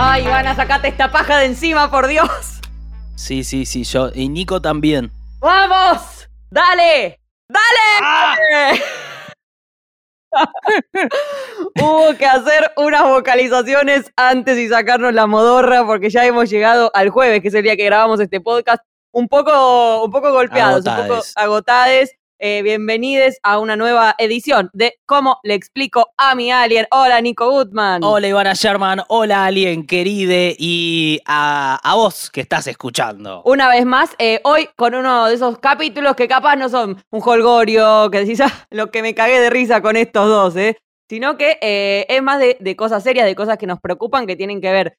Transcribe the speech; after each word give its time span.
Ay, 0.00 0.26
Ivana, 0.26 0.54
sacate 0.54 0.86
esta 0.86 1.10
paja 1.10 1.38
de 1.38 1.46
encima, 1.46 1.90
por 1.90 2.06
Dios. 2.06 2.60
Sí, 3.16 3.42
sí, 3.42 3.66
sí, 3.66 3.82
yo. 3.82 4.10
Y 4.14 4.28
Nico 4.28 4.62
también. 4.62 5.10
¡Vamos! 5.40 6.28
¡Dale! 6.50 7.18
¡Dale! 7.48 8.80
Hubo 11.80 12.16
que 12.16 12.26
hacer 12.26 12.70
unas 12.76 13.02
vocalizaciones 13.02 14.12
antes 14.14 14.56
y 14.56 14.68
sacarnos 14.68 15.14
la 15.14 15.26
modorra 15.26 15.84
porque 15.84 16.10
ya 16.10 16.24
hemos 16.24 16.48
llegado 16.48 16.92
al 16.94 17.10
jueves, 17.10 17.42
que 17.42 17.48
es 17.48 17.54
el 17.54 17.64
día 17.64 17.76
que 17.76 17.86
grabamos 17.86 18.20
este 18.20 18.40
podcast, 18.40 18.84
un 19.10 19.26
poco, 19.26 20.04
un 20.04 20.12
poco 20.12 20.30
golpeados, 20.30 20.86
un 20.86 20.94
poco 20.94 21.22
Agotades. 21.34 22.17
Eh, 22.40 22.62
bienvenidos 22.62 23.34
a 23.42 23.58
una 23.58 23.74
nueva 23.74 24.14
edición 24.16 24.70
de 24.72 24.94
¿Cómo 25.06 25.40
le 25.42 25.54
explico 25.54 26.06
a 26.16 26.36
mi 26.36 26.52
alien? 26.52 26.86
Hola, 26.92 27.20
Nico 27.20 27.50
Goodman. 27.50 28.04
Hola 28.04 28.28
Ivana 28.28 28.52
Sherman, 28.54 29.00
hola 29.08 29.44
Alien 29.46 29.84
queride 29.84 30.54
y 30.56 31.18
a, 31.26 31.80
a 31.82 31.94
vos 31.96 32.30
que 32.30 32.40
estás 32.42 32.68
escuchando. 32.68 33.42
Una 33.44 33.68
vez 33.68 33.84
más, 33.84 34.14
eh, 34.20 34.40
hoy 34.44 34.68
con 34.76 34.94
uno 34.94 35.26
de 35.26 35.34
esos 35.34 35.58
capítulos 35.58 36.14
que 36.14 36.28
capaz 36.28 36.54
no 36.54 36.68
son 36.68 37.02
un 37.10 37.22
holgorio, 37.24 38.08
que 38.12 38.20
decís, 38.20 38.40
"Ah, 38.40 38.68
lo 38.70 38.92
que 38.92 39.02
me 39.02 39.16
cagué 39.16 39.40
de 39.40 39.50
risa 39.50 39.82
con 39.82 39.96
estos 39.96 40.28
dos, 40.28 40.54
¿eh? 40.54 40.76
Sino 41.10 41.36
que 41.38 41.58
eh, 41.60 42.06
es 42.08 42.22
más 42.22 42.38
de, 42.38 42.56
de 42.60 42.76
cosas 42.76 43.02
serias, 43.02 43.26
de 43.26 43.34
cosas 43.34 43.58
que 43.58 43.66
nos 43.66 43.80
preocupan, 43.80 44.28
que 44.28 44.36
tienen 44.36 44.60
que 44.60 44.70
ver 44.70 44.94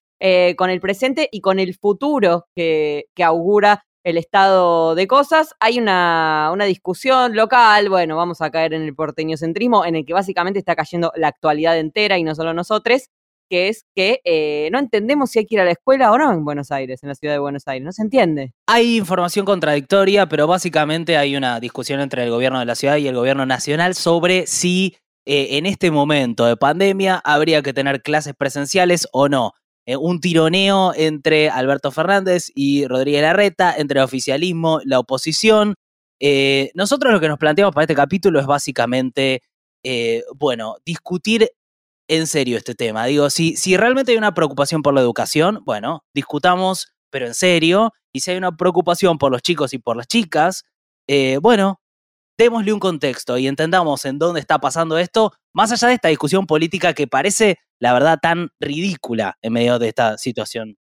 con 0.57 0.69
el 0.69 0.81
presente 0.81 1.29
y 1.31 1.39
con 1.39 1.59
el 1.59 1.77
futuro 1.77 2.47
que, 2.53 3.05
que 3.15 3.23
augura 3.23 3.85
el 4.03 4.17
estado 4.17 4.95
de 4.95 5.07
cosas. 5.07 5.55
Hay 5.59 5.79
una, 5.79 6.49
una 6.53 6.65
discusión 6.65 7.35
local, 7.35 7.89
bueno, 7.89 8.15
vamos 8.15 8.41
a 8.41 8.49
caer 8.49 8.73
en 8.73 8.83
el 8.83 8.95
porteñocentrismo, 8.95 9.85
en 9.85 9.95
el 9.95 10.05
que 10.05 10.13
básicamente 10.13 10.59
está 10.59 10.75
cayendo 10.75 11.11
la 11.15 11.27
actualidad 11.27 11.77
entera 11.77 12.17
y 12.17 12.23
no 12.23 12.35
solo 12.35 12.53
nosotros, 12.53 13.09
que 13.49 13.67
es 13.67 13.85
que 13.95 14.21
eh, 14.23 14.69
no 14.71 14.79
entendemos 14.79 15.31
si 15.31 15.39
hay 15.39 15.45
que 15.45 15.55
ir 15.55 15.61
a 15.61 15.65
la 15.65 15.71
escuela 15.71 16.11
o 16.11 16.17
no 16.17 16.31
en 16.31 16.45
Buenos 16.45 16.71
Aires, 16.71 17.01
en 17.03 17.09
la 17.09 17.15
ciudad 17.15 17.33
de 17.33 17.39
Buenos 17.39 17.67
Aires. 17.67 17.83
No 17.83 17.91
se 17.91 18.03
entiende. 18.03 18.53
Hay 18.67 18.97
información 18.97 19.45
contradictoria, 19.45 20.29
pero 20.29 20.47
básicamente 20.47 21.17
hay 21.17 21.35
una 21.35 21.59
discusión 21.59 21.99
entre 21.99 22.23
el 22.23 22.29
gobierno 22.29 22.59
de 22.59 22.65
la 22.65 22.75
ciudad 22.75 22.97
y 22.97 23.07
el 23.07 23.15
gobierno 23.15 23.45
nacional 23.45 23.95
sobre 23.95 24.45
si 24.45 24.95
eh, 25.25 25.57
en 25.57 25.65
este 25.65 25.91
momento 25.91 26.45
de 26.45 26.57
pandemia 26.57 27.19
habría 27.23 27.61
que 27.61 27.73
tener 27.73 28.01
clases 28.01 28.35
presenciales 28.35 29.07
o 29.11 29.27
no. 29.29 29.53
Eh, 29.89 29.97
un 29.97 30.21
tironeo 30.21 30.93
entre 30.95 31.49
Alberto 31.49 31.89
Fernández 31.91 32.51
y 32.53 32.85
Rodríguez 32.85 33.23
Larreta, 33.23 33.73
entre 33.75 33.99
el 33.99 34.05
oficialismo, 34.05 34.81
la 34.85 34.99
oposición. 34.99 35.73
Eh, 36.19 36.69
nosotros 36.75 37.11
lo 37.11 37.19
que 37.19 37.27
nos 37.27 37.39
planteamos 37.39 37.73
para 37.73 37.85
este 37.85 37.95
capítulo 37.95 38.39
es 38.39 38.45
básicamente, 38.45 39.41
eh, 39.83 40.21
bueno, 40.35 40.75
discutir 40.85 41.49
en 42.07 42.27
serio 42.27 42.55
este 42.55 42.75
tema. 42.75 43.07
Digo, 43.07 43.31
si, 43.31 43.55
si 43.55 43.77
realmente 43.77 44.11
hay 44.11 44.19
una 44.19 44.35
preocupación 44.35 44.83
por 44.83 44.93
la 44.93 45.01
educación, 45.01 45.63
bueno, 45.65 46.03
discutamos, 46.13 46.93
pero 47.09 47.25
en 47.25 47.33
serio. 47.33 47.91
Y 48.13 48.19
si 48.19 48.29
hay 48.29 48.37
una 48.37 48.55
preocupación 48.55 49.17
por 49.17 49.31
los 49.31 49.41
chicos 49.41 49.73
y 49.73 49.79
por 49.79 49.97
las 49.97 50.05
chicas, 50.05 50.65
bueno, 51.41 51.81
démosle 52.39 52.71
un 52.71 52.79
contexto 52.79 53.37
y 53.37 53.47
entendamos 53.47 54.05
en 54.05 54.17
dónde 54.17 54.39
está 54.39 54.59
pasando 54.59 54.97
esto, 54.97 55.33
más 55.53 55.73
allá 55.73 55.89
de 55.89 55.95
esta 55.95 56.07
discusión 56.07 56.47
política 56.47 56.93
que 56.93 57.05
parece, 57.05 57.59
la 57.79 57.91
verdad, 57.91 58.17
tan 58.21 58.49
ridícula 58.61 59.37
en 59.41 59.53
medio 59.53 59.77
de 59.77 59.89
esta 59.89 60.17
situación. 60.17 60.77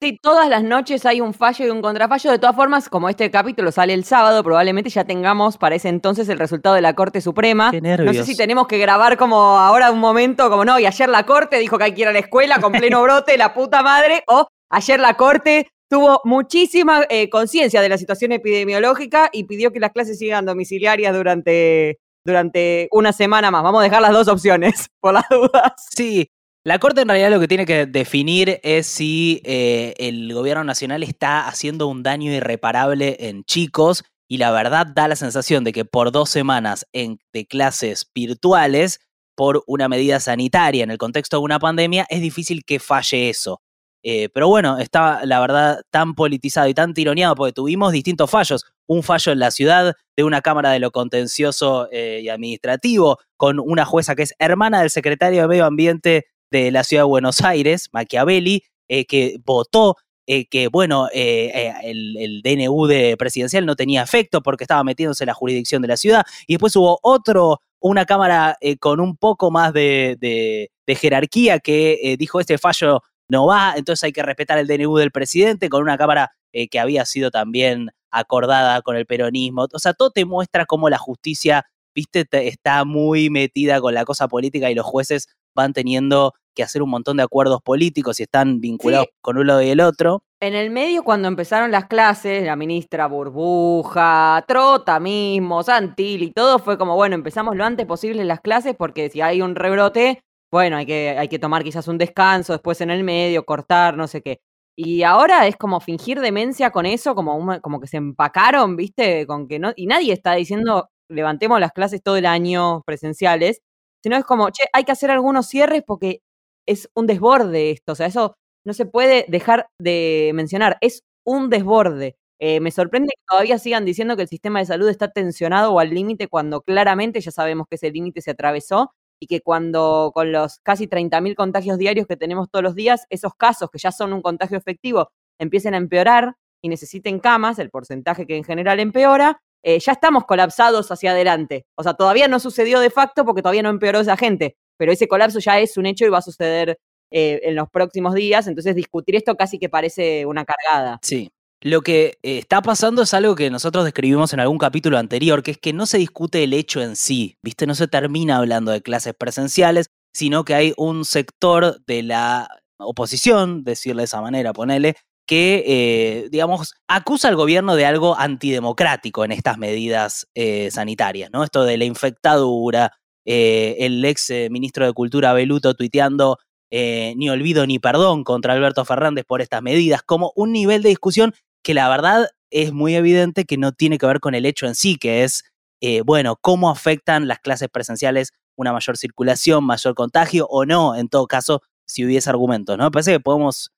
Sí, 0.00 0.18
todas 0.22 0.48
las 0.48 0.62
noches 0.62 1.04
hay 1.04 1.20
un 1.20 1.34
fallo 1.34 1.66
y 1.66 1.70
un 1.70 1.82
contrafallo. 1.82 2.30
De 2.30 2.38
todas 2.38 2.54
formas, 2.54 2.88
como 2.88 3.08
este 3.08 3.30
capítulo 3.32 3.72
sale 3.72 3.94
el 3.94 4.04
sábado, 4.04 4.42
probablemente 4.44 4.90
ya 4.90 5.04
tengamos 5.04 5.58
para 5.58 5.74
ese 5.74 5.88
entonces 5.88 6.28
el 6.28 6.38
resultado 6.38 6.76
de 6.76 6.80
la 6.80 6.94
Corte 6.94 7.20
Suprema. 7.20 7.70
Qué 7.72 7.80
No 7.80 7.88
sé 7.88 7.96
nervios. 7.96 8.26
si 8.26 8.36
tenemos 8.36 8.68
que 8.68 8.78
grabar 8.78 9.16
como 9.16 9.36
ahora 9.58 9.90
un 9.90 10.00
momento, 10.00 10.50
como 10.50 10.64
no, 10.64 10.78
y 10.78 10.86
ayer 10.86 11.08
la 11.08 11.24
Corte 11.26 11.58
dijo 11.58 11.78
que 11.78 11.84
hay 11.84 11.94
que 11.94 12.02
ir 12.02 12.08
a 12.08 12.12
la 12.12 12.18
escuela 12.20 12.60
con 12.60 12.72
pleno 12.72 13.02
brote, 13.02 13.36
la 13.36 13.54
puta 13.54 13.82
madre, 13.82 14.22
o 14.28 14.46
ayer 14.70 15.00
la 15.00 15.14
Corte 15.14 15.68
tuvo 15.92 16.22
muchísima 16.24 17.04
eh, 17.10 17.28
conciencia 17.28 17.82
de 17.82 17.90
la 17.90 17.98
situación 17.98 18.32
epidemiológica 18.32 19.28
y 19.30 19.44
pidió 19.44 19.72
que 19.72 19.78
las 19.78 19.92
clases 19.92 20.18
sigan 20.18 20.46
domiciliarias 20.46 21.14
durante, 21.14 21.98
durante 22.24 22.88
una 22.92 23.12
semana 23.12 23.50
más. 23.50 23.62
Vamos 23.62 23.80
a 23.82 23.84
dejar 23.84 24.00
las 24.00 24.12
dos 24.12 24.26
opciones, 24.28 24.88
por 25.00 25.12
las 25.12 25.28
dudas. 25.28 25.72
Sí, 25.94 26.30
la 26.64 26.78
Corte 26.78 27.02
en 27.02 27.08
realidad 27.08 27.30
lo 27.30 27.40
que 27.40 27.48
tiene 27.48 27.66
que 27.66 27.84
definir 27.84 28.58
es 28.62 28.86
si 28.86 29.42
eh, 29.44 29.92
el 29.98 30.32
gobierno 30.32 30.64
nacional 30.64 31.02
está 31.02 31.46
haciendo 31.46 31.88
un 31.88 32.02
daño 32.02 32.32
irreparable 32.32 33.16
en 33.28 33.44
chicos 33.44 34.02
y 34.30 34.38
la 34.38 34.50
verdad 34.50 34.86
da 34.86 35.08
la 35.08 35.16
sensación 35.16 35.62
de 35.62 35.72
que 35.72 35.84
por 35.84 36.10
dos 36.10 36.30
semanas 36.30 36.86
en- 36.94 37.18
de 37.34 37.44
clases 37.46 38.10
virtuales, 38.14 39.00
por 39.36 39.62
una 39.66 39.90
medida 39.90 40.20
sanitaria 40.20 40.84
en 40.84 40.90
el 40.90 40.96
contexto 40.96 41.36
de 41.36 41.42
una 41.42 41.58
pandemia, 41.58 42.06
es 42.08 42.22
difícil 42.22 42.64
que 42.64 42.78
falle 42.80 43.28
eso. 43.28 43.60
Eh, 44.02 44.28
pero 44.34 44.48
bueno, 44.48 44.78
está 44.78 45.24
la 45.24 45.40
verdad 45.40 45.82
tan 45.90 46.14
politizado 46.14 46.68
y 46.68 46.74
tan 46.74 46.92
tironeado 46.92 47.34
porque 47.36 47.52
tuvimos 47.52 47.92
distintos 47.92 48.30
fallos. 48.30 48.64
Un 48.86 49.02
fallo 49.02 49.32
en 49.32 49.38
la 49.38 49.50
ciudad 49.50 49.94
de 50.16 50.24
una 50.24 50.40
Cámara 50.40 50.70
de 50.72 50.80
lo 50.80 50.90
Contencioso 50.90 51.88
eh, 51.92 52.20
y 52.22 52.28
Administrativo 52.28 53.18
con 53.36 53.60
una 53.60 53.84
jueza 53.84 54.14
que 54.14 54.22
es 54.22 54.34
hermana 54.38 54.80
del 54.80 54.90
secretario 54.90 55.42
de 55.42 55.48
Medio 55.48 55.66
Ambiente 55.66 56.26
de 56.50 56.70
la 56.70 56.84
ciudad 56.84 57.02
de 57.04 57.08
Buenos 57.08 57.40
Aires, 57.42 57.88
Machiavelli, 57.92 58.64
eh, 58.88 59.06
que 59.06 59.36
votó 59.44 59.96
que, 60.24 60.68
bueno, 60.72 61.08
el, 61.12 62.40
DNU 62.42 62.86
de 62.86 63.18
presidencial 63.18 63.66
no 63.66 63.76
tenía 63.76 64.02
efecto 64.02 64.40
porque 64.40 64.64
estaba 64.64 64.82
metiéndose 64.82 65.24
en 65.24 65.26
la 65.26 65.34
jurisdicción 65.34 65.82
de 65.82 65.88
la 65.88 65.98
ciudad. 65.98 66.24
Y 66.46 66.54
después 66.54 66.74
hubo 66.74 66.98
otro, 67.02 67.60
una 67.80 68.06
Cámara 68.06 68.56
con 68.80 69.00
un 69.00 69.18
poco 69.18 69.50
más 69.50 69.74
de, 69.74 70.70
jerarquía 70.86 71.58
que 71.58 72.16
dijo 72.18 72.40
este 72.40 72.56
fallo 72.56 73.02
no 73.32 73.46
va, 73.46 73.74
entonces 73.76 74.04
hay 74.04 74.12
que 74.12 74.22
respetar 74.22 74.58
el 74.58 74.66
DNU 74.68 74.96
del 74.98 75.10
presidente, 75.10 75.68
con 75.68 75.82
una 75.82 75.98
Cámara 75.98 76.30
eh, 76.52 76.68
que 76.68 76.78
había 76.78 77.04
sido 77.04 77.30
también 77.32 77.90
acordada 78.12 78.82
con 78.82 78.94
el 78.96 79.06
peronismo. 79.06 79.66
O 79.72 79.78
sea, 79.78 79.94
todo 79.94 80.10
te 80.10 80.24
muestra 80.24 80.66
cómo 80.66 80.88
la 80.90 80.98
justicia, 80.98 81.64
viste, 81.94 82.24
te- 82.24 82.46
está 82.46 82.84
muy 82.84 83.30
metida 83.30 83.80
con 83.80 83.94
la 83.94 84.04
cosa 84.04 84.28
política 84.28 84.70
y 84.70 84.74
los 84.74 84.84
jueces 84.86 85.28
van 85.54 85.72
teniendo 85.72 86.32
que 86.54 86.62
hacer 86.62 86.82
un 86.82 86.90
montón 86.90 87.16
de 87.16 87.22
acuerdos 87.22 87.62
políticos 87.62 88.20
y 88.20 88.24
están 88.24 88.60
vinculados 88.60 89.06
Sí. 89.06 89.14
con 89.22 89.38
un 89.38 89.46
lado 89.46 89.62
y 89.62 89.70
el 89.70 89.80
otro. 89.80 90.22
En 90.40 90.54
el 90.54 90.68
medio, 90.70 91.02
cuando 91.04 91.28
empezaron 91.28 91.70
las 91.70 91.86
clases, 91.86 92.44
la 92.44 92.56
ministra 92.56 93.06
Burbuja, 93.06 94.44
Trota 94.46 95.00
mismo, 95.00 95.62
Santil 95.62 96.22
y 96.24 96.32
todo, 96.32 96.58
fue 96.58 96.76
como, 96.76 96.94
bueno, 96.96 97.14
empezamos 97.14 97.56
lo 97.56 97.64
antes 97.64 97.86
posible 97.86 98.24
las 98.24 98.40
clases 98.40 98.74
porque 98.76 99.08
si 99.08 99.20
hay 99.20 99.40
un 99.40 99.54
rebrote, 99.54 100.22
bueno, 100.52 100.76
hay 100.76 100.86
que, 100.86 101.10
hay 101.18 101.28
que 101.28 101.38
tomar 101.38 101.64
quizás 101.64 101.88
un 101.88 101.98
descanso 101.98 102.52
después 102.52 102.80
en 102.82 102.90
el 102.90 103.04
medio, 103.04 103.44
cortar, 103.46 103.96
no 103.96 104.06
sé 104.06 104.22
qué. 104.22 104.40
Y 104.76 105.02
ahora 105.02 105.46
es 105.46 105.56
como 105.56 105.80
fingir 105.80 106.20
demencia 106.20 106.70
con 106.70 106.86
eso, 106.86 107.14
como, 107.14 107.60
como 107.62 107.80
que 107.80 107.86
se 107.86 107.96
empacaron, 107.98 108.76
¿viste? 108.76 109.26
Con 109.26 109.48
que 109.48 109.58
no, 109.58 109.72
y 109.76 109.86
nadie 109.86 110.12
está 110.12 110.34
diciendo, 110.34 110.90
levantemos 111.08 111.58
las 111.60 111.72
clases 111.72 112.02
todo 112.02 112.16
el 112.16 112.26
año 112.26 112.82
presenciales, 112.84 113.60
sino 114.02 114.16
es 114.16 114.24
como, 114.24 114.50
che, 114.50 114.64
hay 114.74 114.84
que 114.84 114.92
hacer 114.92 115.10
algunos 115.10 115.46
cierres 115.48 115.82
porque 115.86 116.20
es 116.66 116.90
un 116.94 117.06
desborde 117.06 117.70
esto, 117.70 117.92
o 117.92 117.94
sea, 117.94 118.06
eso 118.06 118.36
no 118.64 118.74
se 118.74 118.86
puede 118.86 119.24
dejar 119.28 119.68
de 119.78 120.32
mencionar, 120.34 120.78
es 120.82 121.02
un 121.24 121.50
desborde. 121.50 122.16
Eh, 122.40 122.60
me 122.60 122.70
sorprende 122.72 123.08
que 123.16 123.22
todavía 123.28 123.58
sigan 123.58 123.84
diciendo 123.84 124.16
que 124.16 124.22
el 124.22 124.28
sistema 124.28 124.58
de 124.58 124.66
salud 124.66 124.88
está 124.88 125.08
tensionado 125.12 125.72
o 125.72 125.78
al 125.80 125.90
límite 125.90 126.28
cuando 126.28 126.60
claramente 126.62 127.20
ya 127.20 127.30
sabemos 127.30 127.66
que 127.70 127.76
ese 127.76 127.90
límite 127.90 128.20
se 128.20 128.32
atravesó 128.32 128.92
y 129.22 129.28
que 129.28 129.40
cuando 129.40 130.10
con 130.12 130.32
los 130.32 130.58
casi 130.64 130.88
30.000 130.88 131.36
contagios 131.36 131.78
diarios 131.78 132.08
que 132.08 132.16
tenemos 132.16 132.50
todos 132.50 132.64
los 132.64 132.74
días, 132.74 133.06
esos 133.08 133.36
casos 133.36 133.70
que 133.70 133.78
ya 133.78 133.92
son 133.92 134.12
un 134.12 134.20
contagio 134.20 134.58
efectivo 134.58 135.12
empiecen 135.38 135.74
a 135.74 135.76
empeorar 135.76 136.34
y 136.60 136.68
necesiten 136.68 137.20
camas, 137.20 137.60
el 137.60 137.70
porcentaje 137.70 138.26
que 138.26 138.36
en 138.36 138.42
general 138.42 138.80
empeora, 138.80 139.40
eh, 139.62 139.78
ya 139.78 139.92
estamos 139.92 140.24
colapsados 140.24 140.90
hacia 140.90 141.12
adelante. 141.12 141.66
O 141.76 141.84
sea, 141.84 141.94
todavía 141.94 142.26
no 142.26 142.40
sucedió 142.40 142.80
de 142.80 142.90
facto 142.90 143.24
porque 143.24 143.42
todavía 143.42 143.62
no 143.62 143.70
empeoró 143.70 144.00
esa 144.00 144.16
gente, 144.16 144.56
pero 144.76 144.90
ese 144.90 145.06
colapso 145.06 145.38
ya 145.38 145.60
es 145.60 145.76
un 145.76 145.86
hecho 145.86 146.04
y 146.04 146.08
va 146.08 146.18
a 146.18 146.22
suceder 146.22 146.80
eh, 147.12 147.42
en 147.44 147.54
los 147.54 147.70
próximos 147.70 148.14
días, 148.14 148.48
entonces 148.48 148.74
discutir 148.74 149.14
esto 149.14 149.36
casi 149.36 149.60
que 149.60 149.68
parece 149.68 150.26
una 150.26 150.44
cargada. 150.44 150.98
Sí. 151.02 151.30
Lo 151.64 151.82
que 151.82 152.18
eh, 152.24 152.38
está 152.38 152.60
pasando 152.60 153.02
es 153.02 153.14
algo 153.14 153.36
que 153.36 153.48
nosotros 153.48 153.84
describimos 153.84 154.32
en 154.32 154.40
algún 154.40 154.58
capítulo 154.58 154.98
anterior, 154.98 155.44
que 155.44 155.52
es 155.52 155.58
que 155.58 155.72
no 155.72 155.86
se 155.86 155.98
discute 155.98 156.42
el 156.42 156.54
hecho 156.54 156.82
en 156.82 156.96
sí, 156.96 157.38
¿viste? 157.40 157.68
No 157.68 157.76
se 157.76 157.86
termina 157.86 158.38
hablando 158.38 158.72
de 158.72 158.82
clases 158.82 159.14
presenciales, 159.14 159.86
sino 160.12 160.44
que 160.44 160.56
hay 160.56 160.74
un 160.76 161.04
sector 161.04 161.80
de 161.86 162.02
la 162.02 162.48
oposición, 162.78 163.62
decirle 163.62 164.02
de 164.02 164.06
esa 164.06 164.20
manera, 164.20 164.52
ponele, 164.52 164.96
que, 165.24 165.62
eh, 165.64 166.28
digamos, 166.32 166.74
acusa 166.88 167.28
al 167.28 167.36
gobierno 167.36 167.76
de 167.76 167.86
algo 167.86 168.18
antidemocrático 168.18 169.24
en 169.24 169.30
estas 169.30 169.56
medidas 169.56 170.26
eh, 170.34 170.68
sanitarias, 170.72 171.30
¿no? 171.32 171.44
Esto 171.44 171.62
de 171.62 171.78
la 171.78 171.84
infectadura, 171.84 172.92
el 173.24 174.04
ex 174.04 174.32
ministro 174.50 174.84
de 174.84 174.92
Cultura 174.92 175.32
Beluto 175.32 175.74
tuiteando 175.74 176.40
ni 176.72 177.30
olvido 177.30 177.68
ni 177.68 177.78
perdón 177.78 178.24
contra 178.24 178.52
Alberto 178.52 178.84
Fernández 178.84 179.24
por 179.24 179.42
estas 179.42 179.62
medidas, 179.62 180.02
como 180.02 180.32
un 180.34 180.50
nivel 180.50 180.82
de 180.82 180.88
discusión 180.88 181.32
que 181.62 181.74
la 181.74 181.88
verdad 181.88 182.28
es 182.50 182.72
muy 182.72 182.94
evidente 182.94 183.44
que 183.44 183.56
no 183.56 183.72
tiene 183.72 183.98
que 183.98 184.06
ver 184.06 184.20
con 184.20 184.34
el 184.34 184.46
hecho 184.46 184.66
en 184.66 184.74
sí, 184.74 184.96
que 184.96 185.24
es, 185.24 185.44
eh, 185.80 186.02
bueno, 186.02 186.36
cómo 186.40 186.70
afectan 186.70 187.28
las 187.28 187.40
clases 187.40 187.68
presenciales 187.68 188.32
una 188.56 188.72
mayor 188.72 188.96
circulación, 188.96 189.64
mayor 189.64 189.94
contagio 189.94 190.46
o 190.48 190.64
no, 190.66 190.94
en 190.96 191.08
todo 191.08 191.26
caso, 191.26 191.62
si 191.86 192.04
hubiese 192.04 192.28
argumentos, 192.30 192.76
¿no? 192.78 192.90
Parece 192.90 193.12
que 193.12 193.20
podemos 193.20 193.72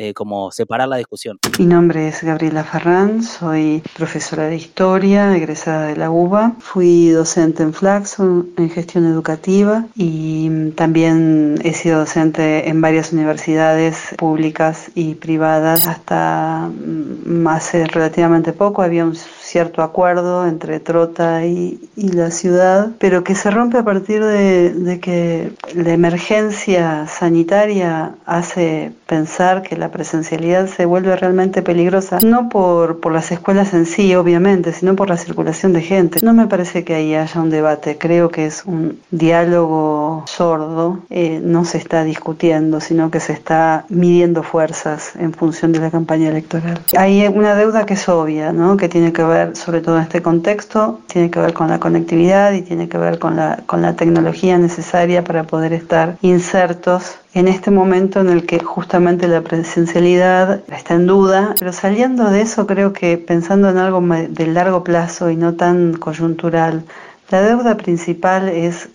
eh, 0.00 0.14
como 0.14 0.52
separar 0.52 0.86
la 0.86 0.96
discusión. 0.96 1.40
Mi 1.58 1.66
nombre 1.66 2.06
es 2.06 2.22
Gabriela 2.22 2.62
Ferrán, 2.62 3.24
soy 3.24 3.82
profesora 3.96 4.44
de 4.44 4.54
historia, 4.54 5.36
egresada 5.36 5.88
de 5.88 5.96
la 5.96 6.08
UBA. 6.08 6.54
Fui 6.60 7.08
docente 7.08 7.64
en 7.64 7.74
Flaxon 7.74 8.50
en 8.56 8.70
gestión 8.70 9.06
educativa 9.06 9.86
y 9.96 10.70
también 10.76 11.58
he 11.64 11.74
sido 11.74 11.98
docente 11.98 12.68
en 12.68 12.80
varias 12.80 13.12
universidades 13.12 14.14
públicas 14.16 14.92
y 14.94 15.16
privadas 15.16 15.88
hasta 15.88 16.68
mm, 16.68 17.48
hace 17.48 17.84
relativamente 17.86 18.52
poco. 18.52 18.82
Había 18.82 19.04
un 19.04 19.16
cierto 19.48 19.82
acuerdo 19.82 20.46
entre 20.46 20.78
Trota 20.80 21.44
y, 21.44 21.80
la 21.96 22.30
ciudad, 22.30 22.90
pero 22.98 23.22
que 23.22 23.34
se 23.34 23.50
rompe 23.50 23.78
a 23.78 23.84
partir 23.84 24.24
de, 24.24 24.72
de 24.72 25.00
que 25.00 25.52
la 25.74 25.92
emergencia 25.92 27.06
sanitaria 27.06 28.12
hace 28.24 28.92
pensar 29.06 29.62
que 29.62 29.76
la 29.76 29.90
presencialidad 29.90 30.66
se 30.66 30.84
vuelve 30.84 31.16
realmente 31.16 31.62
peligrosa, 31.62 32.18
no 32.24 32.48
por, 32.48 33.00
por 33.00 33.12
las 33.12 33.32
escuelas 33.32 33.72
en 33.72 33.86
sí, 33.86 34.14
obviamente, 34.14 34.72
sino 34.72 34.96
por 34.96 35.08
la 35.08 35.16
circulación 35.16 35.72
de 35.72 35.80
gente. 35.80 36.20
No 36.22 36.34
me 36.34 36.46
parece 36.46 36.84
que 36.84 36.94
ahí 36.94 37.14
haya 37.14 37.40
un 37.40 37.50
debate, 37.50 37.96
creo 37.98 38.30
que 38.30 38.46
es 38.46 38.64
un 38.66 39.00
diálogo 39.10 40.24
sordo, 40.26 41.00
eh, 41.10 41.40
no 41.42 41.64
se 41.64 41.78
está 41.78 42.04
discutiendo, 42.04 42.80
sino 42.80 43.10
que 43.10 43.20
se 43.20 43.32
está 43.32 43.86
midiendo 43.88 44.42
fuerzas 44.42 45.16
en 45.16 45.32
función 45.32 45.72
de 45.72 45.80
la 45.80 45.90
campaña 45.90 46.28
electoral. 46.28 46.78
Hay 46.96 47.26
una 47.26 47.54
deuda 47.54 47.86
que 47.86 47.94
es 47.94 48.08
obvia, 48.08 48.52
¿no? 48.52 48.76
que 48.76 48.88
tiene 48.88 49.12
que 49.12 49.22
ver, 49.22 49.37
sobre 49.54 49.80
todo 49.80 49.96
en 49.96 50.02
este 50.02 50.22
contexto, 50.22 51.00
tiene 51.06 51.30
que 51.30 51.40
ver 51.40 51.52
con 51.52 51.68
la 51.68 51.78
conectividad 51.78 52.52
y 52.52 52.62
tiene 52.62 52.88
que 52.88 52.98
ver 52.98 53.18
con 53.18 53.36
la, 53.36 53.60
con 53.66 53.82
la 53.82 53.94
tecnología 53.94 54.58
necesaria 54.58 55.24
para 55.24 55.44
poder 55.44 55.72
estar 55.72 56.16
insertos 56.22 57.18
en 57.34 57.46
este 57.46 57.70
momento 57.70 58.20
en 58.20 58.30
el 58.30 58.46
que 58.46 58.58
justamente 58.58 59.28
la 59.28 59.42
presencialidad 59.42 60.62
está 60.68 60.94
en 60.94 61.06
duda, 61.06 61.54
pero 61.58 61.72
saliendo 61.72 62.30
de 62.30 62.40
eso 62.40 62.66
creo 62.66 62.92
que 62.92 63.18
pensando 63.18 63.68
en 63.70 63.78
algo 63.78 64.00
de 64.00 64.46
largo 64.46 64.82
plazo 64.82 65.30
y 65.30 65.36
no 65.36 65.54
tan 65.54 65.92
coyuntural, 65.94 66.84
la 67.30 67.42
deuda 67.42 67.76
principal 67.76 68.48
es 68.48 68.88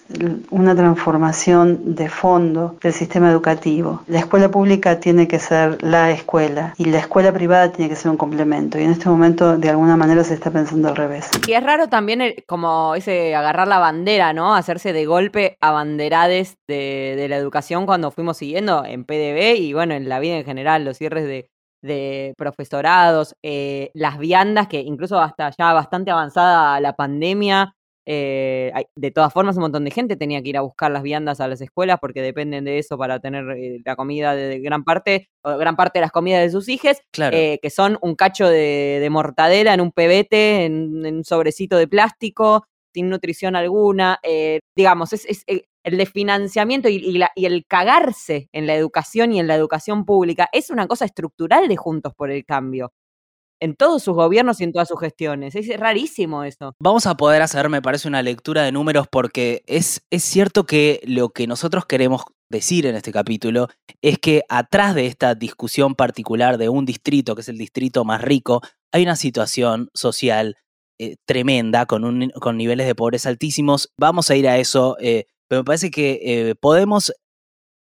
una 0.49 0.75
transformación 0.75 1.95
de 1.95 2.09
fondo 2.09 2.77
del 2.81 2.93
sistema 2.93 3.29
educativo. 3.29 4.01
La 4.07 4.19
escuela 4.19 4.49
pública 4.49 4.99
tiene 4.99 5.27
que 5.27 5.39
ser 5.39 5.81
la 5.83 6.11
escuela 6.11 6.73
y 6.77 6.85
la 6.85 6.99
escuela 6.99 7.31
privada 7.31 7.71
tiene 7.71 7.89
que 7.89 7.95
ser 7.95 8.09
un 8.09 8.17
complemento. 8.17 8.79
Y 8.79 8.83
en 8.83 8.91
este 8.91 9.07
momento, 9.07 9.57
de 9.57 9.69
alguna 9.69 9.97
manera, 9.97 10.23
se 10.23 10.33
está 10.33 10.49
pensando 10.49 10.89
al 10.89 10.95
revés. 10.95 11.29
Y 11.47 11.53
es 11.53 11.63
raro 11.63 11.89
también 11.89 12.33
como 12.47 12.95
ese 12.95 13.35
agarrar 13.35 13.67
la 13.67 13.77
bandera, 13.77 14.33
¿no? 14.33 14.55
Hacerse 14.55 14.93
de 14.93 15.05
golpe 15.05 15.57
abanderades 15.61 16.57
de, 16.67 17.13
de 17.15 17.27
la 17.27 17.37
educación 17.37 17.85
cuando 17.85 18.09
fuimos 18.09 18.37
siguiendo 18.37 18.83
en 18.85 19.05
PDB 19.05 19.57
y 19.59 19.73
bueno, 19.73 19.93
en 19.93 20.09
la 20.09 20.19
vida 20.19 20.37
en 20.37 20.45
general, 20.45 20.85
los 20.85 20.97
cierres 20.97 21.25
de, 21.25 21.49
de 21.83 22.33
profesorados, 22.37 23.35
eh, 23.43 23.91
las 23.93 24.17
viandas, 24.17 24.67
que 24.67 24.79
incluso 24.79 25.19
hasta 25.19 25.51
ya 25.51 25.73
bastante 25.73 26.09
avanzada 26.09 26.79
la 26.79 26.95
pandemia, 26.95 27.75
eh, 28.05 28.71
de 28.95 29.11
todas 29.11 29.31
formas, 29.31 29.55
un 29.55 29.63
montón 29.63 29.85
de 29.85 29.91
gente 29.91 30.15
tenía 30.15 30.41
que 30.41 30.49
ir 30.49 30.57
a 30.57 30.61
buscar 30.61 30.91
las 30.91 31.03
viandas 31.03 31.39
a 31.39 31.47
las 31.47 31.61
escuelas 31.61 31.99
porque 32.01 32.21
dependen 32.21 32.65
de 32.65 32.79
eso 32.79 32.97
para 32.97 33.19
tener 33.19 33.49
eh, 33.51 33.81
la 33.85 33.95
comida 33.95 34.35
de, 34.35 34.59
gran 34.59 34.83
parte, 34.83 35.29
o 35.41 35.57
gran 35.57 35.75
parte 35.75 35.99
de 35.99 36.01
las 36.01 36.11
comidas 36.11 36.41
de 36.41 36.49
sus 36.49 36.67
hijos, 36.69 36.97
eh, 37.17 37.59
que 37.61 37.69
son 37.69 37.97
un 38.01 38.15
cacho 38.15 38.47
de, 38.47 39.07
mortadera 39.09 39.73
en 39.73 39.81
un 39.81 39.91
pebete, 39.91 40.65
en, 40.65 41.05
un 41.05 41.23
sobrecito 41.23 41.77
de 41.77 41.87
plástico, 41.87 42.65
sin 42.93 43.09
nutrición 43.09 43.55
alguna. 43.55 44.19
digamos, 44.75 45.13
es, 45.13 45.45
el 45.47 45.97
desfinanciamiento 45.97 46.87
y, 46.89 46.95
y, 46.95 47.21
y 47.35 47.45
el 47.45 47.65
cagarse 47.65 48.49
en 48.53 48.67
la 48.67 48.75
educación 48.75 49.33
y 49.33 49.39
en 49.39 49.47
la 49.47 49.55
educación 49.55 50.05
pública 50.05 50.49
es 50.53 50.69
una 50.69 50.87
cosa 50.87 51.05
estructural 51.05 51.67
de 51.67 51.75
Juntos 51.75 52.13
por 52.15 52.31
el 52.31 52.45
Cambio 52.45 52.93
en 53.63 53.75
todos 53.75 54.03
sus 54.03 54.13
gobiernos 54.13 54.59
y 54.59 54.65
en 54.65 54.73
todas 54.73 54.89
sus 54.89 54.99
gestiones. 54.99 55.55
Es 55.55 55.79
rarísimo 55.79 56.43
eso. 56.43 56.75
Vamos 56.79 57.07
a 57.07 57.15
poder 57.15 57.41
hacer, 57.41 57.69
me 57.69 57.81
parece, 57.81 58.09
una 58.09 58.21
lectura 58.21 58.63
de 58.63 58.73
números 58.73 59.07
porque 59.09 59.63
es, 59.67 60.05
es 60.09 60.21
cierto 60.21 60.65
que 60.65 60.99
lo 61.05 61.29
que 61.29 61.47
nosotros 61.47 61.85
queremos 61.85 62.23
decir 62.49 62.85
en 62.85 62.95
este 62.95 63.13
capítulo 63.13 63.69
es 64.01 64.19
que 64.19 64.43
atrás 64.49 64.95
de 64.95 65.07
esta 65.07 65.33
discusión 65.33 65.95
particular 65.95 66.57
de 66.57 66.67
un 66.67 66.85
distrito, 66.85 67.35
que 67.35 67.41
es 67.41 67.47
el 67.47 67.57
distrito 67.57 68.03
más 68.03 68.21
rico, 68.21 68.61
hay 68.91 69.03
una 69.03 69.15
situación 69.15 69.89
social 69.93 70.57
eh, 70.99 71.15
tremenda, 71.25 71.85
con, 71.85 72.03
un, 72.03 72.31
con 72.41 72.57
niveles 72.57 72.85
de 72.85 72.95
pobreza 72.95 73.29
altísimos. 73.29 73.93
Vamos 73.97 74.29
a 74.29 74.35
ir 74.35 74.45
a 74.49 74.57
eso, 74.57 74.97
eh, 74.99 75.27
pero 75.47 75.61
me 75.61 75.65
parece 75.65 75.89
que 75.89 76.19
eh, 76.21 76.55
podemos 76.55 77.13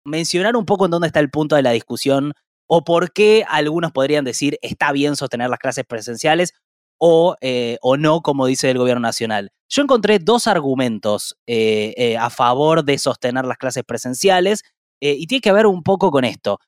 mencionar 0.04 0.54
un 0.54 0.64
poco 0.64 0.84
en 0.84 0.92
dónde 0.92 1.08
está 1.08 1.18
el 1.18 1.30
punto 1.30 1.56
de 1.56 1.62
la 1.62 1.72
discusión 1.72 2.34
o 2.74 2.82
por 2.84 3.12
qué 3.12 3.44
algunos 3.50 3.92
podrían 3.92 4.24
decir 4.24 4.58
está 4.62 4.92
bien 4.92 5.14
sostener 5.14 5.50
las 5.50 5.58
clases 5.58 5.84
presenciales 5.84 6.54
o, 6.98 7.36
eh, 7.42 7.76
o 7.82 7.98
no, 7.98 8.22
como 8.22 8.46
dice 8.46 8.70
el 8.70 8.78
gobierno 8.78 9.02
nacional. 9.02 9.52
Yo 9.68 9.82
encontré 9.82 10.18
dos 10.18 10.46
argumentos 10.46 11.36
eh, 11.46 11.92
eh, 11.98 12.16
a 12.16 12.30
favor 12.30 12.82
de 12.82 12.96
sostener 12.96 13.44
las 13.44 13.58
clases 13.58 13.84
presenciales 13.84 14.62
y 15.00 15.26
tiene 15.26 15.42
que 15.42 15.52
ver 15.52 15.66
un 15.66 15.82
poco 15.82 16.10
con 16.10 16.24
esto. 16.24 16.60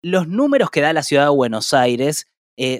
los 0.00 0.28
números 0.28 0.70
que 0.70 0.80
da 0.80 0.92
la 0.92 1.02
ciudad 1.02 1.24
de 1.24 1.30
Buenos 1.30 1.74
Aires 1.74 2.26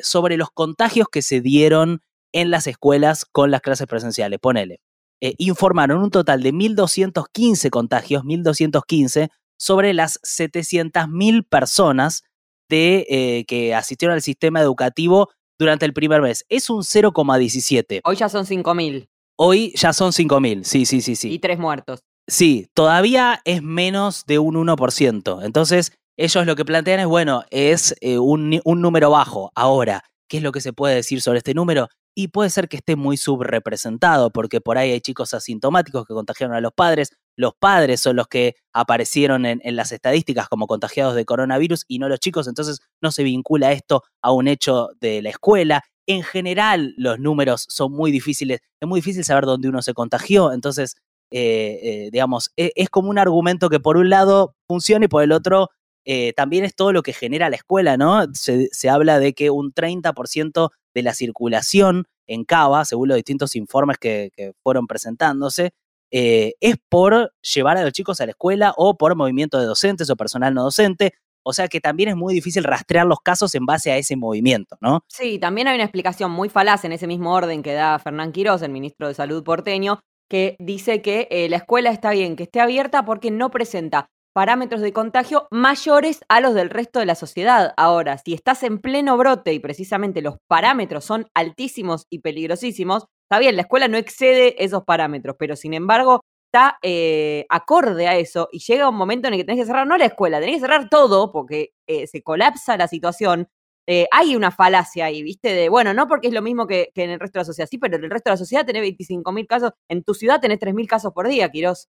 sobre 0.03 0.37
los 0.37 0.51
contagios 0.51 1.09
que 1.11 1.23
se 1.23 1.41
dieron 1.41 2.01
en 2.33 2.51
las 2.53 2.69
escuelas 2.69 3.25
con 3.25 3.51
las 3.51 3.63
clases 3.63 3.89
presenciales. 3.89 4.39
Ponele. 4.39 4.79
informaron 5.21 6.01
un 6.01 6.11
total 6.11 6.43
de 6.43 6.53
1.215 6.53 7.71
contagios, 7.71 8.23
1.215, 8.23 9.31
sobre 9.59 9.95
las 9.95 10.21
700.000 10.23 11.49
personas 11.49 12.23
de, 12.69 13.07
eh, 13.09 13.45
que 13.47 13.75
asistieron 13.75 14.15
al 14.15 14.23
sistema 14.23 14.61
educativo 14.61 15.31
durante 15.59 15.87
el 15.87 15.93
primer 15.93 16.23
mes. 16.23 16.45
Es 16.49 16.71
un 16.71 16.83
0,17. 16.83 18.01
Hoy 18.05 18.17
ya 18.17 18.29
son 18.29 18.45
5.000. 18.45 19.09
Hoy 19.39 19.73
ya 19.77 19.93
son 19.93 20.13
5.000, 20.13 20.65
sí, 20.65 20.87
sí, 20.87 21.01
sí, 21.03 21.15
sí. 21.15 21.33
Y 21.33 21.39
tres 21.39 21.59
muertos. 21.59 22.01
Sí, 22.27 22.69
todavía 22.75 23.41
es 23.45 23.63
menos 23.63 24.25
de 24.27 24.39
un 24.39 24.55
1%. 24.55 25.45
Entonces, 25.45 25.93
ellos 26.17 26.47
lo 26.47 26.57
que 26.57 26.65
plantean 26.65 27.01
es, 27.01 27.07
bueno, 27.07 27.45
es 27.51 27.95
eh, 28.01 28.19
un, 28.19 28.61
un 28.65 28.81
número 28.81 29.11
bajo. 29.11 29.53
Ahora, 29.55 30.03
¿qué 30.29 30.39
es 30.39 30.43
lo 30.43 30.53
que 30.53 30.63
se 30.63 30.73
puede 30.73 30.95
decir 30.95 31.21
sobre 31.21 31.39
este 31.39 31.55
número? 31.55 31.89
Y 32.15 32.29
puede 32.29 32.49
ser 32.49 32.69
que 32.69 32.79
esté 32.79 32.97
muy 32.97 33.19
subrepresentado, 33.19 34.31
porque 34.31 34.63
por 34.63 34.79
ahí 34.79 34.91
hay 34.91 35.01
chicos 35.03 35.35
asintomáticos 35.35 36.07
que 36.07 36.15
contagiaron 36.15 36.57
a 36.57 36.63
los 36.63 36.73
padres, 36.73 37.11
los 37.37 37.55
padres 37.55 38.01
son 38.01 38.17
los 38.17 38.29
que 38.29 38.57
aparecieron 38.73 39.47
en, 39.47 39.61
las 39.77 39.93
estadísticas 39.93 40.49
como 40.49 40.67
contagiados 40.67 41.15
de 41.15 41.25
coronavirus 41.25 41.85
y 41.87 41.99
no 41.99 42.09
los 42.09 42.19
chicos, 42.19 42.49
entonces 42.49 42.81
no 43.01 43.13
se 43.13 43.23
vincula 43.23 43.73
esto 43.73 44.03
a 44.23 44.33
un 44.33 44.49
hecho 44.49 44.89
de 45.01 45.23
la 45.23 45.31
escuela. 45.31 45.85
En 46.07 46.23
general, 46.23 46.95
los 46.97 47.19
números 47.19 47.67
son 47.69 47.93
muy 47.93 48.11
difíciles, 48.11 48.61
es 48.81 48.89
muy 48.89 49.01
difícil 49.01 49.25
saber 49.25 49.45
dónde 49.45 49.69
uno 49.69 49.83
se 49.83 49.93
contagió, 49.93 50.53
entonces, 50.53 50.97
eh, 51.31 51.79
eh, 51.83 52.09
digamos, 52.11 52.51
e, 52.57 52.73
es, 52.75 52.89
como 52.89 53.11
un 53.11 53.19
argumento 53.19 53.69
que 53.69 53.81
por 53.81 53.97
un 53.97 54.09
lado 54.09 54.55
funciona 54.67 55.05
y 55.05 55.09
por 55.09 55.23
el 55.23 55.33
otro 55.33 55.69
eh, 56.05 56.33
también 56.35 56.65
es 56.65 56.75
todo 56.75 56.93
lo 56.93 57.03
que 57.03 57.13
genera 57.13 57.51
la 57.51 57.57
escuela, 57.57 57.97
¿no? 57.97 58.25
Se, 58.33 58.89
habla 58.89 59.19
de 59.19 59.35
que 59.35 59.51
un 59.51 59.73
30% 59.75 60.71
de 60.95 61.03
la 61.03 61.15
circulación 61.15 62.07
en 62.29 62.45
Cava, 62.45 62.85
según 62.85 63.09
los 63.09 63.17
distintos 63.17 63.57
informes 63.57 63.99
que 63.99 64.31
fueron 64.63 64.87
presentándose, 64.87 65.73
eh, 66.11 66.55
es 66.61 66.77
por 66.89 67.33
llevar 67.41 67.77
a 67.77 67.83
los 67.83 67.93
chicos 67.93 68.21
a 68.21 68.27
la 68.27 68.31
escuela 68.31 68.75
o 68.77 68.97
por 68.97 69.15
movimiento 69.17 69.59
de 69.59 69.67
docentes 69.67 70.09
o 70.11 70.17
personal 70.17 70.55
no 70.55 70.65
docente. 70.65 71.15
O 71.43 71.53
sea 71.53 71.69
que 71.69 71.81
también 71.81 72.09
es 72.09 72.17
muy 72.17 72.35
difícil 72.35 72.65
rastrear 72.65 73.07
los 73.07 73.21
casos 73.21 73.55
en 73.55 73.67
base 73.67 73.93
a 73.93 73.97
ese 73.97 74.17
movimiento, 74.17 74.77
¿no? 74.81 75.05
Sí, 75.09 75.39
también 75.39 75.69
hay 75.69 75.77
una 75.77 75.85
explicación 75.85 76.33
muy 76.33 76.49
falaz 76.49 76.85
en 76.85 76.93
ese 76.93 77.07
mismo 77.07 77.33
orden 77.33 77.63
que 77.63 77.73
da 77.73 77.99
Fernán 78.01 78.33
Quirós, 78.33 78.63
el 78.63 78.73
ministro 78.73 79.07
de 79.07 79.15
Salud 79.15 79.45
porteño, 79.45 80.01
que 80.29 80.57
dice 80.59 81.03
que 81.03 81.29
eh, 81.31 81.49
la 81.49 81.59
escuela 81.59 81.91
está 81.91 82.11
bien 82.11 82.35
que 82.35 82.45
esté 82.45 82.61
abierta 82.61 83.05
porque 83.05 83.31
no 83.31 83.53
presenta 83.53 84.09
parámetros 84.37 84.83
de 84.83 84.93
contagio 84.93 85.49
mayores 85.51 86.21
a 86.29 86.43
los 86.43 86.53
del 86.53 86.69
resto 86.69 86.99
de 86.99 87.07
la 87.07 87.15
sociedad. 87.15 87.73
Ahora, 87.79 88.19
si 88.19 88.35
estás 88.35 88.63
en 88.65 88.81
pleno 88.81 89.17
brote 89.17 89.55
y 89.55 89.61
precisamente 89.61 90.21
los 90.21 90.37
parámetros 90.47 91.07
son 91.07 91.27
altísimos 91.33 92.07
y 92.11 92.19
peligrosísimos, 92.19 93.07
Está 93.29 93.41
bien, 93.41 93.57
la 93.57 93.63
escuela 93.63 93.89
no 93.89 93.97
excede 93.97 94.63
esos 94.65 94.85
parámetros, 94.85 95.35
pero 95.37 95.57
sin 95.57 95.75
embargo 95.75 96.21
está 96.47 96.79
eh, 96.81 97.45
acorde 97.49 98.07
a 98.07 98.17
eso 98.17 98.49
y 98.53 98.61
llega 98.61 98.89
un 98.89 98.95
momento 98.95 99.27
en 99.27 99.35
el 99.35 99.41
que 99.41 99.45
tenés 99.45 99.63
que 99.63 99.67
cerrar 99.67 99.85
no 99.85 99.99
la 99.99 100.05
escuela, 100.05 100.39
tenés 100.39 100.57
que 100.57 100.61
cerrar 100.61 100.89
todo 100.89 101.33
porque 101.33 101.73
eh, 101.89 102.07
se 102.07 102.23
colapsa 102.23 102.77
la 102.77 102.87
situación. 102.87 103.49
Eh, 103.89 104.07
hay 104.13 104.37
una 104.37 104.53
falacia 104.53 105.07
ahí, 105.07 105.25
¿viste? 105.25 105.55
De, 105.55 105.69
bueno, 105.69 105.93
no 105.93 106.07
porque 106.07 106.29
es 106.29 106.35
lo 106.35 106.41
mismo 106.41 106.69
que, 106.69 106.93
en 106.95 107.11
el 107.11 107.19
resto 107.19 107.39
de 107.39 107.41
la 107.41 107.47
sociedad, 107.47 107.69
sí, 107.69 107.79
pero 107.79 107.97
en 107.97 108.05
el 108.05 108.11
resto 108.11 108.31
de 108.31 108.35
la 108.35 108.39
sociedad 108.39 108.65
tenés 108.65 108.83
25.000 108.83 109.47
casos, 109.49 109.73
en 109.89 110.05
tu 110.05 110.15
ciudad 110.15 110.41
tenés 110.41 110.61
3.000 110.61 110.87
casos 110.87 111.13
por 111.13 111.27
día, 111.27 111.51
Quirós. 111.51 111.89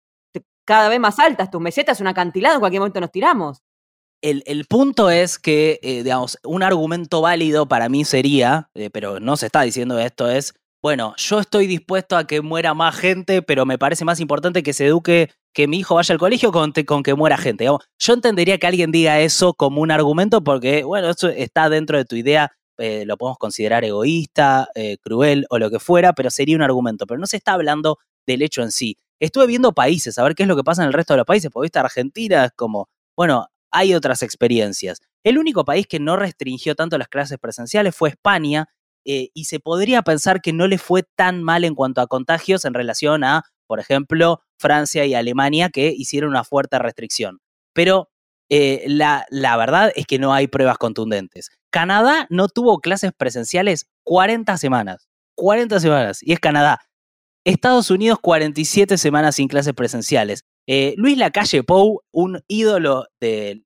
Cada 0.65 0.89
vez 0.89 1.01
más 1.01 1.19
altas, 1.19 1.51
tus 1.51 1.61
mesetas, 1.61 2.01
un 2.01 2.07
acantilado, 2.07 2.55
en 2.55 2.61
cualquier 2.61 2.81
momento 2.81 3.01
nos 3.01 3.11
tiramos. 3.11 3.63
El, 4.23 4.43
el, 4.47 4.65
punto 4.67 5.11
es 5.11 5.39
que, 5.39 5.79
digamos, 5.83 6.39
un 6.45 6.63
argumento 6.63 7.21
válido 7.21 7.69
para 7.69 7.89
mí 7.89 8.05
sería, 8.05 8.71
pero 8.93 9.21
no 9.21 9.37
se 9.37 9.47
está 9.47 9.63
diciendo 9.63 9.99
esto, 9.99 10.31
es 10.31 10.55
bueno, 10.85 11.15
yo 11.17 11.41
estoy 11.41 11.67
dispuesto 11.67 12.15
a 12.15 12.27
que 12.27 12.43
muera 12.43 12.75
más 12.75 12.95
gente, 12.95 13.41
pero 13.41 13.65
me 13.65 13.79
parece 13.79 14.05
más 14.05 14.21
importante 14.21 14.63
que 14.63 14.75
se 14.75 14.85
eduque, 14.85 15.31
que 15.55 15.67
mi 15.67 15.79
hijo 15.79 15.95
vaya 15.95 16.13
al 16.13 16.19
colegio 16.19 16.53
con, 16.53 16.75
que 16.75 17.15
muera 17.15 17.39
gente. 17.39 17.65
yo 17.65 18.13
entendería 18.13 18.59
que 18.59 18.67
alguien 18.67 18.93
diga 18.93 19.19
eso 19.19 19.55
como 19.55 19.81
un 19.81 19.91
argumento 19.91 20.45
porque, 20.45 20.85
bueno, 20.85 21.09
eso 21.09 21.31
está 21.31 21.71
dentro 21.71 21.97
de 21.97 22.05
tu 22.05 22.17
idea, 22.17 22.53
eh, 22.77 23.05
lo 23.07 23.17
podemos 23.17 23.39
considerar 23.39 23.83
egoísta, 23.83 24.69
eh, 24.75 24.99
cruel 25.01 25.47
o 25.49 25.59
lo 25.59 25.71
que 25.71 25.79
fuera, 25.79 26.13
pero 26.13 26.29
sería 26.29 26.55
un 26.55 26.61
argumento. 26.61 27.07
Pero 27.07 27.19
no 27.19 27.27
se 27.27 27.39
está 27.39 27.55
hablando 27.55 27.97
del 28.27 28.43
hecho 28.43 28.61
en 28.61 28.71
sí. 28.71 28.99
Estuve 29.19 29.47
viendo 29.47 29.73
países, 29.73 30.19
a 30.19 30.23
ver 30.23 30.35
qué 30.35 30.43
es 30.43 30.49
lo 30.51 30.55
que 30.57 30.65
pasa 30.65 30.83
en 30.83 30.89
el 30.89 30.93
resto 30.93 31.15
de 31.15 31.17
los 31.17 31.27
países, 31.27 31.51
porque 31.51 31.65
viste 31.65 31.79
Argentina 31.79 32.45
es 32.45 32.53
como, 32.55 32.91
bueno, 33.17 33.47
hay 33.71 33.95
otras 33.95 34.23
experiencias. 34.23 35.01
El 35.25 35.39
único 35.39 35.65
país 35.65 35.87
que 35.87 35.99
no 35.99 36.17
restringió 36.17 36.75
tanto 36.75 36.99
las 36.99 37.09
clases 37.09 37.39
presenciales 37.39 37.97
fue 37.97 38.11
España, 38.11 38.69
eh, 39.05 39.29
y 39.35 39.45
se 39.45 39.61
podría 39.61 40.03
pensar 40.03 40.41
que 40.41 40.53
no 40.53 40.67
le 40.67 40.79
fue 40.79 41.03
tan 41.17 41.43
mal 41.43 41.65
en 41.65 41.75
cuanto 41.75 42.01
a 42.01 42.07
contagios 42.07 42.65
en 42.65 42.75
relación 42.75 43.25
a, 43.25 43.45
por 43.67 43.81
ejemplo, 43.81 44.43
Francia 44.59 45.05
y 45.05 45.15
Alemania, 45.15 45.69
que 45.71 45.89
hicieron 45.97 46.31
una 46.31 46.45
fuerte 46.45 46.79
restricción. 46.79 47.41
Pero 47.73 48.09
eh, 48.51 48.85
la, 48.87 49.27
la 49.31 49.57
verdad 49.57 49.93
es 49.95 50.07
que 50.07 50.19
no 50.19 50.33
hay 50.33 50.47
pruebas 50.47 50.79
contundentes. 50.79 51.51
Canadá 51.71 52.27
no 52.31 52.49
tuvo 52.49 52.79
clases 52.81 53.13
presenciales 53.17 53.87
40 54.05 54.57
semanas. 54.59 55.09
40 55.37 55.81
semanas. 55.81 56.23
Y 56.23 56.33
es 56.33 56.41
Canadá. 56.41 56.81
Estados 57.45 57.91
Unidos 57.91 58.19
47 58.23 58.97
semanas 58.97 59.37
sin 59.37 59.49
clases 59.49 59.75
presenciales. 59.75 60.45
Eh, 60.67 60.95
Luis 60.97 61.19
Lacalle 61.19 61.63
Pou, 61.63 62.01
un 62.11 62.43
ídolo 62.49 63.07
del 63.21 63.65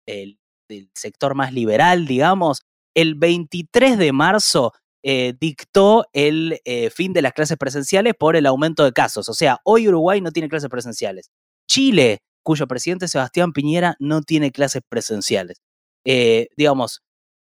sector 0.95 1.35
más 1.35 1.52
liberal, 1.52 2.07
digamos, 2.07 2.62
el 2.95 3.14
23 3.14 3.99
de 3.99 4.12
marzo 4.12 4.73
eh, 5.02 5.35
dictó 5.38 6.07
el 6.12 6.61
eh, 6.64 6.90
fin 6.90 7.12
de 7.12 7.23
las 7.23 7.33
clases 7.33 7.57
presenciales 7.57 8.14
por 8.19 8.35
el 8.35 8.47
aumento 8.47 8.85
de 8.85 8.93
casos. 8.93 9.28
O 9.28 9.35
sea, 9.35 9.61
hoy 9.64 9.88
Uruguay 9.88 10.21
no 10.21 10.33
tiene 10.33 10.49
clases 10.49 10.69
presenciales. 10.69 11.31
Chile, 11.69 12.19
cuyo 12.43 12.67
presidente 12.67 13.07
Sebastián 13.07 13.52
Piñera 13.52 13.97
no 14.00 14.23
tiene 14.23 14.50
clases 14.50 14.83
presenciales. 14.88 15.62
Eh, 16.05 16.49
digamos, 16.57 17.02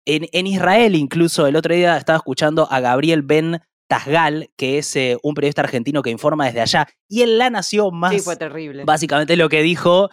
en, 0.05 0.47
Israel 0.47 0.95
incluso 0.95 1.47
el 1.47 1.57
otro 1.57 1.75
día 1.75 1.97
estaba 1.97 2.19
escuchando 2.19 2.71
a 2.71 2.81
Gabriel 2.81 3.23
Ben 3.23 3.61
Tasgal, 3.89 4.51
que 4.57 4.79
es 4.79 4.97
un 5.23 5.35
periodista 5.35 5.63
argentino 5.63 6.03
que 6.03 6.11
informa 6.11 6.47
desde 6.47 6.61
allá, 6.61 6.89
y 7.09 7.23
en 7.23 7.39
La 7.39 7.51
Nación 7.51 7.97
más... 7.97 8.13
Sí, 8.13 8.21
fue 8.21 8.37
terrible. 8.37 8.85
Básicamente 8.85 9.37
lo 9.37 9.49
que 9.49 9.63
dijo 9.63 10.11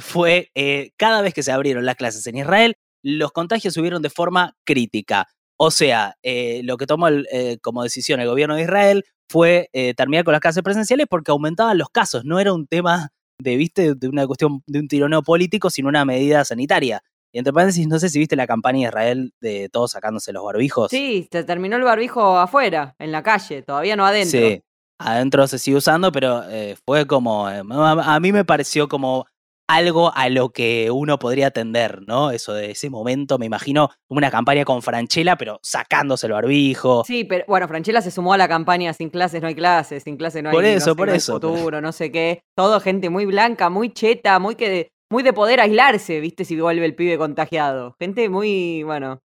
fue, 0.00 0.50
cada 0.96 1.22
vez 1.22 1.34
que 1.34 1.42
se 1.42 1.50
abrieron 1.50 1.84
las 1.84 1.96
clases 1.96 2.26
en 2.26 2.36
Israel, 2.36 2.76
los 3.02 3.32
contagios 3.32 3.74
subieron 3.74 4.00
de 4.02 4.10
forma 4.10 4.56
crítica. 4.64 5.26
O 5.64 5.70
sea, 5.70 6.16
eh, 6.24 6.60
lo 6.64 6.76
que 6.76 6.88
tomó 6.88 7.06
eh, 7.08 7.56
como 7.62 7.84
decisión 7.84 8.18
el 8.18 8.26
gobierno 8.26 8.56
de 8.56 8.62
Israel 8.62 9.04
fue 9.28 9.68
eh, 9.72 9.94
terminar 9.94 10.24
con 10.24 10.32
las 10.32 10.40
clases 10.40 10.60
presenciales 10.64 11.06
porque 11.08 11.30
aumentaban 11.30 11.78
los 11.78 11.88
casos. 11.88 12.24
No 12.24 12.40
era 12.40 12.52
un 12.52 12.66
tema 12.66 13.10
de, 13.38 13.54
viste, 13.54 13.94
de 13.94 14.08
una 14.08 14.26
cuestión 14.26 14.64
de 14.66 14.80
un 14.80 14.88
tironeo 14.88 15.22
político, 15.22 15.70
sino 15.70 15.88
una 15.88 16.04
medida 16.04 16.44
sanitaria. 16.44 17.04
Y 17.30 17.38
entre 17.38 17.52
paréntesis, 17.52 17.86
no 17.86 18.00
sé 18.00 18.08
si 18.08 18.18
viste 18.18 18.34
la 18.34 18.48
campaña 18.48 18.80
de 18.80 18.88
Israel 18.88 19.34
de 19.40 19.68
todos 19.68 19.92
sacándose 19.92 20.32
los 20.32 20.42
barbijos. 20.44 20.90
Sí, 20.90 21.28
se 21.30 21.44
terminó 21.44 21.76
el 21.76 21.84
barbijo 21.84 22.38
afuera, 22.38 22.96
en 22.98 23.12
la 23.12 23.22
calle, 23.22 23.62
todavía 23.62 23.94
no 23.94 24.04
adentro. 24.04 24.40
Sí, 24.40 24.64
adentro 24.98 25.46
se 25.46 25.60
sigue 25.60 25.76
usando, 25.76 26.10
pero 26.10 26.42
fue 26.84 27.06
como, 27.06 27.46
a 27.46 28.18
mí 28.18 28.32
me 28.32 28.44
pareció 28.44 28.88
como 28.88 29.26
algo 29.74 30.12
a 30.14 30.28
lo 30.28 30.50
que 30.50 30.90
uno 30.90 31.18
podría 31.18 31.48
atender, 31.48 32.02
¿no? 32.06 32.30
Eso 32.30 32.52
de 32.54 32.72
ese 32.72 32.90
momento, 32.90 33.38
me 33.38 33.46
imagino 33.46 33.90
una 34.08 34.30
campaña 34.30 34.64
con 34.64 34.82
Franchella, 34.82 35.36
pero 35.36 35.58
sacándose 35.62 36.26
el 36.26 36.32
barbijo. 36.32 37.04
Sí, 37.06 37.24
pero 37.24 37.44
bueno, 37.46 37.68
Franchella 37.68 38.00
se 38.00 38.10
sumó 38.10 38.34
a 38.34 38.38
la 38.38 38.48
campaña 38.48 38.92
sin 38.92 39.10
clases 39.10 39.42
no 39.42 39.48
hay 39.48 39.54
clases, 39.54 40.02
sin 40.02 40.16
clases 40.16 40.42
no 40.42 40.50
hay, 40.50 40.54
por 40.54 40.64
eso, 40.64 40.96
por 40.96 41.08
eso, 41.08 41.34
futuro, 41.34 41.80
no 41.80 41.92
sé 41.92 42.10
qué. 42.10 42.42
Todo 42.56 42.80
gente 42.80 43.10
muy 43.10 43.26
blanca, 43.26 43.70
muy 43.70 43.92
cheta, 43.92 44.38
muy 44.38 44.54
que 44.54 44.90
muy 45.10 45.22
de 45.22 45.34
poder 45.34 45.60
aislarse, 45.60 46.20
¿viste? 46.20 46.44
Si 46.44 46.58
vuelve 46.58 46.86
el 46.86 46.94
pibe 46.94 47.18
contagiado. 47.18 47.94
Gente 48.00 48.30
muy, 48.30 48.82
bueno, 48.82 49.20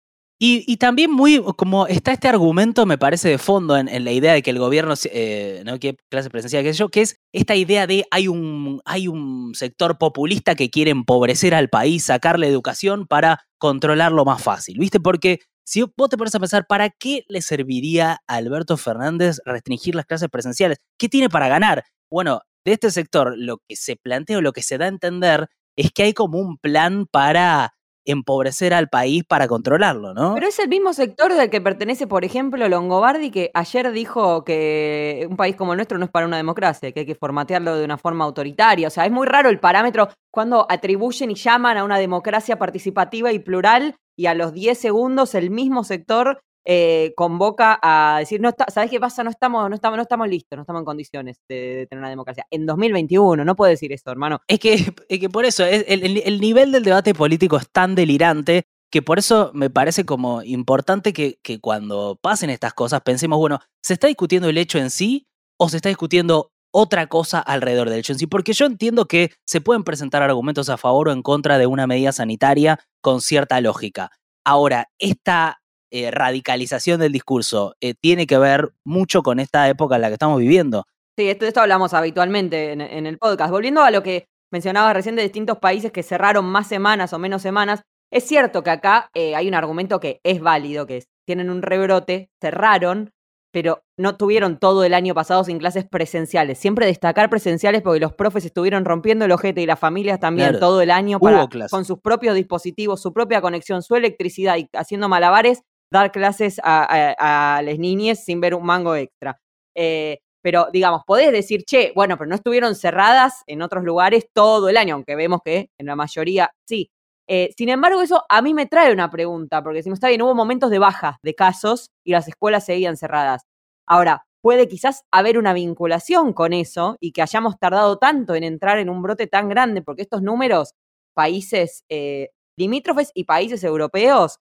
y, 0.47 0.77
también 0.77 1.11
muy, 1.11 1.43
como 1.57 1.87
está 1.87 2.13
este 2.13 2.29
argumento, 2.29 2.85
me 2.85 2.99
parece 2.99 3.31
de 3.31 3.39
fondo 3.39 3.79
en, 3.79 4.05
la 4.05 4.13
idea 4.13 4.35
de 4.35 4.43
que 4.43 4.51
el 4.51 4.59
gobierno, 4.59 4.93
eh, 5.05 5.63
¿no? 5.65 5.79
¿Qué 5.79 5.97
clase 6.11 6.29
presencial, 6.29 6.63
qué 6.63 6.73
sé 6.75 6.81
yo? 6.81 6.91
Que 6.91 7.01
es 7.01 7.17
esta 7.33 7.55
idea 7.55 7.87
de 7.87 8.05
hay 8.11 8.29
un, 8.29 8.83
hay 8.85 9.09
un 9.09 9.55
sector 9.55 9.97
populista 9.97 10.55
que 10.55 10.69
quiere 10.69 10.91
empobrecer 10.91 11.55
al 11.55 11.71
país, 11.71 12.05
sacarle 12.05 12.47
educación 12.47 13.07
para 13.07 13.45
controlarlo 13.59 14.25
más 14.27 14.43
fácil, 14.43 14.79
¿viste? 14.79 15.01
Porque 15.01 15.39
si 15.65 15.83
vos 15.97 16.11
te 16.11 16.19
pones 16.19 16.35
a 16.35 16.41
pensar, 16.41 16.67
¿para 16.67 16.91
qué 16.91 17.25
le 17.29 17.41
serviría 17.41 18.19
a 18.27 18.35
Alberto 18.35 18.77
Fernández 18.77 19.39
restringir 19.47 19.95
las 19.95 20.05
clases 20.05 20.29
presenciales? 20.29 20.79
¿Qué 20.99 21.09
tiene 21.09 21.31
para 21.31 21.49
ganar? 21.49 21.85
Bueno, 22.11 22.43
de 22.67 22.73
este 22.73 22.91
sector, 22.91 23.35
lo 23.39 23.63
que 23.67 23.77
se 23.77 23.97
plantea 23.97 24.39
o 24.39 24.43
lo 24.43 24.53
que 24.53 24.63
se 24.63 24.77
da 24.77 24.85
a 24.85 24.89
entender 24.89 25.49
es 25.77 25.91
que 25.91 26.03
hay 26.03 26.13
como 26.13 26.39
un 26.39 26.59
plan 26.59 27.07
para 27.11 27.75
empobrecer 28.05 28.75
al 28.75 28.89
país 28.89 29.25
para 29.25 29.49
controlarlo, 29.49 30.15
¿no? 30.15 30.35
Pero 30.35 30.47
es 30.47 30.59
el 30.59 30.69
mismo 30.69 30.93
sector 30.93 31.33
del 31.35 31.51
que 31.51 31.61
pertenece, 31.61 32.07
por 32.07 32.25
ejemplo, 32.25 32.69
Longobardi, 32.69 33.31
que 33.31 33.51
ayer 33.55 33.93
dijo 33.93 34.45
que 34.45 35.27
un 35.29 35.37
país 35.37 35.57
como 35.57 35.73
el 35.73 35.79
nuestro 35.79 35.99
no 35.99 36.05
es 36.05 36.11
para 36.11 36.27
una 36.27 36.37
democracia, 36.37 36.93
que 36.93 37.01
hay 37.01 37.07
que 37.07 37.15
formatearlo 37.15 37.77
de 37.77 37.85
una 37.85 37.99
forma 37.99 38.25
autoritaria. 38.25 38.89
O 38.89 38.91
sea, 38.91 39.07
es 39.07 39.13
muy 39.13 39.27
raro 39.27 39.49
el 39.49 39.61
parámetro 39.61 40.09
cuando 40.31 40.67
atribuyen 40.69 41.31
y 41.31 41.35
llaman 41.35 41.79
a 41.79 41.85
una 41.85 41.99
democracia 41.99 42.59
participativa 42.59 43.33
y 43.33 43.39
plural 43.39 43.97
y 44.17 44.27
a 44.27 44.35
los 44.35 44.53
10 44.53 44.79
segundos 44.79 45.35
el 45.35 45.51
mismo 45.51 45.85
sector 45.85 46.41
eh, 46.65 47.13
convoca 47.17 47.79
a 47.83 48.19
decir, 48.21 48.41
no 48.41 48.49
está, 48.49 48.67
¿sabes 48.71 48.91
qué 48.91 48.99
pasa? 48.99 49.23
No 49.23 49.31
estamos, 49.31 49.69
no 49.69 49.75
estamos, 49.75 49.97
no 49.97 50.03
estamos 50.03 50.29
listos, 50.29 50.57
no 50.57 50.63
estamos 50.63 50.81
en 50.81 50.85
condiciones 50.87 51.41
de, 51.49 51.87
tener 51.89 52.01
una 52.01 52.09
democracia. 52.09 52.47
En 52.51 52.67
2021, 52.67 53.45
no 53.45 53.57
puedo 53.57 53.71
decir 53.71 53.93
eso, 53.93 54.11
hermano. 54.11 54.41
Es 54.49 54.59
que, 54.59 54.75
es 55.09 55.19
que 55.19 55.29
por 55.29 55.45
eso, 55.45 55.65
el, 55.65 55.85
el, 55.89 56.41
nivel 56.41 56.73
del 56.73 56.85
debate 56.85 57.15
político 57.15 57.57
es 57.57 57.69
tan 57.71 57.95
delirante 57.95 58.65
que 58.91 59.03
por 59.03 59.19
eso 59.19 59.51
me 59.55 59.71
parece 59.71 60.05
como 60.07 60.43
importante 60.43 61.13
que, 61.13 61.39
que 61.43 61.61
cuando 61.61 62.19
pasen 62.23 62.51
estas 62.51 62.75
cosas 62.75 63.01
pensemos, 63.01 63.39
bueno, 63.39 63.59
¿se 63.83 63.95
está 63.95 64.07
discutiendo 64.07 64.49
el 64.49 64.57
hecho 64.57 64.79
en 64.79 64.91
sí 64.91 65.27
o 65.59 65.69
se 65.69 65.77
está 65.77 65.89
discutiendo 65.89 66.53
otra 66.77 67.07
cosa 67.07 67.39
alrededor 67.39 67.89
del 67.89 68.01
hecho 68.01 68.13
en 68.13 68.19
sí, 68.19 68.27
porque 68.27 68.53
yo 68.53 68.67
entiendo 68.67 69.07
que 69.07 69.31
se 69.47 69.61
pueden 69.61 69.85
presentar 69.85 70.25
argumentos 70.25 70.69
a 70.69 70.77
favor 70.77 71.09
o 71.09 71.13
en 71.13 71.23
contra 71.23 71.57
de 71.57 71.67
una 71.67 71.87
medida 71.87 72.11
sanitaria 72.11 72.81
con 73.01 73.21
cierta 73.21 73.61
lógica. 73.61 74.11
Ahora, 74.45 74.89
esta 74.99 75.63
eh, 75.91 76.11
radicalización 76.11 77.01
del 77.01 77.13
discurso 77.13 77.75
eh, 77.81 77.95
tiene 77.95 78.27
que 78.27 78.39
ver 78.39 78.73
mucho 78.85 79.23
con 79.23 79.41
esta 79.41 79.69
época 79.69 79.97
en 79.97 80.03
la 80.03 80.09
que 80.09 80.15
estamos 80.15 80.39
viviendo. 80.39 80.85
Sí, 81.17 81.29
esto, 81.29 81.47
esto 81.47 81.61
hablamos 81.61 81.95
habitualmente 81.95 82.73
en, 82.73 83.07
el 83.07 83.19
podcast. 83.19 83.53
Volviendo 83.53 83.83
a 83.83 83.91
lo 83.91 84.03
que 84.03 84.27
mencionaba 84.53 84.93
recién 84.93 85.15
de 85.15 85.23
distintos 85.23 85.59
países 85.59 85.93
que 85.93 86.03
cerraron 86.03 86.45
más 86.45 86.67
semanas 86.67 87.13
o 87.13 87.19
menos 87.19 87.43
semanas, 87.43 87.83
es 88.13 88.25
cierto 88.25 88.65
que 88.65 88.71
acá 88.71 89.11
eh, 89.15 89.37
hay 89.37 89.47
un 89.47 89.55
argumento 89.55 90.01
que 90.01 90.21
es 90.25 90.41
válido, 90.41 90.87
que 90.87 90.99
es, 90.99 91.09
tienen 91.25 91.51
un 91.51 91.63
rebrote, 91.63 92.31
cerraron, 92.41 93.13
pero 93.53 93.85
no 93.97 94.17
tuvieron 94.17 94.59
todo 94.59 94.83
el 94.83 94.95
año 94.95 95.15
pasado 95.15 95.45
sin 95.45 95.59
clases 95.61 95.85
presenciales. 95.85 96.59
Siempre 96.59 96.87
destacar 96.87 97.31
presenciales 97.31 97.83
porque 97.83 98.01
los 98.01 98.13
profes 98.13 98.45
estuvieron 98.45 98.85
rompiendo 98.85 99.25
el 99.25 99.31
ojete 99.31 99.63
y 99.63 99.67
las 99.67 99.79
familias 99.79 100.19
también 100.19 100.59
todo 100.59 100.81
el 100.81 100.91
año 100.91 101.21
con 101.21 101.85
sus 101.85 102.01
propios 102.01 102.35
dispositivos, 102.35 103.01
su 103.01 103.13
propia 103.13 103.41
conexión, 103.41 103.83
su 103.83 103.95
electricidad 103.95 104.57
y 104.57 104.69
haciendo 104.73 105.09
malabares 105.09 105.63
dar 105.95 106.13
clases 106.13 106.61
a, 106.63 107.63
las 107.65 107.79
niñas 107.79 108.25
sin 108.25 108.41
ver 108.41 108.55
un 108.55 108.67
mango 108.67 108.97
extra. 108.97 109.39
Eh, 109.77 110.19
pero 110.43 110.69
digamos, 110.73 111.03
podés 111.07 111.33
decir, 111.33 111.65
che, 111.65 111.93
bueno, 111.95 112.19
pero 112.19 112.29
no 112.29 112.35
estuvieron 112.35 112.75
cerradas 112.75 113.43
en 113.47 113.63
otros 113.63 113.85
lugares 113.85 114.27
todo 114.35 114.69
el 114.69 114.77
año, 114.77 114.95
aunque 114.95 115.17
vemos 115.17 115.41
que 115.45 115.71
en 115.79 115.87
la 115.87 115.97
mayoría 115.97 116.51
sí. 116.69 116.91
Eh, 117.27 117.51
sin 117.57 117.71
embargo, 117.71 118.03
eso 118.03 118.25
a 118.29 118.43
mí 118.43 118.53
me 118.53 118.67
trae 118.67 118.93
una 118.93 119.11
pregunta, 119.11 119.63
porque 119.63 119.83
si 119.83 119.89
no 119.89 119.95
está 119.95 120.09
bien, 120.09 120.21
hubo 120.23 120.35
momentos 120.35 120.71
de 120.71 120.79
baja 120.79 121.19
de 121.23 121.35
casos 121.35 121.91
y 122.05 122.13
las 122.13 122.29
escuelas 122.29 122.67
seguían 122.67 122.97
cerradas. 122.99 123.43
Ahora, 123.87 124.27
puede 124.43 124.69
quizás 124.69 125.05
haber 125.11 125.39
una 125.39 125.55
vinculación 125.55 126.35
con 126.35 126.53
eso 126.53 126.97
y 127.01 127.13
que 127.13 127.23
hayamos 127.23 127.59
tardado 127.59 127.97
tanto 127.99 128.35
en 128.35 128.45
entrar 128.45 128.79
en 128.79 128.91
un 128.91 129.01
brote 129.01 129.27
tan 129.27 129.49
grande, 129.49 129.81
porque 129.81 130.03
estos 130.03 130.21
números, 130.23 130.75
países 131.15 131.85
eh, 131.89 132.31
limítrofes 132.59 133.11
y 133.15 133.25
países 133.25 133.65
europeos, 133.65 134.39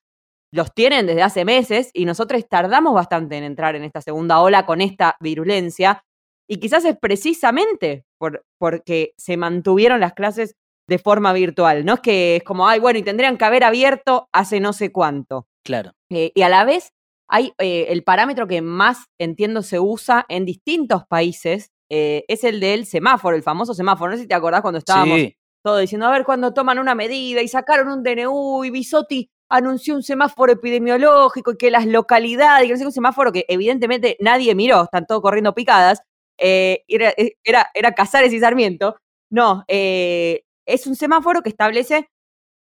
los 0.54 0.72
tienen 0.72 1.08
desde 1.08 1.24
hace 1.24 1.46
meses 1.46 1.90
y 1.94 2.06
nosotros 2.06 2.48
tardamos 2.48 2.94
bastante 2.94 3.38
en 3.38 3.44
entrar 3.44 3.76
en 3.76 3.84
esta 3.84 4.02
segunda 4.02 4.40
ola 4.40 4.68
con 4.68 4.82
esta 4.82 5.18
virulencia. 5.20 6.04
Y 6.48 6.58
quizás 6.58 6.86
es 6.86 6.96
precisamente 6.96 8.06
por, 8.20 8.46
porque 8.60 9.14
se 9.18 9.36
mantuvieron 9.36 10.00
las 10.00 10.14
clases 10.14 10.56
de 10.88 11.00
forma 11.00 11.34
virtual. 11.34 11.86
No 11.86 11.96
es 11.96 12.00
que 12.02 12.36
es 12.36 12.44
como, 12.44 12.68
ay, 12.68 12.80
bueno, 12.80 13.00
y 13.00 13.04
tendrían 13.04 13.38
que 13.38 13.46
haber 13.46 13.64
abierto 13.64 14.30
hace 14.32 14.60
no 14.60 14.74
sé 14.74 14.92
cuánto. 14.92 15.48
Claro. 15.64 15.94
Eh, 16.12 16.32
y 16.36 16.44
a 16.44 16.50
la 16.50 16.66
vez 16.66 16.94
hay 17.28 17.54
eh, 17.58 17.88
el 17.90 18.04
parámetro 18.04 18.48
que 18.48 18.62
más 18.62 19.06
entiendo 19.20 19.64
se 19.64 19.80
usa 19.80 20.24
en 20.30 20.46
distintos 20.46 21.04
países, 21.08 21.72
eh, 21.90 22.26
es 22.28 22.44
el 22.44 22.60
del 22.60 22.86
semáforo, 22.86 23.36
el 23.36 23.42
famoso 23.42 23.74
semáforo. 23.74 24.12
No 24.12 24.18
sé 24.18 24.24
si 24.24 24.28
te 24.28 24.36
acordás 24.36 24.62
cuando 24.62 24.78
estábamos 24.78 25.20
todos 25.64 25.82
diciendo, 25.82 26.06
a 26.06 26.12
ver, 26.12 26.26
cuando 26.26 26.54
toman 26.54 26.78
una 26.78 26.94
medida 26.94 27.42
y 27.42 27.48
sacaron 27.48 27.88
un 27.88 28.04
DNU 28.04 28.66
y 28.66 28.70
Bisotti 28.70 29.32
anunció 29.50 29.96
un 29.96 30.04
semáforo 30.04 30.54
epidemiológico 30.54 31.52
y 31.52 31.58
que 31.58 31.72
las 31.72 31.86
localidades, 31.86 32.68
que 32.68 32.74
no 32.74 32.80
sé, 32.80 32.86
un 32.86 32.92
semáforo 32.92 33.32
que 33.32 33.46
evidentemente 33.48 34.18
nadie 34.20 34.56
miró, 34.56 34.84
están 34.84 35.06
todos 35.06 35.22
corriendo 35.22 35.54
picadas, 35.54 36.02
eh, 36.38 36.84
era, 36.88 37.14
era, 37.44 37.70
era 37.74 37.94
Casares 37.94 38.34
y 38.34 38.40
Sarmiento. 38.40 38.98
No, 39.30 39.64
eh, 39.68 40.44
es 40.66 40.88
un 40.88 40.96
semáforo 40.96 41.42
que 41.44 41.50
establece 41.50 42.08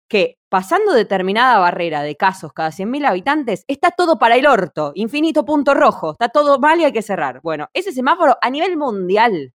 que 0.08 0.36
pasando 0.50 0.92
determinada 0.92 1.58
barrera 1.58 2.02
de 2.02 2.16
casos 2.16 2.52
cada 2.52 2.70
100.000 2.70 3.06
habitantes, 3.06 3.64
está 3.66 3.90
todo 3.92 4.18
para 4.18 4.36
el 4.36 4.46
orto, 4.46 4.92
infinito 4.94 5.44
punto 5.46 5.72
rojo, 5.74 6.12
está 6.12 6.28
todo 6.28 6.58
mal 6.58 6.80
y 6.80 6.84
hay 6.84 6.92
que 6.92 7.00
cerrar. 7.02 7.40
Bueno, 7.42 7.68
ese 7.72 7.92
semáforo 7.92 8.36
a 8.42 8.50
nivel 8.50 8.76
mundial 8.76 9.54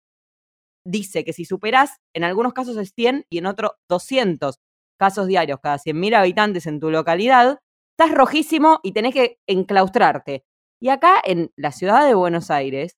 dice 0.84 1.24
que 1.24 1.32
si 1.32 1.44
superás, 1.44 1.98
en 2.14 2.24
algunos 2.24 2.52
casos 2.52 2.76
es 2.76 2.92
100 2.94 3.26
y 3.30 3.38
en 3.38 3.46
otros 3.46 3.72
200 3.88 4.60
casos 4.98 5.26
diarios 5.26 5.60
cada 5.62 5.78
100.000 5.78 6.14
habitantes 6.14 6.66
en 6.66 6.80
tu 6.80 6.90
localidad, 6.90 7.58
estás 7.98 8.14
rojísimo 8.14 8.80
y 8.82 8.92
tenés 8.92 9.14
que 9.14 9.38
enclaustrarte. 9.46 10.44
Y 10.80 10.88
acá 10.90 11.20
en 11.24 11.50
la 11.56 11.72
ciudad 11.72 12.06
de 12.06 12.14
Buenos 12.14 12.50
Aires 12.50 12.96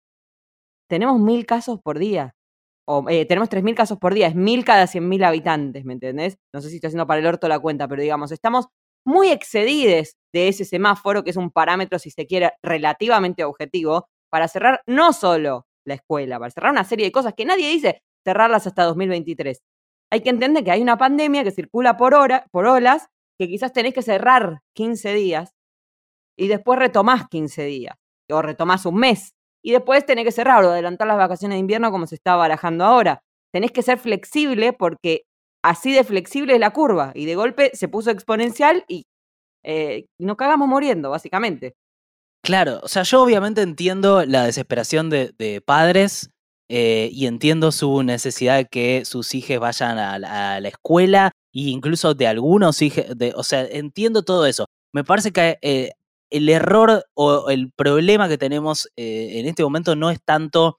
tenemos 0.88 1.20
mil 1.20 1.46
casos 1.46 1.80
por 1.82 1.98
día 1.98 2.34
o 2.86 3.04
eh, 3.08 3.26
tenemos 3.26 3.50
3.000 3.50 3.74
casos 3.74 3.98
por 3.98 4.14
día, 4.14 4.28
es 4.28 4.36
1.000 4.36 4.64
cada 4.64 4.86
100.000 4.86 5.24
habitantes, 5.24 5.84
¿me 5.84 5.94
entendés? 5.94 6.38
No 6.54 6.60
sé 6.60 6.70
si 6.70 6.76
estoy 6.76 6.88
haciendo 6.88 7.06
para 7.06 7.20
el 7.20 7.26
orto 7.26 7.48
la 7.48 7.58
cuenta, 7.58 7.88
pero 7.88 8.00
digamos, 8.02 8.30
estamos 8.32 8.68
muy 9.04 9.30
excedidos 9.30 10.16
de 10.32 10.48
ese 10.48 10.64
semáforo, 10.64 11.24
que 11.24 11.30
es 11.30 11.36
un 11.36 11.50
parámetro, 11.50 11.98
si 11.98 12.10
se 12.10 12.26
quiere, 12.26 12.52
relativamente 12.62 13.44
objetivo, 13.44 14.08
para 14.30 14.48
cerrar 14.48 14.82
no 14.86 15.12
solo 15.12 15.66
la 15.84 15.94
escuela, 15.94 16.38
para 16.38 16.50
cerrar 16.50 16.72
una 16.72 16.84
serie 16.84 17.06
de 17.06 17.12
cosas 17.12 17.34
que 17.34 17.44
nadie 17.44 17.68
dice 17.70 18.02
cerrarlas 18.24 18.66
hasta 18.66 18.84
2023. 18.84 19.60
Hay 20.12 20.20
que 20.22 20.30
entender 20.30 20.64
que 20.64 20.70
hay 20.70 20.82
una 20.82 20.98
pandemia 20.98 21.44
que 21.44 21.50
circula 21.50 21.96
por, 21.96 22.14
hora, 22.14 22.46
por 22.50 22.66
olas, 22.66 23.08
que 23.38 23.48
quizás 23.48 23.72
tenés 23.72 23.94
que 23.94 24.02
cerrar 24.02 24.60
15 24.74 25.14
días 25.14 25.54
y 26.38 26.48
después 26.48 26.78
retomás 26.78 27.28
15 27.28 27.64
días, 27.64 27.96
o 28.30 28.42
retomás 28.42 28.86
un 28.86 28.96
mes, 28.96 29.34
y 29.64 29.72
después 29.72 30.04
tenés 30.06 30.24
que 30.24 30.32
cerrar 30.32 30.64
o 30.64 30.70
adelantar 30.70 31.08
las 31.08 31.16
vacaciones 31.16 31.56
de 31.56 31.60
invierno 31.60 31.90
como 31.90 32.06
se 32.06 32.14
está 32.14 32.36
barajando 32.36 32.84
ahora. 32.84 33.22
Tenés 33.52 33.72
que 33.72 33.82
ser 33.82 33.98
flexible 33.98 34.72
porque 34.72 35.22
así 35.64 35.92
de 35.92 36.04
flexible 36.04 36.54
es 36.54 36.60
la 36.60 36.70
curva 36.70 37.10
y 37.14 37.26
de 37.26 37.34
golpe 37.34 37.70
se 37.74 37.88
puso 37.88 38.10
exponencial 38.10 38.84
y 38.86 39.06
eh, 39.64 40.06
nos 40.20 40.36
cagamos 40.36 40.68
muriendo, 40.68 41.10
básicamente. 41.10 41.74
Claro, 42.44 42.78
o 42.84 42.86
sea, 42.86 43.02
yo 43.02 43.22
obviamente 43.22 43.62
entiendo 43.62 44.24
la 44.24 44.44
desesperación 44.44 45.10
de, 45.10 45.62
padres 45.66 46.30
eh, 46.68 47.10
y 47.12 47.26
entiendo 47.26 47.72
su 47.72 48.02
necesidad 48.02 48.56
de 48.56 48.66
que 48.66 49.04
sus 49.04 49.34
hijos 49.34 49.58
vayan 49.58 49.98
a, 49.98 50.18
la 50.18 50.68
escuela 50.68 51.32
e 51.52 51.70
incluso 51.70 52.14
de 52.14 52.26
algunos 52.26 52.82
hijos, 52.82 53.04
o 53.34 53.42
sea, 53.44 53.64
entiendo 53.64 54.22
todo 54.22 54.46
eso. 54.46 54.66
Me 54.92 55.04
parece 55.04 55.32
que 55.32 55.58
eh, 55.62 55.92
el 56.30 56.48
error 56.48 57.04
o 57.14 57.50
el 57.50 57.72
problema 57.72 58.28
que 58.28 58.38
tenemos 58.38 58.88
eh, 58.96 59.40
en 59.40 59.46
este 59.46 59.62
momento 59.62 59.96
no 59.96 60.10
es 60.10 60.18
tanto 60.24 60.78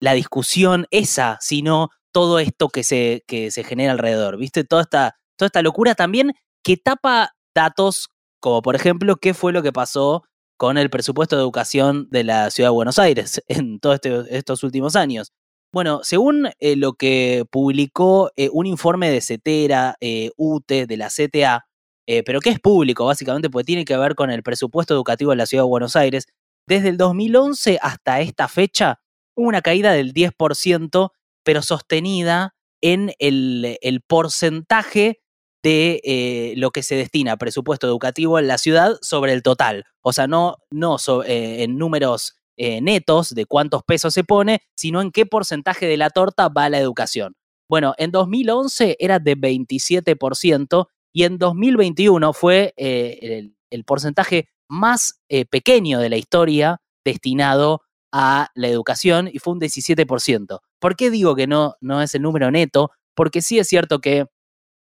la 0.00 0.12
discusión 0.14 0.86
esa, 0.90 1.38
sino 1.40 1.90
todo 2.12 2.38
esto 2.38 2.68
que 2.68 2.84
se, 2.84 3.24
que 3.26 3.50
se 3.50 3.64
genera 3.64 3.92
alrededor, 3.92 4.36
¿viste? 4.38 4.64
Toda 4.64 4.82
esta, 4.82 5.16
toda 5.36 5.46
esta 5.46 5.62
locura 5.62 5.94
también 5.94 6.32
que 6.62 6.76
tapa 6.76 7.32
datos 7.54 8.08
como 8.40 8.62
por 8.62 8.76
ejemplo 8.76 9.16
qué 9.16 9.34
fue 9.34 9.52
lo 9.52 9.62
que 9.62 9.72
pasó 9.72 10.22
con 10.56 10.78
el 10.78 10.90
presupuesto 10.90 11.36
de 11.36 11.42
educación 11.42 12.08
de 12.10 12.24
la 12.24 12.50
ciudad 12.50 12.70
de 12.70 12.74
Buenos 12.74 12.98
Aires 12.98 13.42
en 13.48 13.80
todos 13.80 13.96
este, 13.96 14.36
estos 14.36 14.62
últimos 14.62 14.96
años. 14.96 15.32
Bueno, 15.72 16.00
según 16.02 16.48
eh, 16.58 16.76
lo 16.76 16.94
que 16.94 17.44
publicó 17.50 18.30
eh, 18.36 18.48
un 18.52 18.66
informe 18.66 19.10
de 19.10 19.20
CETERA, 19.20 19.96
UTE, 20.36 20.86
de 20.86 20.96
la 20.96 21.08
CTA, 21.08 21.66
eh, 22.06 22.22
pero 22.22 22.40
que 22.40 22.50
es 22.50 22.60
público 22.60 23.04
básicamente, 23.04 23.50
porque 23.50 23.64
tiene 23.64 23.84
que 23.84 23.96
ver 23.96 24.14
con 24.14 24.30
el 24.30 24.42
presupuesto 24.42 24.94
educativo 24.94 25.32
de 25.32 25.36
la 25.36 25.46
Ciudad 25.46 25.64
de 25.64 25.68
Buenos 25.68 25.96
Aires. 25.96 26.26
Desde 26.66 26.88
el 26.88 26.96
2011 26.96 27.78
hasta 27.82 28.20
esta 28.20 28.48
fecha 28.48 29.00
hubo 29.34 29.48
una 29.48 29.60
caída 29.60 29.92
del 29.92 30.14
10%, 30.14 31.10
pero 31.44 31.62
sostenida 31.62 32.54
en 32.80 33.12
el, 33.18 34.00
porcentaje 34.06 35.20
de 35.66 36.00
eh, 36.04 36.54
lo 36.56 36.70
que 36.70 36.84
se 36.84 36.94
destina 36.94 37.32
a 37.32 37.36
presupuesto 37.36 37.88
educativo 37.88 38.38
en 38.38 38.46
la 38.46 38.58
ciudad 38.58 38.98
sobre 39.02 39.32
el 39.32 39.42
total. 39.42 39.84
O 40.00 40.12
sea, 40.12 40.28
no, 40.28 40.58
no 40.70 40.96
eh, 41.26 41.64
en 41.64 41.76
números 41.76 42.34
netos 42.58 43.34
de 43.34 43.44
cuántos 43.44 43.82
pesos 43.82 44.14
se 44.14 44.24
pone, 44.24 44.62
sino 44.74 45.02
en 45.02 45.10
qué 45.10 45.26
porcentaje 45.26 45.86
de 45.86 45.98
la 45.98 46.08
torta 46.08 46.48
va 46.48 46.70
la 46.70 46.78
educación. 46.78 47.34
Bueno, 47.68 47.94
en 47.98 48.12
2011 48.12 48.96
era 48.98 49.18
de 49.18 49.36
27% 49.36 50.86
y 51.12 51.24
en 51.24 51.38
2021 51.38 52.32
fue 52.32 52.74
eh, 52.76 53.50
el, 53.70 53.84
porcentaje 53.84 54.48
más 54.68 55.20
eh, 55.28 55.46
pequeño 55.46 55.98
de 55.98 56.10
la 56.10 56.16
historia 56.16 56.80
destinado 57.04 57.82
a 58.12 58.50
la 58.54 58.68
educación 58.68 59.28
y 59.32 59.38
fue 59.38 59.54
un 59.54 59.60
17%. 59.60 60.60
¿Por 60.78 60.96
qué 60.96 61.10
digo 61.10 61.34
que 61.34 61.46
no, 61.46 61.76
no 61.80 62.02
es 62.02 62.14
el 62.14 62.22
número 62.22 62.50
neto? 62.50 62.90
Porque 63.14 63.42
sí 63.42 63.58
es 63.58 63.66
cierto 63.66 64.00
que, 64.00 64.26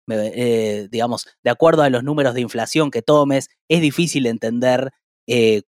eh, 0.09 0.89
digamos, 0.91 1.27
de 1.43 1.51
acuerdo 1.51 1.83
a 1.83 1.91
los 1.91 2.05
números 2.05 2.35
de 2.35 2.41
inflación 2.41 2.91
que 2.91 3.03
tomes, 3.03 3.49
es 3.69 3.81
difícil 3.81 4.27
entender 4.27 4.93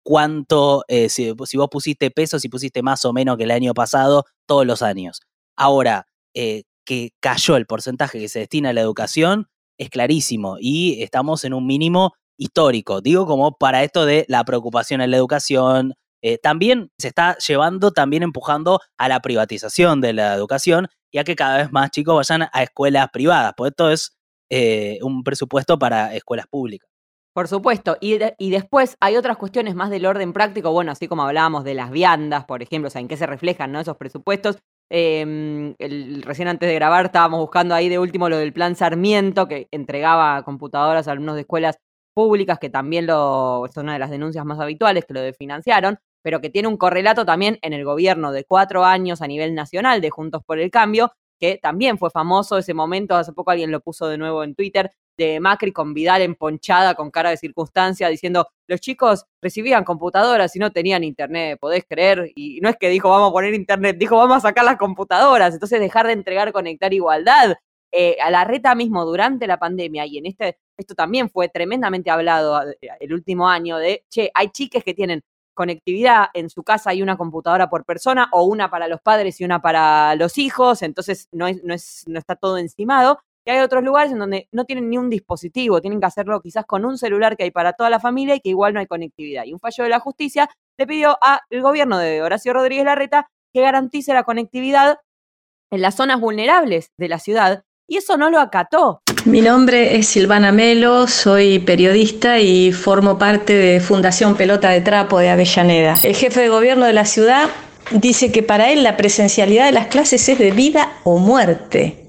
cuánto, 0.04 0.86
si, 0.88 1.34
si, 1.46 1.58
vos 1.58 1.68
pusiste 1.70 2.10
pesos, 2.10 2.42
si 2.42 2.48
pusiste 2.48 2.82
más 2.82 3.04
o 3.04 3.12
menos 3.12 3.36
que 3.36 3.44
el 3.44 3.52
año 3.52 3.74
pasado, 3.74 4.26
todos 4.46 4.66
los 4.66 4.82
años. 4.82 5.20
Ahora, 5.58 6.08
que 6.34 7.12
cayó 7.20 7.58
el 7.58 7.66
porcentaje 7.66 8.20
que 8.20 8.30
se 8.30 8.40
destina 8.40 8.70
a 8.70 8.74
la 8.74 8.82
educación, 8.82 9.48
es 9.78 9.90
clarísimo 9.90 10.58
y 10.60 11.02
estamos 11.02 11.44
en 11.44 11.54
un 11.54 11.66
mínimo 11.66 12.14
histórico. 12.38 13.02
Digo 13.02 13.26
como 13.26 13.58
para 13.58 13.84
esto 13.84 14.06
de 14.06 14.26
la 14.28 14.44
preocupación 14.44 15.02
en 15.02 15.12
la 15.12 15.18
educación. 15.18 15.94
Eh, 16.22 16.38
también 16.38 16.92
se 16.98 17.08
está 17.08 17.38
llevando, 17.38 17.92
también 17.92 18.24
empujando 18.24 18.80
a 18.98 19.08
la 19.08 19.22
privatización 19.22 20.02
de 20.02 20.14
la 20.14 20.36
educación 20.36 20.88
y 21.12 21.18
a 21.18 21.24
que 21.24 21.36
cada 21.36 21.58
vez 21.58 21.72
más 21.72 21.90
chicos 21.92 22.16
vayan 22.16 22.48
a 22.52 22.64
escuelas 22.64 23.10
privadas, 23.12 23.54
pues 23.58 23.72
esto 23.72 23.92
es 23.92 24.18
eh, 24.52 25.00
un 25.02 25.24
presupuesto 25.24 25.80
para 25.80 26.14
escuelas 26.14 26.46
públicas. 26.48 26.88
Por 27.34 27.48
supuesto, 27.48 27.98
y, 28.02 28.18
después 28.50 28.98
hay 29.00 29.16
otras 29.16 29.38
cuestiones 29.38 29.74
más 29.74 29.90
del 29.90 30.06
orden 30.06 30.34
práctico, 30.34 30.74
bueno, 30.74 30.92
así 30.92 31.08
como 31.08 31.24
hablábamos 31.24 31.64
de 31.64 31.74
las 31.74 31.90
viandas, 31.90 32.44
por 32.44 32.62
ejemplo, 32.62 32.90
o 32.90 32.92
sea, 32.92 33.00
en 33.00 33.08
qué 33.08 33.16
se 33.16 33.26
reflejan 33.26 33.72
¿no? 33.72 33.80
esos 33.80 33.96
presupuestos, 33.96 34.58
Em, 34.94 35.74
el, 35.80 36.22
recién 36.24 36.50
antes 36.50 36.68
de 36.68 36.76
grabar 36.76 37.06
estábamos 37.06 37.40
buscando 37.40 37.74
ahí 37.74 37.88
de 37.88 37.98
último 37.98 38.28
lo 38.28 38.38
del 38.38 38.52
plan 38.52 38.76
Sarmiento, 38.76 39.48
que 39.48 39.70
entregaba 39.72 40.44
computadoras 40.44 41.08
a 41.08 41.14
alumnos 41.14 41.36
de 41.36 41.42
escuelas 41.42 41.78
públicas, 42.14 42.60
que 42.60 42.70
también 42.70 43.08
lo, 43.08 43.66
es 43.66 43.78
una 43.78 43.94
de 43.94 44.00
las 44.00 44.10
denuncias 44.10 44.44
más 44.44 44.60
habituales, 44.60 45.06
que 45.06 45.14
lo 45.14 45.22
desfinanciaron, 45.22 45.98
pero 46.22 46.42
que 46.42 46.50
tiene 46.50 46.68
un 46.68 46.76
correlato 46.76 47.26
también 47.26 47.58
en 47.62 47.72
el 47.72 47.86
gobierno 47.86 48.34
de 48.34 48.44
cuatro 48.44 48.84
años 48.84 49.22
a 49.22 49.28
nivel 49.28 49.56
nacional 49.56 50.02
de 50.02 50.10
Juntos 50.10 50.42
por 50.46 50.60
el 50.60 50.70
Cambio, 50.70 51.14
que 51.42 51.58
también 51.58 51.98
fue 51.98 52.12
famoso 52.12 52.60
ese 52.60 52.76
momento, 52.76 53.16
hace 53.16 53.34
poco 53.34 53.50
alguien 53.50 53.72
lo 53.72 53.80
puso 53.82 54.08
de 54.08 54.20
nuevo 54.20 54.44
en 54.44 54.54
Twitter, 54.54 54.92
de 55.18 55.40
Macri 55.40 55.72
con 55.72 55.92
Vidal 55.96 56.22
emponchada, 56.22 56.94
con 56.94 57.10
cara 57.10 57.32
de 57.32 57.38
circunstancia, 57.38 58.08
diciendo, 58.10 58.48
los 58.68 58.80
chicos 58.80 59.26
recibían 59.42 59.84
computadoras 59.84 60.56
y 60.56 60.60
no 60.60 60.72
tenían 60.72 61.04
internet, 61.04 61.58
¿podés 61.60 61.84
creer? 61.90 62.32
Y 62.36 62.62
no 62.62 62.70
es 62.70 62.78
que 62.78 62.90
dijo, 62.90 63.10
vamos 63.10 63.32
a 63.32 63.34
poner 63.34 63.56
internet, 63.56 63.98
dijo, 63.98 64.18
vamos 64.18 64.38
a 64.38 64.42
sacar 64.42 64.64
las 64.64 64.78
computadoras, 64.78 65.56
entonces 65.56 65.80
dejar 65.80 66.06
de 66.06 66.14
entregar, 66.14 66.52
conectar 66.54 66.94
igualdad. 66.94 67.56
Eh, 67.94 68.16
a 68.24 68.32
la 68.32 68.46
reta 68.46 68.74
mismo 68.74 69.04
durante 69.04 69.48
la 69.48 69.60
pandemia 69.60 70.06
y 70.06 70.18
en 70.18 70.26
este, 70.28 70.58
esto 70.78 70.96
también 70.96 71.30
fue 71.30 71.50
tremendamente 71.50 72.10
hablado 72.10 72.62
eh, 72.70 72.78
el 73.02 73.14
último 73.14 73.50
año 73.50 73.78
de, 73.80 74.06
che, 74.10 74.32
hay 74.34 74.48
chiques 74.48 74.82
que 74.82 74.94
tienen 74.94 75.22
conectividad 75.54 76.28
en 76.34 76.50
su 76.50 76.64
casa 76.64 76.92
hay 76.92 77.02
una 77.02 77.18
computadora 77.18 77.70
por 77.70 77.86
persona 77.86 78.30
o 78.32 78.44
una 78.44 78.70
para 78.70 78.88
los 78.88 79.02
padres 79.02 79.40
y 79.42 79.46
una 79.46 79.62
para 79.62 80.16
los 80.16 80.38
hijos, 80.38 80.82
entonces 80.82 81.28
no, 81.32 81.48
es, 81.48 81.64
no, 81.64 81.74
es, 81.74 82.04
no 82.08 82.20
está 82.20 82.36
todo 82.36 82.58
encimado. 82.58 83.20
Y 83.44 83.50
hay 83.50 83.60
otros 83.60 83.84
lugares 83.84 84.12
en 84.12 84.20
donde 84.20 84.48
no 84.52 84.66
tienen 84.66 84.90
ni 84.90 84.98
un 84.98 85.10
dispositivo, 85.10 85.82
tienen 85.82 86.00
que 86.00 86.06
hacerlo 86.06 86.40
quizás 86.42 86.66
con 86.66 86.86
un 86.86 86.98
celular 86.98 87.36
que 87.36 87.44
hay 87.44 87.52
para 87.52 87.74
toda 87.74 87.90
la 87.90 88.00
familia 88.00 88.36
y 88.36 88.40
que 88.40 88.50
igual 88.50 88.74
no 88.74 88.80
hay 88.80 88.86
conectividad. 88.86 89.46
Y 89.46 89.54
un 89.54 89.60
fallo 89.60 89.84
de 89.84 89.90
la 89.90 90.00
justicia 90.00 90.50
le 90.78 90.86
pidió 90.86 91.18
al 91.22 91.62
gobierno 91.62 91.98
de 91.98 92.22
Horacio 92.22 92.54
Rodríguez 92.54 92.86
Larreta 92.86 93.28
que 93.52 93.62
garantice 93.62 94.14
la 94.14 94.24
conectividad 94.24 95.00
en 95.72 95.82
las 95.82 95.96
zonas 95.96 96.20
vulnerables 96.20 96.92
de 96.98 97.10
la 97.10 97.18
ciudad 97.18 97.64
y 97.88 97.98
eso 97.98 98.18
no 98.18 98.30
lo 98.30 98.40
acató. 98.40 99.02
Mi 99.26 99.42
nombre 99.42 99.98
es 99.98 100.08
Silvana 100.08 100.52
Melo, 100.52 101.08
soy 101.08 101.60
periodista 101.60 102.40
y 102.40 102.72
formo 102.72 103.20
parte 103.20 103.54
de 103.54 103.80
Fundación 103.80 104.36
Pelota 104.36 104.70
de 104.70 104.82
Trapo 104.82 105.20
de 105.20 105.30
Avellaneda. 105.30 105.96
El 106.02 106.16
jefe 106.16 106.42
de 106.42 106.50
gobierno 106.50 106.86
de 106.86 106.94
la 106.94 107.06
ciudad 107.06 107.50
dice 107.92 108.32
que 108.32 108.44
para 108.44 108.72
él 108.72 108.84
la 108.84 108.98
presencialidad 108.98 109.66
de 109.66 109.74
las 109.74 109.88
clases 109.88 110.28
es 110.28 110.40
de 110.40 110.52
vida 110.52 110.94
o 111.04 111.20
muerte. 111.20 112.08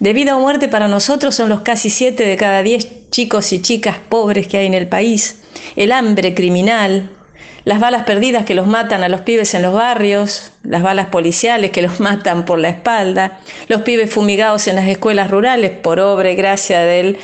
De 0.00 0.12
vida 0.12 0.36
o 0.36 0.40
muerte 0.40 0.68
para 0.68 0.88
nosotros 0.88 1.34
son 1.34 1.50
los 1.50 1.60
casi 1.60 1.90
7 1.90 2.24
de 2.24 2.36
cada 2.36 2.62
10 2.62 3.10
chicos 3.10 3.52
y 3.52 3.60
chicas 3.60 3.98
pobres 4.08 4.48
que 4.48 4.56
hay 4.56 4.66
en 4.66 4.74
el 4.74 4.88
país, 4.88 5.42
el 5.76 5.92
hambre 5.92 6.34
criminal, 6.34 7.10
las 7.64 7.80
balas 7.80 8.04
perdidas 8.04 8.44
que 8.44 8.54
los 8.54 8.66
matan 8.66 9.02
a 9.02 9.08
los 9.08 9.22
pibes 9.22 9.54
en 9.54 9.62
los 9.62 9.74
barrios, 9.74 10.52
las 10.62 10.82
balas 10.82 11.06
policiales 11.06 11.70
que 11.70 11.82
los 11.82 12.00
matan 12.00 12.44
por 12.44 12.58
la 12.58 12.70
espalda, 12.70 13.40
los 13.68 13.82
pibes 13.82 14.12
fumigados 14.12 14.66
en 14.68 14.76
las 14.76 14.88
escuelas 14.88 15.30
rurales 15.30 15.70
por 15.70 16.00
obra 16.00 16.30
y 16.30 16.36
gracia 16.36 16.80
del 16.80 17.18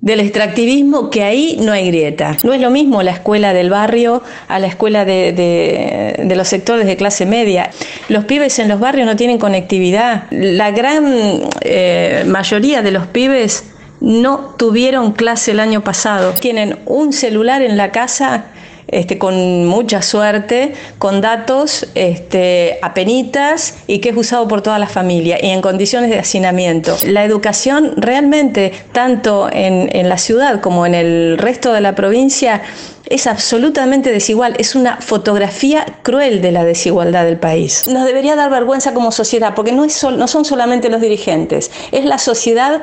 del 0.00 0.20
extractivismo 0.20 1.10
que 1.10 1.22
ahí 1.22 1.58
no 1.60 1.72
hay 1.72 1.88
grieta. 1.88 2.36
No 2.42 2.54
es 2.54 2.60
lo 2.60 2.70
mismo 2.70 3.02
la 3.02 3.10
escuela 3.10 3.52
del 3.52 3.70
barrio 3.70 4.22
a 4.48 4.58
la 4.58 4.66
escuela 4.66 5.04
de, 5.04 6.32
los 6.34 6.48
sectores 6.48 6.86
de 6.86 6.96
clase 6.96 7.26
media. 7.26 7.70
Los 8.08 8.24
pibes 8.24 8.58
en 8.58 8.68
los 8.68 8.80
barrios 8.80 9.06
no 9.06 9.16
tienen 9.16 9.38
conectividad. 9.38 10.24
La 10.30 10.70
gran 10.70 11.42
eh, 11.60 12.24
mayoría 12.26 12.82
de 12.82 12.90
los 12.90 13.06
pibes 13.08 13.64
no 14.00 14.54
tuvieron 14.56 15.12
clase 15.12 15.50
el 15.50 15.60
año 15.60 15.82
pasado. 15.82 16.32
Tienen 16.32 16.78
un 16.86 17.12
celular 17.12 17.60
en 17.60 17.76
la 17.76 17.92
casa 17.92 18.46
este, 18.90 19.18
con 19.18 19.66
mucha 19.66 20.02
suerte, 20.02 20.74
con 20.98 21.20
datos 21.20 21.86
este, 21.94 22.78
apenitas 22.82 23.76
y 23.86 24.00
que 24.00 24.10
es 24.10 24.16
usado 24.16 24.48
por 24.48 24.62
toda 24.62 24.78
la 24.78 24.88
familia 24.88 25.38
y 25.40 25.50
en 25.50 25.62
condiciones 25.62 26.10
de 26.10 26.18
hacinamiento. 26.18 26.96
La 27.06 27.24
educación 27.24 27.94
realmente, 27.96 28.72
tanto 28.92 29.48
en, 29.52 29.88
en 29.94 30.08
la 30.08 30.18
ciudad 30.18 30.60
como 30.60 30.86
en 30.86 30.94
el 30.94 31.38
resto 31.38 31.72
de 31.72 31.80
la 31.80 31.94
provincia, 31.94 32.62
es 33.06 33.26
absolutamente 33.26 34.12
desigual, 34.12 34.54
es 34.58 34.74
una 34.74 34.98
fotografía 34.98 35.84
cruel 36.02 36.40
de 36.40 36.52
la 36.52 36.64
desigualdad 36.64 37.24
del 37.24 37.38
país. 37.38 37.88
Nos 37.88 38.04
debería 38.04 38.36
dar 38.36 38.50
vergüenza 38.50 38.94
como 38.94 39.10
sociedad, 39.10 39.54
porque 39.54 39.72
no, 39.72 39.84
es 39.84 40.02
no 40.04 40.28
son 40.28 40.44
solamente 40.44 40.88
los 40.88 41.00
dirigentes, 41.00 41.70
es 41.90 42.04
la 42.04 42.18
sociedad 42.18 42.82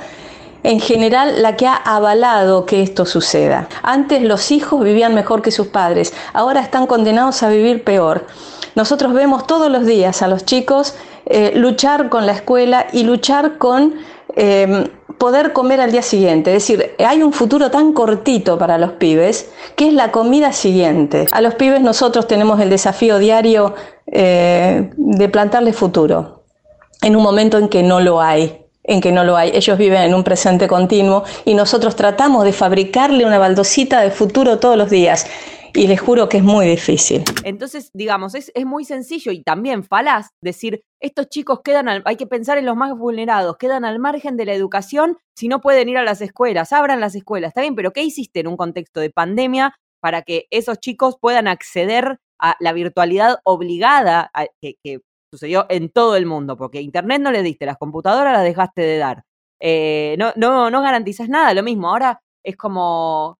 en 0.67 0.82
general 0.82 1.41
la 1.41 1.56
que 1.56 1.65
ha 1.65 1.75
avalado 1.75 2.65
que 2.65 2.82
esto 2.82 3.06
suceda. 3.06 3.69
Antes 3.84 4.21
los 4.21 4.51
hijos 4.51 4.84
vivían 4.84 5.15
mejor 5.15 5.41
que 5.41 5.49
sus 5.49 5.67
padres, 5.67 6.13
ahora 6.34 6.60
están 6.60 6.88
condenados 6.88 7.41
a 7.41 7.47
vivir 7.47 7.86
peor. 7.86 8.27
Nosotros 8.75 9.13
vemos 9.13 9.47
todos 9.47 9.71
los 9.71 9.86
días 9.86 10.21
a 10.21 10.27
los 10.27 10.43
chicos 10.43 10.93
eh, 11.25 11.53
luchar 11.56 12.10
con 12.10 12.25
la 12.25 12.34
escuela 12.34 12.88
y 12.91 13.03
luchar 13.03 13.58
con 13.58 13.95
em, 14.36 14.89
poder 15.17 15.53
comer 15.53 15.80
al 15.80 15.93
día 15.93 16.01
siguiente. 16.01 16.53
Es 16.53 16.63
decir, 16.63 16.95
hay 16.99 17.23
un 17.23 17.32
futuro 17.32 17.71
tan 17.71 17.93
cortito 17.93 18.58
para 18.58 18.77
los 18.77 18.91
pibes 18.91 19.49
que 19.77 19.88
es 19.88 19.93
la 19.93 20.12
comida 20.12 20.51
siguiente. 20.51 21.27
A 21.32 21.39
los 21.39 21.56
pibes 21.56 21.80
nosotros 21.80 22.27
tenemos 22.27 22.60
el 22.60 22.69
desafío 22.69 23.19
diario 23.19 23.73
eh, 24.06 24.91
de 24.97 25.30
plantarle 25.30 25.71
futuro 25.71 26.43
en 27.01 27.15
un 27.15 27.23
momento 27.23 27.58
en 27.58 27.69
que 27.69 27.84
no 27.84 28.01
lo 28.01 28.19
hay 28.19 28.66
en 28.88 29.02
que 29.02 29.12
no 29.12 29.23
lo 29.23 29.38
hay. 29.38 29.52
Ellos 29.54 29.78
viven 29.78 30.02
en 30.02 30.15
un 30.15 30.23
presente 30.23 30.67
continuo 30.67 31.23
y 31.45 31.54
nosotros 31.54 31.95
tratamos 31.95 32.43
de 32.45 32.54
fabricarle 32.54 33.26
una 33.26 33.38
baldosita 33.38 34.02
de 34.02 34.10
futuro 34.10 34.58
todos 34.58 34.78
los 34.78 34.89
días. 34.89 35.28
Y 35.73 35.86
les 35.86 36.02
juro 36.02 36.28
que 36.28 36.38
es 36.38 36.43
muy 36.43 36.65
difícil. 36.65 37.23
Entonces, 37.43 37.91
digamos, 37.93 38.34
es, 38.34 38.52
muy 38.65 38.84
sencillo 38.84 39.32
y 39.32 39.43
también 39.43 39.84
falaz 39.84 40.30
decir, 40.41 40.82
estos 41.00 41.28
chicos 41.30 41.60
quedan, 41.63 41.88
al, 41.88 42.02
hay 42.06 42.15
que 42.15 42.26
pensar 42.26 42.58
en 42.58 42.65
los 42.65 42.76
más 42.76 42.97
vulnerados, 42.97 43.58
quedan 43.58 43.86
al 43.86 44.00
margen 44.00 44.38
de 44.38 44.45
la 44.45 44.54
educación 44.54 45.17
si 45.36 45.47
no 45.50 45.62
pueden 45.62 45.88
ir 45.89 45.97
a 45.97 46.04
las 46.04 46.21
escuelas, 46.21 46.73
abran 46.73 47.00
las 47.00 47.13
escuelas, 47.13 47.50
está 47.50 47.62
bien, 47.62 47.76
pero 47.76 47.91
¿qué 47.93 48.02
hiciste 48.02 48.39
en 48.39 48.47
un 48.47 48.58
contexto 48.58 49.02
de 49.02 49.12
pandemia 49.12 49.76
para 50.00 50.23
que 50.23 50.47
esos 50.50 50.80
chicos 50.80 51.17
puedan 51.21 51.47
acceder 51.47 52.17
a 52.39 52.56
la 52.60 52.73
virtualidad 52.73 53.39
obligada 53.43 54.32
que, 54.62 54.76
que, 54.84 55.00
sucedió 55.31 55.65
en 55.69 55.89
todo 55.89 56.15
el 56.15 56.25
mundo, 56.25 56.57
porque 56.57 56.81
Internet 56.81 57.21
no 57.21 57.31
le 57.31 57.43
diste, 57.43 57.65
las 57.65 57.77
computadoras 57.77 58.33
las 58.33 58.43
dejaste 58.43 58.81
de 58.81 58.97
dar. 58.97 59.23
Eh, 59.59 60.15
no, 60.19 60.33
no, 60.35 60.69
no 60.69 60.81
garantizas 60.81 61.29
nada, 61.29 61.53
lo 61.53 61.63
mismo. 61.63 61.89
Ahora 61.89 62.21
es 62.43 62.55
como, 62.55 63.37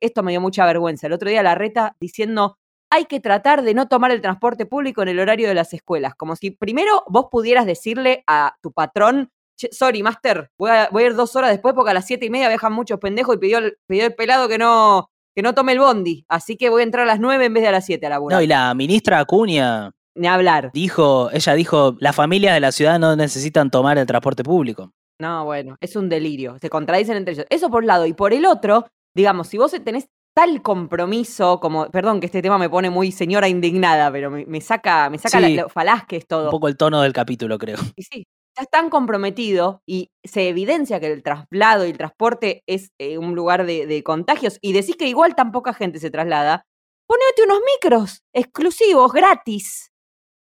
esto 0.00 0.22
me 0.22 0.32
dio 0.32 0.40
mucha 0.40 0.66
vergüenza. 0.66 1.06
El 1.06 1.12
otro 1.12 1.28
día 1.28 1.42
la 1.42 1.54
reta 1.54 1.96
diciendo, 2.00 2.58
hay 2.90 3.04
que 3.04 3.20
tratar 3.20 3.62
de 3.62 3.74
no 3.74 3.88
tomar 3.88 4.10
el 4.10 4.20
transporte 4.20 4.66
público 4.66 5.02
en 5.02 5.08
el 5.08 5.20
horario 5.20 5.48
de 5.48 5.54
las 5.54 5.72
escuelas, 5.74 6.14
como 6.14 6.36
si 6.36 6.50
primero 6.50 7.04
vos 7.06 7.26
pudieras 7.30 7.66
decirle 7.66 8.24
a 8.26 8.56
tu 8.62 8.72
patrón, 8.72 9.30
sorry, 9.70 10.02
master, 10.02 10.50
voy 10.58 10.70
a, 10.70 10.88
ir 11.00 11.14
dos 11.14 11.36
horas 11.36 11.50
después 11.50 11.74
porque 11.74 11.90
a 11.90 11.94
las 11.94 12.06
siete 12.06 12.26
y 12.26 12.30
media 12.30 12.48
viajan 12.48 12.72
muchos 12.72 12.98
pendejos 12.98 13.36
y 13.36 13.38
pidió, 13.38 13.60
pidió 13.86 14.06
el 14.06 14.14
pelado 14.14 14.48
que 14.48 14.56
no, 14.56 15.10
que 15.34 15.42
no 15.42 15.54
tome 15.54 15.72
el 15.72 15.80
bondi, 15.80 16.24
así 16.28 16.56
que 16.56 16.70
voy 16.70 16.80
a 16.80 16.84
entrar 16.84 17.04
a 17.04 17.06
las 17.06 17.20
nueve 17.20 17.44
en 17.46 17.54
vez 17.54 17.62
de 17.62 17.68
a 17.68 17.72
las 17.72 17.84
siete 17.84 18.06
a 18.06 18.10
la 18.10 18.20
No, 18.20 18.40
y 18.40 18.46
la 18.46 18.72
ministra 18.74 19.18
Acuña 19.18 19.92
ni 20.18 20.26
hablar. 20.26 20.70
Dijo, 20.72 21.30
ella 21.32 21.54
dijo, 21.54 21.96
las 22.00 22.14
familias 22.14 22.54
de 22.54 22.60
la 22.60 22.72
ciudad 22.72 22.98
no 22.98 23.16
necesitan 23.16 23.70
tomar 23.70 23.98
el 23.98 24.06
transporte 24.06 24.42
público. 24.42 24.92
No, 25.20 25.44
bueno, 25.44 25.76
es 25.80 25.96
un 25.96 26.08
delirio. 26.08 26.56
Se 26.60 26.70
contradicen 26.70 27.16
entre 27.16 27.34
ellos. 27.34 27.46
Eso 27.50 27.70
por 27.70 27.82
un 27.82 27.88
lado. 27.88 28.06
Y 28.06 28.12
por 28.12 28.32
el 28.32 28.46
otro, 28.46 28.86
digamos, 29.14 29.48
si 29.48 29.58
vos 29.58 29.74
tenés 29.84 30.08
tal 30.34 30.62
compromiso, 30.62 31.58
como, 31.58 31.90
perdón 31.90 32.20
que 32.20 32.26
este 32.26 32.42
tema 32.42 32.58
me 32.58 32.70
pone 32.70 32.90
muy 32.90 33.10
señora 33.10 33.48
indignada, 33.48 34.12
pero 34.12 34.30
me, 34.30 34.60
saca, 34.60 35.10
me 35.10 35.18
saca 35.18 35.40
la, 35.40 35.68
falaz 35.68 36.06
que 36.06 36.16
es 36.16 36.26
todo. 36.26 36.44
Un 36.44 36.50
poco 36.50 36.68
el 36.68 36.76
tono 36.76 37.02
del 37.02 37.12
capítulo, 37.12 37.58
creo. 37.58 37.78
Y 37.96 38.02
sí, 38.04 38.26
estás 38.54 38.70
tan 38.70 38.88
comprometido 38.88 39.82
y 39.84 40.10
se 40.22 40.48
evidencia 40.48 41.00
que 41.00 41.12
el 41.12 41.24
traslado 41.24 41.84
y 41.84 41.90
el 41.90 41.98
transporte 41.98 42.62
es 42.68 42.92
eh, 42.98 43.18
un 43.18 43.34
lugar 43.34 43.66
de, 43.66 43.86
de, 43.86 44.02
contagios 44.04 44.58
y 44.62 44.72
decís 44.72 44.94
que 44.96 45.08
igual 45.08 45.34
tan 45.34 45.50
poca 45.50 45.74
gente 45.74 45.98
se 45.98 46.10
traslada, 46.10 46.62
ponete 47.08 47.42
unos 47.44 47.58
micros 47.74 48.22
exclusivos, 48.32 49.12
gratis 49.12 49.87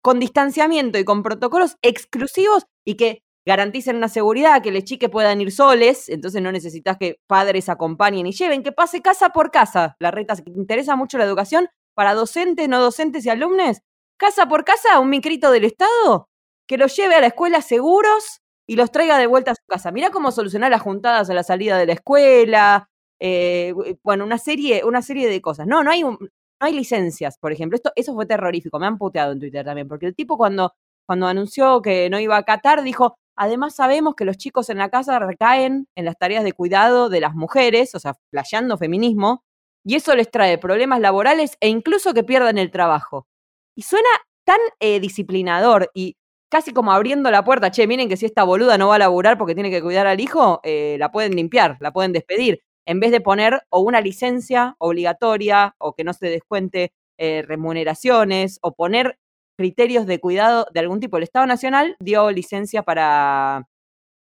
con 0.06 0.20
distanciamiento 0.20 1.00
y 1.00 1.04
con 1.04 1.24
protocolos 1.24 1.78
exclusivos 1.82 2.68
y 2.86 2.94
que 2.94 3.24
garanticen 3.44 3.96
una 3.96 4.08
seguridad, 4.08 4.62
que 4.62 4.72
los 4.72 4.84
chiques 4.84 5.10
puedan 5.10 5.42
ir 5.42 5.52
soles, 5.52 6.10
entonces 6.10 6.44
no 6.44 6.52
necesitas 6.52 6.98
que 7.00 7.18
padres 7.26 7.70
acompañen 7.70 8.28
y 8.28 8.32
lleven, 8.32 8.62
que 8.62 8.72
pase 8.72 9.02
casa 9.02 9.30
por 9.30 9.50
casa. 9.50 9.96
La 10.00 10.12
reta, 10.12 10.36
que 10.36 10.52
interesa 10.52 10.96
mucho 10.96 11.18
la 11.18 11.24
educación 11.24 11.70
para 11.96 12.14
docentes, 12.14 12.70
no 12.70 12.80
docentes 12.80 13.26
y 13.26 13.32
alumnos, 13.32 13.80
casa 14.16 14.48
por 14.48 14.64
casa, 14.64 15.00
un 15.00 15.10
micrito 15.10 15.50
del 15.50 15.64
Estado 15.66 16.30
que 16.68 16.78
los 16.78 16.96
lleve 16.96 17.16
a 17.16 17.22
la 17.22 17.28
escuela 17.28 17.64
seguros 17.64 18.44
y 18.68 18.76
los 18.76 18.92
traiga 18.92 19.18
de 19.18 19.26
vuelta 19.26 19.54
a 19.54 19.56
su 19.56 19.66
casa. 19.68 19.92
Mirá 19.92 20.12
cómo 20.12 20.32
solucionar 20.32 20.70
las 20.70 20.84
juntadas 20.84 21.32
a 21.32 21.34
la 21.34 21.42
salida 21.42 21.80
de 21.80 21.88
la 21.88 21.94
escuela, 21.94 22.92
eh, 23.20 23.74
bueno, 24.04 24.24
una 24.24 24.38
serie, 24.38 24.84
una 24.84 25.02
serie 25.02 25.28
de 25.28 25.42
cosas. 25.42 25.66
No, 25.66 25.84
no 25.84 25.90
hay 25.90 26.04
un, 26.04 26.30
no 26.60 26.68
hay 26.68 26.74
licencias, 26.74 27.38
por 27.38 27.52
ejemplo. 27.52 27.76
Esto, 27.76 27.92
eso 27.96 28.14
fue 28.14 28.26
terrorífico, 28.26 28.80
me 28.80 28.88
han 28.88 28.98
puteado 28.98 29.32
en 29.34 29.40
Twitter 29.40 29.66
también, 29.66 29.88
porque 29.88 30.08
el 30.08 30.16
tipo 30.16 30.38
cuando, 30.38 30.74
cuando 31.06 31.28
anunció 31.28 31.82
que 31.82 32.10
no 32.10 32.20
iba 32.20 32.38
a 32.38 32.44
Qatar 32.44 32.84
dijo, 32.84 33.18
además 33.36 33.76
sabemos 33.76 34.16
que 34.16 34.26
los 34.26 34.38
chicos 34.38 34.70
en 34.70 34.78
la 34.78 34.90
casa 34.90 35.20
recaen 35.20 35.88
en 35.96 36.06
las 36.06 36.18
tareas 36.18 36.44
de 36.44 36.54
cuidado 36.54 37.10
de 37.10 37.20
las 37.22 37.36
mujeres, 37.36 37.96
o 37.96 38.00
sea, 38.00 38.16
playando 38.32 38.78
feminismo, 38.78 39.44
y 39.84 39.96
eso 39.96 40.16
les 40.16 40.32
trae 40.32 40.58
problemas 40.58 41.00
laborales 41.00 41.58
e 41.60 41.70
incluso 41.70 42.14
que 42.14 42.24
pierdan 42.24 42.58
el 42.58 42.72
trabajo. 42.72 43.28
Y 43.76 43.84
suena 43.84 44.10
tan 44.46 44.60
eh, 44.80 45.00
disciplinador 45.00 45.92
y 45.94 46.18
casi 46.50 46.74
como 46.74 46.92
abriendo 46.92 47.30
la 47.32 47.44
puerta, 47.44 47.72
che, 47.72 47.88
miren 47.88 48.10
que 48.10 48.18
si 48.18 48.26
esta 48.26 48.44
boluda 48.44 48.78
no 48.78 48.88
va 48.90 48.96
a 48.96 49.00
laburar 49.00 49.38
porque 49.38 49.56
tiene 49.56 49.70
que 49.72 49.82
cuidar 49.82 50.08
al 50.08 50.20
hijo, 50.22 50.62
eh, 50.64 50.96
la 51.00 51.12
pueden 51.12 51.36
limpiar, 51.36 51.78
la 51.82 51.92
pueden 51.92 52.14
despedir 52.14 52.62
en 52.86 53.00
vez 53.00 53.12
de 53.12 53.22
poner 53.22 53.62
o 53.70 53.82
una 53.82 54.02
licencia 54.02 54.76
obligatoria 54.80 55.76
o 55.78 55.94
que 55.94 56.04
no 56.04 56.14
se 56.14 56.28
descuente 56.28 56.94
eh, 57.18 57.44
remuneraciones 57.48 58.60
o 58.62 58.74
poner 58.74 59.18
criterios 59.58 60.06
de 60.06 60.20
cuidado 60.20 60.68
de 60.74 60.80
algún 60.82 61.00
tipo. 61.00 61.18
El 61.18 61.24
Estado 61.24 61.46
Nacional 61.46 61.96
dio 62.00 62.30
licencia 62.32 62.84
para 62.84 63.68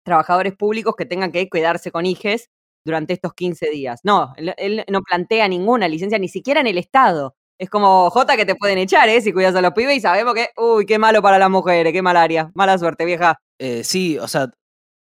trabajadores 0.05 0.55
públicos 0.55 0.95
que 0.97 1.07
tengan 1.07 1.33
que 1.33 1.49
cuidarse 1.49 1.91
con 1.91 2.07
hijes 2.07 2.51
durante 2.85 3.13
estos 3.13 3.35
15 3.35 3.71
días. 3.71 4.01
No, 4.05 4.35
él, 4.37 4.85
no 4.89 5.03
plantea 5.03 5.49
ninguna 5.49 5.89
licencia, 5.89 6.19
ni 6.19 6.29
siquiera 6.29 6.61
en 6.61 6.67
el 6.67 6.79
Estado. 6.79 7.35
Es 7.59 7.71
como 7.71 8.11
J 8.11 8.37
que 8.37 8.45
te 8.45 8.57
pueden 8.57 8.79
echar, 8.79 9.09
¿eh? 9.09 9.21
Si 9.21 9.33
cuidas 9.33 9.55
a 9.55 9.63
los 9.63 9.73
pibes 9.73 9.97
y 9.97 10.01
sabemos 10.01 10.35
que, 10.35 10.49
uy, 10.57 10.85
qué 10.85 10.99
malo 10.99 11.23
para 11.23 11.39
las 11.39 11.51
mujeres, 11.51 11.93
qué 11.93 12.03
malaria. 12.03 12.51
Mala 12.55 12.77
suerte, 12.77 13.05
vieja. 13.05 13.39
Eh, 13.59 13.85
sí, 13.85 14.19
o 14.19 14.27
sea, 14.27 14.51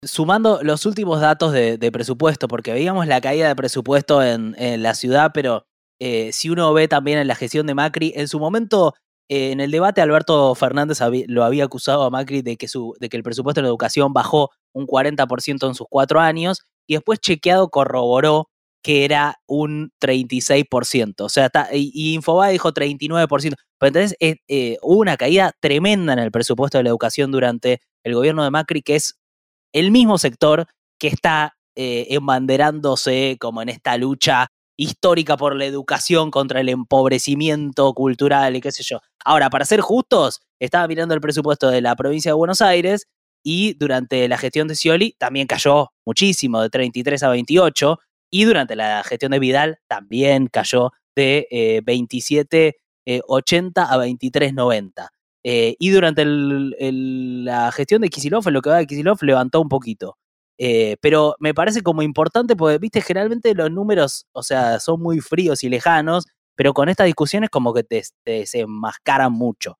sumando 0.03 0.59
los 0.63 0.85
últimos 0.85 1.21
datos 1.21 1.51
de, 1.53 1.89
presupuesto, 1.91 2.47
porque 2.47 2.73
veíamos 2.73 3.07
la 3.07 3.21
caída 3.21 3.47
de 3.47 3.55
presupuesto 3.55 4.23
en, 4.23 4.55
la 4.81 4.93
ciudad, 4.93 5.31
pero 5.33 5.65
eh, 5.99 6.31
si 6.33 6.49
uno 6.49 6.73
ve 6.73 6.87
también 6.87 7.19
en 7.19 7.27
la 7.27 7.35
gestión 7.35 7.67
de 7.67 7.73
Macri, 7.73 8.13
en 8.15 8.27
su 8.27 8.39
momento, 8.39 8.93
eh, 9.29 9.51
en 9.51 9.59
el 9.59 9.71
debate, 9.71 10.01
Alberto 10.01 10.53
Fernández 10.55 10.99
lo 11.27 11.43
había 11.43 11.65
acusado 11.65 12.03
a 12.03 12.09
Macri 12.09 12.41
de 12.41 12.57
que, 12.57 12.67
su, 12.67 12.93
que 12.99 13.17
el 13.17 13.23
presupuesto 13.23 13.59
en 13.59 13.65
educación 13.65 14.13
bajó 14.13 14.51
un 14.73 14.85
40% 14.87 15.67
en 15.67 15.75
sus 15.75 15.87
cuatro 15.89 16.19
años, 16.19 16.61
y 16.87 16.95
después 16.95 17.19
chequeado 17.19 17.69
corroboró 17.69 18.49
que 18.83 19.03
era 19.03 19.35
un 19.47 19.91
36%. 20.01 21.21
O 21.21 21.29
sea, 21.29 21.51
y, 21.73 22.13
Infobae 22.13 22.53
dijo 22.53 22.71
39%. 22.71 23.55
Pero 23.79 23.87
entonces 23.87 24.15
eh, 24.19 24.77
hubo 24.81 25.01
una 25.01 25.17
caída 25.17 25.51
tremenda 25.59 26.13
en 26.13 26.19
el 26.19 26.31
presupuesto 26.31 26.77
de 26.77 26.85
la 26.85 26.89
educación 26.91 27.31
durante 27.31 27.81
el 28.03 28.15
gobierno 28.15 28.43
de 28.43 28.51
Macri, 28.51 28.81
que 28.81 28.95
es 28.95 29.17
el 29.73 29.91
mismo 29.91 30.17
sector 30.17 30.67
que 30.99 31.07
está 31.07 31.57
eh, 31.75 32.07
embanderándose 32.09 33.37
como 33.39 33.61
en 33.61 33.69
esta 33.69 33.97
lucha 33.97 34.47
histórica 34.77 35.37
por 35.37 35.55
la 35.55 35.65
educación 35.65 36.31
contra 36.31 36.61
el 36.61 36.69
empobrecimiento 36.69 37.93
cultural 37.93 38.55
y 38.55 38.61
qué 38.61 38.71
sé 38.71 38.83
yo. 38.83 38.99
Ahora, 39.23 39.49
para 39.49 39.65
ser 39.65 39.81
justos, 39.81 40.41
estaba 40.59 40.87
mirando 40.87 41.13
el 41.13 41.21
presupuesto 41.21 41.69
de 41.69 41.81
la 41.81 41.95
provincia 41.95 42.31
de 42.31 42.35
Buenos 42.35 42.61
Aires 42.61 43.07
y 43.43 43.73
durante 43.73 44.27
la 44.27 44.37
gestión 44.37 44.67
de 44.67 44.75
Scioli 44.75 45.15
también 45.17 45.47
cayó 45.47 45.91
muchísimo, 46.05 46.61
de 46.61 46.69
33 46.69 47.23
a 47.23 47.29
28, 47.29 47.99
y 48.29 48.43
durante 48.43 48.75
la 48.75 49.03
gestión 49.03 49.31
de 49.31 49.39
Vidal 49.39 49.79
también 49.87 50.47
cayó 50.47 50.91
de 51.15 51.47
27,80 51.85 52.73
eh, 53.05 53.21
80 53.25 53.83
a 53.83 53.97
23,90. 53.97 55.07
Eh, 55.49 55.77
y 55.79 55.91
durante 55.91 56.25
la 56.25 57.71
gestión 57.71 58.01
de 58.01 58.09
Kisilov, 58.09 58.45
en 58.45 58.53
lo 58.53 58.61
que 58.61 58.69
va 58.69 58.79
de 58.79 58.85
Kisilov, 58.85 59.19
levantó 59.21 59.61
un 59.61 59.69
poquito. 59.69 60.17
Eh, 60.57 60.97
pero 60.99 61.37
me 61.39 61.53
parece 61.53 61.83
como 61.83 62.01
importante 62.01 62.57
porque, 62.57 62.79
viste, 62.79 62.99
generalmente 62.99 63.55
los 63.55 63.71
números, 63.71 64.27
o 64.33 64.43
sea, 64.43 64.81
son 64.81 65.01
muy 65.01 65.21
fríos 65.21 65.63
y 65.63 65.69
lejanos, 65.69 66.25
pero 66.53 66.73
con 66.73 66.89
estas 66.89 67.05
discusiones 67.05 67.49
como 67.49 67.73
que 67.73 67.83
te, 67.85 68.03
se 68.45 68.59
enmascaran 68.59 69.31
mucho. 69.31 69.79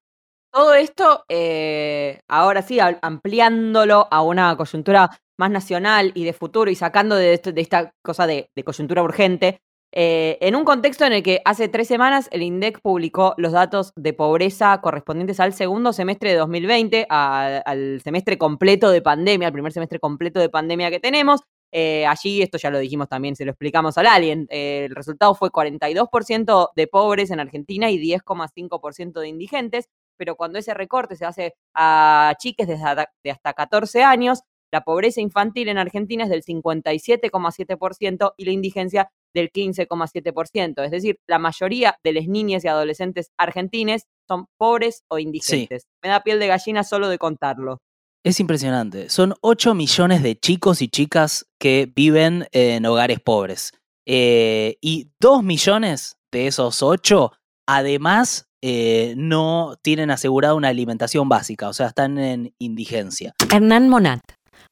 Todo 0.53 0.73
esto, 0.73 1.25
eh, 1.27 2.21
ahora 2.29 2.61
sí, 2.61 2.79
ampliándolo 2.79 4.07
a 4.09 4.21
una 4.21 4.55
coyuntura 4.55 5.19
más 5.37 5.51
nacional 5.51 6.13
y 6.15 6.23
de 6.23 6.31
futuro 6.31 6.71
y 6.71 6.75
sacando 6.75 7.17
de, 7.17 7.33
esta 7.33 7.91
cosa 8.01 8.25
de, 8.25 8.49
coyuntura 8.63 9.03
urgente, 9.03 9.59
eh, 9.93 10.37
en 10.41 10.55
un 10.55 10.65
contexto 10.65 11.05
en 11.05 11.13
el 11.13 11.23
que 11.23 11.41
hace 11.45 11.69
tres 11.69 11.87
semanas 11.87 12.27
el 12.31 12.43
INDEC 12.43 12.81
publicó 12.81 13.33
los 13.37 13.53
datos 13.53 13.93
de 13.95 14.13
pobreza 14.13 14.79
correspondientes 14.81 15.39
al 15.39 15.53
segundo 15.53 15.93
semestre 15.93 16.31
de 16.31 16.37
2020, 16.37 17.07
al 17.09 18.01
semestre 18.03 18.37
completo 18.37 18.91
de 18.91 19.01
pandemia, 19.01 19.47
al 19.47 19.53
primer 19.53 19.71
semestre 19.71 19.99
completo 19.99 20.39
de 20.39 20.49
pandemia 20.49 20.91
que 20.91 20.99
tenemos. 20.99 21.41
Eh, 21.71 22.05
allí, 22.05 22.41
esto 22.41 22.57
ya 22.57 22.69
lo 22.69 22.79
dijimos 22.79 23.09
también, 23.09 23.35
se 23.35 23.43
lo 23.43 23.51
explicamos 23.51 23.97
al 23.97 24.07
Alien, 24.07 24.47
eh, 24.49 24.85
el 24.85 24.95
resultado 24.95 25.35
fue 25.35 25.51
42% 25.51 26.69
de 26.75 26.87
pobres 26.87 27.29
en 27.29 27.41
Argentina 27.41 27.91
y 27.91 27.97
10,5% 27.97 29.19
de 29.19 29.27
indigentes, 29.27 29.89
pero 30.15 30.35
cuando 30.35 30.59
ese 30.59 30.73
recorte 30.73 31.17
se 31.17 31.25
hace 31.25 31.55
a 31.73 32.33
chiques 32.39 32.67
de 32.67 33.31
hasta 33.31 33.53
14 33.53 34.03
años, 34.03 34.43
la 34.71 34.81
pobreza 34.81 35.21
infantil 35.21 35.69
en 35.69 35.77
Argentina 35.77 36.23
es 36.23 36.29
del 36.29 36.43
57,7% 36.43 38.33
y 38.37 38.45
la 38.45 38.51
indigencia 38.51 39.11
del 39.37 39.51
15,7%. 39.51 40.83
Es 40.83 40.91
decir, 40.91 41.19
la 41.27 41.39
mayoría 41.39 41.97
de 42.03 42.13
las 42.13 42.27
niñas 42.27 42.65
y 42.65 42.67
adolescentes 42.67 43.31
argentines 43.37 44.03
son 44.27 44.47
pobres 44.57 45.03
o 45.09 45.19
indigentes. 45.19 45.83
Me 46.03 46.09
da 46.09 46.23
piel 46.23 46.39
de 46.39 46.47
gallina 46.47 46.83
solo 46.83 47.07
de 47.07 47.17
contarlo. 47.17 47.77
Es 48.23 48.39
impresionante. 48.39 49.09
Son 49.09 49.35
8 49.41 49.73
millones 49.73 50.23
de 50.23 50.37
chicos 50.37 50.81
y 50.81 50.89
chicas 50.89 51.45
que 51.59 51.91
viven 51.95 52.47
en 52.51 52.85
hogares 52.85 53.19
pobres. 53.19 53.71
Eh, 54.05 54.77
y 54.81 55.11
2 55.19 55.43
millones 55.43 56.17
de 56.31 56.47
esos 56.47 56.81
8, 56.81 57.31
además, 57.67 58.49
eh, 58.61 59.13
no 59.17 59.75
tienen 59.81 60.09
asegurada 60.11 60.55
una 60.55 60.69
alimentación 60.69 61.29
básica, 61.29 61.69
o 61.69 61.73
sea, 61.73 61.87
están 61.87 62.17
en 62.17 62.53
indigencia. 62.57 63.33
Hernán 63.53 63.87
Monat, 63.87 64.21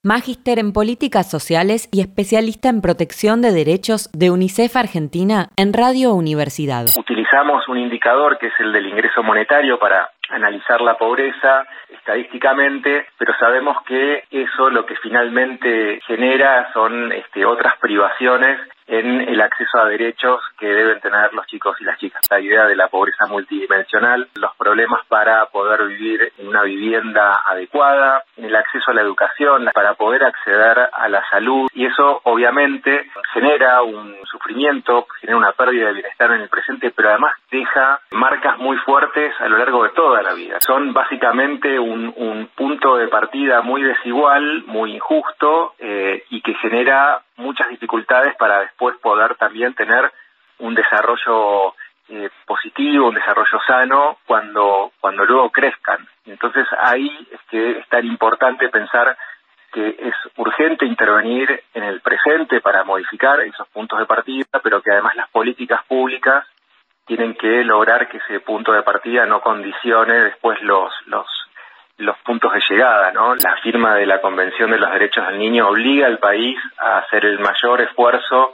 magíster 0.05 0.59
en 0.59 0.71
políticas 0.71 1.29
sociales 1.31 1.89
y 1.91 2.01
especialista 2.01 2.69
en 2.69 2.81
protección 2.81 3.41
de 3.41 3.51
derechos 3.51 4.07
de 4.13 4.29
UNICEF 4.29 4.75
Argentina 4.75 5.47
en 5.57 5.73
Radio 5.73 6.13
Universidad. 6.13 6.85
Utilizamos 6.95 7.67
un 7.67 7.79
indicador 7.79 8.37
que 8.37 8.47
es 8.47 8.53
el 8.59 8.71
del 8.71 8.85
ingreso 8.85 9.23
monetario 9.23 9.79
para 9.79 10.11
analizar 10.29 10.79
la 10.81 10.95
pobreza 10.95 11.65
estadísticamente, 11.89 13.07
pero 13.17 13.33
sabemos 13.39 13.77
que 13.87 14.25
eso 14.29 14.69
lo 14.69 14.85
que 14.85 14.95
finalmente 14.97 15.99
genera 16.05 16.71
son 16.71 17.11
este, 17.11 17.43
otras 17.43 17.73
privaciones 17.81 18.59
en 18.87 19.21
el 19.21 19.41
acceso 19.41 19.79
a 19.79 19.85
derechos 19.85 20.41
que 20.59 20.67
deben 20.67 20.99
tener 20.99 21.33
los 21.33 21.45
chicos 21.47 21.75
y 21.79 21.83
las 21.83 21.97
chicas. 21.97 22.21
La 22.29 22.39
idea 22.39 22.65
de 22.65 22.75
la 22.75 22.87
pobreza 22.87 23.25
multidimensional, 23.27 24.27
los 24.35 24.55
problemas 24.55 25.01
para 25.07 25.45
poder 25.47 25.87
vivir 25.87 26.31
en 26.37 26.47
una 26.47 26.63
vivienda 26.63 27.41
adecuada, 27.45 28.23
en 28.37 28.45
el 28.45 28.55
acceso 28.55 28.91
a 28.91 28.93
la 28.93 29.01
educación, 29.01 29.69
para 29.73 29.95
poder 29.95 30.23
acceder 30.23 30.89
a 30.91 31.09
la 31.09 31.23
salud 31.29 31.67
y 31.73 31.85
eso 31.85 32.21
obviamente 32.23 33.09
genera 33.33 33.81
un 33.83 34.15
sufrimiento, 34.25 35.07
genera 35.19 35.37
una 35.37 35.51
pérdida 35.51 35.87
de 35.87 35.93
bienestar 35.93 36.31
en 36.31 36.41
el 36.41 36.49
presente, 36.49 36.91
pero 36.91 37.09
además 37.09 37.33
deja 37.51 37.99
marcas 38.11 38.57
muy 38.57 38.77
fuertes 38.77 39.33
a 39.39 39.47
lo 39.47 39.57
largo 39.57 39.83
de 39.83 39.89
toda 39.89 40.21
la 40.21 40.33
vida. 40.33 40.57
Son 40.61 40.93
básicamente 40.93 41.79
un, 41.79 42.05
punto 42.55 42.97
de 42.97 43.07
partida 43.07 43.61
muy 43.61 43.81
desigual, 43.83 44.63
muy 44.67 44.95
injusto 44.95 45.73
eh, 45.79 46.23
y 46.29 46.41
que 46.41 46.53
genera 46.55 47.21
muchas 47.37 47.69
dificultades 47.69 48.35
para 48.37 48.59
después 48.75 48.97
poder 48.97 49.35
también 49.35 49.73
tener 49.73 50.11
un 50.59 50.75
desarrollo 50.75 51.73
eh, 52.09 52.29
positivo, 52.45 53.07
un 53.07 53.15
desarrollo 53.15 53.57
sano 53.65 54.17
cuando, 54.25 54.91
cuando 54.99 55.23
luego 55.23 55.49
crezcan. 55.49 56.05
Entonces 56.25 56.67
ahí 56.77 57.09
es 57.31 57.39
que 57.49 57.79
es 57.79 57.87
tan 57.87 58.05
importante 58.05 58.67
pensar 58.67 59.17
que 59.71 59.95
es 59.97 60.13
urgente 60.35 60.85
intervenir 60.85 61.63
en 61.73 61.83
el 61.83 62.01
presente 62.01 62.59
para 62.59 62.83
modificar 62.83 63.39
esos 63.41 63.67
puntos 63.69 63.97
de 63.97 64.05
partida, 64.05 64.59
pero 64.61 64.81
que 64.81 64.91
además 64.91 65.15
las 65.15 65.29
políticas 65.29 65.81
públicas 65.85 66.45
tienen 67.05 67.35
que 67.35 67.63
lograr 67.63 68.09
que 68.09 68.17
ese 68.17 68.41
punto 68.41 68.73
de 68.73 68.83
partida 68.83 69.25
no 69.25 69.39
condicione 69.39 70.13
después 70.15 70.61
los, 70.61 70.91
los, 71.05 71.27
los 71.97 72.17
puntos 72.25 72.51
de 72.53 72.61
llegada, 72.69 73.11
¿no? 73.11 73.35
La 73.35 73.55
firma 73.63 73.95
de 73.95 74.05
la 74.05 74.21
Convención 74.21 74.71
de 74.71 74.77
los 74.77 74.91
Derechos 74.91 75.27
del 75.27 75.39
Niño 75.39 75.69
obliga 75.69 76.07
al 76.07 76.19
país 76.19 76.57
a 76.77 76.99
hacer 76.99 77.25
el 77.25 77.39
mayor 77.39 77.81
esfuerzo 77.81 78.53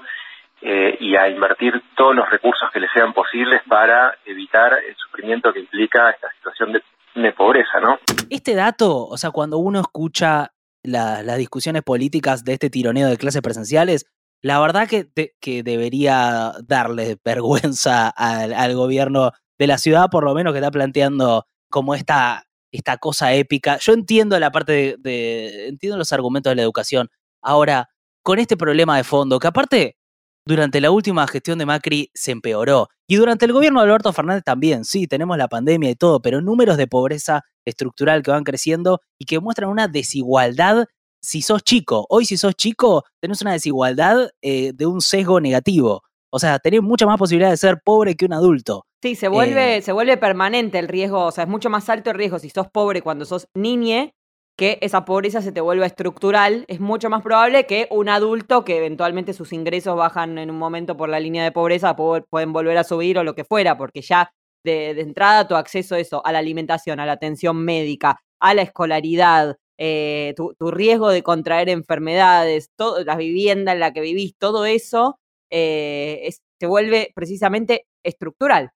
eh, 0.62 0.96
y 1.00 1.16
a 1.16 1.28
invertir 1.28 1.82
todos 1.96 2.16
los 2.16 2.30
recursos 2.30 2.70
que 2.72 2.80
le 2.80 2.88
sean 2.94 3.14
posibles 3.14 3.62
para 3.68 4.16
evitar 4.26 4.74
el 4.88 4.96
sufrimiento 4.96 5.52
que 5.52 5.62
implica 5.62 6.12
esta 6.12 6.32
situación 6.34 6.74
de, 6.74 7.32
pobreza, 7.34 7.80
¿no? 7.82 8.00
Este 8.30 8.56
dato, 8.56 9.06
o 9.06 9.18
sea, 9.18 9.32
cuando 9.32 9.58
uno 9.58 9.82
escucha 9.82 10.52
las 10.84 11.38
discusiones 11.38 11.82
políticas 11.84 12.44
de 12.46 12.54
este 12.54 12.70
tironeo 12.70 13.10
de 13.10 13.18
clases 13.18 13.42
presenciales, 13.42 14.06
la 14.42 14.60
verdad 14.60 14.88
que, 14.88 15.08
que 15.40 15.64
debería 15.64 16.52
darle 16.64 17.18
vergüenza 17.26 18.10
al, 18.10 18.54
al, 18.54 18.76
gobierno 18.76 19.32
de 19.60 19.68
la 19.68 19.78
ciudad, 19.78 20.10
por 20.10 20.24
lo 20.24 20.34
menos 20.34 20.54
que 20.54 20.60
está 20.60 20.72
planteando 20.72 21.46
como 21.70 21.96
esta 21.96 22.46
esta 22.72 22.98
cosa 22.98 23.34
épica. 23.34 23.78
Yo 23.80 23.94
entiendo 23.94 24.40
la 24.40 24.52
parte 24.52 24.96
de, 25.00 25.68
entiendo 25.68 25.98
los 25.98 26.14
argumentos 26.14 26.52
de 26.52 26.56
la 26.56 26.62
educación. 26.64 27.10
Ahora, 27.42 27.90
con 28.24 28.40
este 28.40 28.58
problema 28.58 28.98
de 28.98 29.04
fondo, 29.04 29.40
que 29.40 29.48
aparte 29.48 29.98
durante 30.46 30.82
la 30.82 30.92
última 30.92 31.28
gestión 31.28 31.60
de 31.60 31.66
Macri 31.66 32.10
se 32.14 32.32
empeoró. 32.32 32.90
Y 33.08 33.16
durante 33.16 33.46
el 33.46 33.54
gobierno 33.54 33.80
de 33.82 33.88
Alberto 33.88 34.14
Fernández 34.14 34.44
también, 34.44 34.86
sí, 34.86 35.08
tenemos 35.08 35.38
la 35.38 35.48
pandemia 35.48 35.90
y 35.90 35.96
todo, 35.96 36.22
pero 36.22 36.42
números 36.42 36.78
de 36.78 36.88
pobreza 36.88 37.44
estructural 37.66 38.24
que 38.24 38.32
van 38.32 38.44
creciendo 38.44 39.02
y 39.20 39.26
que 39.26 39.40
muestran 39.40 39.70
una 39.70 39.88
desigualdad 39.88 40.86
si 41.22 41.42
sos 41.42 41.64
chico. 41.64 42.06
Hoy 42.10 42.26
si 42.26 42.38
sos 42.38 42.56
chico, 42.56 43.04
tenés 43.20 43.42
una 43.42 43.52
desigualdad 43.52 44.30
eh, 44.42 44.72
de 44.74 44.86
un 44.88 45.02
sesgo 45.02 45.40
negativo. 45.40 46.04
O 46.32 46.40
sea, 46.40 46.58
tenés 46.60 46.82
mucha 46.82 47.06
más 47.06 47.18
posibilidad 47.18 47.52
de 47.52 47.58
ser 47.58 47.82
pobre 47.84 48.16
que 48.16 48.26
un 48.26 48.34
adulto. 48.34 48.86
Sí, 49.02 49.16
se 49.16 49.30
vuelve, 49.30 49.78
eh, 49.78 49.82
se 49.82 49.94
vuelve 49.94 50.18
permanente 50.18 50.78
el 50.78 50.88
riesgo, 50.88 51.26
o 51.26 51.32
sea, 51.32 51.46
es 51.46 51.50
mucho 51.50 51.72
más 51.72 51.90
alto 51.90 52.12
el 52.12 52.18
riesgo 52.18 52.38
si 52.38 52.52
sos 52.52 52.70
pobre 52.70 53.02
cuando 53.02 53.26
sos 53.26 53.48
niñe, 53.56 54.14
que 54.56 54.78
esa 54.82 55.06
pobreza 55.06 55.42
se 55.42 55.52
te 55.52 55.60
vuelva 55.60 55.88
estructural. 55.88 56.66
Es 56.68 56.80
mucho 56.80 57.10
más 57.10 57.24
probable 57.24 57.66
que 57.66 57.88
un 57.90 58.10
adulto 58.10 58.64
que 58.64 58.78
eventualmente 58.78 59.34
sus 59.34 59.54
ingresos 59.54 59.96
bajan 59.98 60.38
en 60.38 60.52
un 60.52 60.58
momento 60.60 60.98
por 60.98 61.10
la 61.10 61.20
línea 61.20 61.44
de 61.44 61.52
pobreza, 61.52 61.96
pueden 61.96 62.54
volver 62.54 62.78
a 62.78 62.84
subir 62.84 63.18
o 63.18 63.24
lo 63.24 63.34
que 63.34 63.44
fuera, 63.44 63.76
porque 63.76 64.02
ya 64.02 64.32
de, 64.64 64.92
entrada 64.92 65.48
tu 65.48 65.56
acceso 65.56 65.96
a 65.96 66.00
eso, 66.00 66.24
a 66.24 66.32
la 66.32 66.40
alimentación, 66.40 67.00
a 67.00 67.06
la 67.08 67.14
atención 67.14 67.58
médica, 67.58 68.22
a 68.40 68.54
la 68.54 68.62
escolaridad, 68.62 69.58
eh, 69.80 70.36
tu, 70.36 70.54
riesgo 70.72 71.10
de 71.10 71.24
contraer 71.24 71.70
enfermedades, 71.70 72.70
todo, 72.76 73.04
la 73.04 73.16
vivienda 73.16 73.72
en 73.72 73.80
la 73.80 73.94
que 73.94 74.02
vivís, 74.02 74.36
todo 74.38 74.66
eso 74.66 75.20
eh, 75.50 76.30
se 76.60 76.68
vuelve 76.68 77.12
precisamente 77.16 77.88
estructural. 78.04 78.72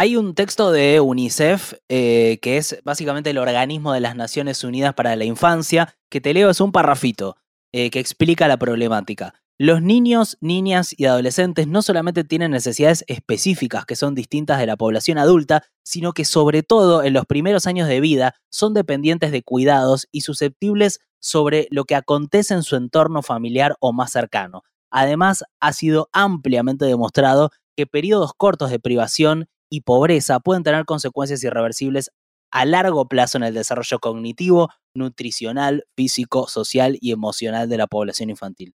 Hay 0.00 0.16
un 0.16 0.34
texto 0.34 0.72
de 0.72 0.98
UNICEF, 0.98 1.74
eh, 1.90 2.38
que 2.40 2.56
es 2.56 2.80
básicamente 2.84 3.28
el 3.28 3.36
organismo 3.36 3.92
de 3.92 4.00
las 4.00 4.16
Naciones 4.16 4.64
Unidas 4.64 4.94
para 4.94 5.14
la 5.14 5.26
Infancia, 5.26 5.94
que 6.08 6.22
te 6.22 6.32
leo, 6.32 6.48
es 6.48 6.62
un 6.62 6.72
parrafito 6.72 7.36
eh, 7.70 7.90
que 7.90 8.00
explica 8.00 8.48
la 8.48 8.56
problemática. 8.56 9.34
Los 9.58 9.82
niños, 9.82 10.38
niñas 10.40 10.94
y 10.96 11.04
adolescentes 11.04 11.66
no 11.66 11.82
solamente 11.82 12.24
tienen 12.24 12.50
necesidades 12.50 13.04
específicas 13.08 13.84
que 13.84 13.94
son 13.94 14.14
distintas 14.14 14.58
de 14.58 14.64
la 14.64 14.78
población 14.78 15.18
adulta, 15.18 15.64
sino 15.82 16.14
que 16.14 16.24
sobre 16.24 16.62
todo 16.62 17.02
en 17.02 17.12
los 17.12 17.26
primeros 17.26 17.66
años 17.66 17.86
de 17.86 18.00
vida 18.00 18.34
son 18.48 18.72
dependientes 18.72 19.32
de 19.32 19.42
cuidados 19.42 20.08
y 20.10 20.22
susceptibles 20.22 21.00
sobre 21.18 21.68
lo 21.70 21.84
que 21.84 21.94
acontece 21.94 22.54
en 22.54 22.62
su 22.62 22.76
entorno 22.76 23.20
familiar 23.20 23.76
o 23.80 23.92
más 23.92 24.12
cercano. 24.12 24.62
Además, 24.90 25.44
ha 25.60 25.74
sido 25.74 26.08
ampliamente 26.14 26.86
demostrado 26.86 27.50
que 27.76 27.86
periodos 27.86 28.32
cortos 28.34 28.70
de 28.70 28.80
privación 28.80 29.46
y 29.70 29.82
pobreza 29.82 30.40
pueden 30.40 30.62
tener 30.62 30.84
consecuencias 30.84 31.42
irreversibles 31.42 32.10
a 32.52 32.64
largo 32.64 33.06
plazo 33.06 33.38
en 33.38 33.44
el 33.44 33.54
desarrollo 33.54 34.00
cognitivo, 34.00 34.70
nutricional, 34.94 35.84
físico, 35.96 36.48
social 36.48 36.98
y 37.00 37.12
emocional 37.12 37.68
de 37.68 37.78
la 37.78 37.86
población 37.86 38.28
infantil. 38.28 38.74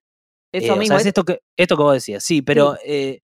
Eso 0.53 0.75
eh, 0.75 0.79
mismo. 0.79 0.97
es 0.97 1.07
esto 1.07 1.25
que, 1.25 1.41
esto 1.59 1.77
que 1.77 1.83
vos 1.83 1.95
decías, 1.95 2.23
sí, 2.23 2.41
pero 2.41 2.77
eh, 2.85 3.21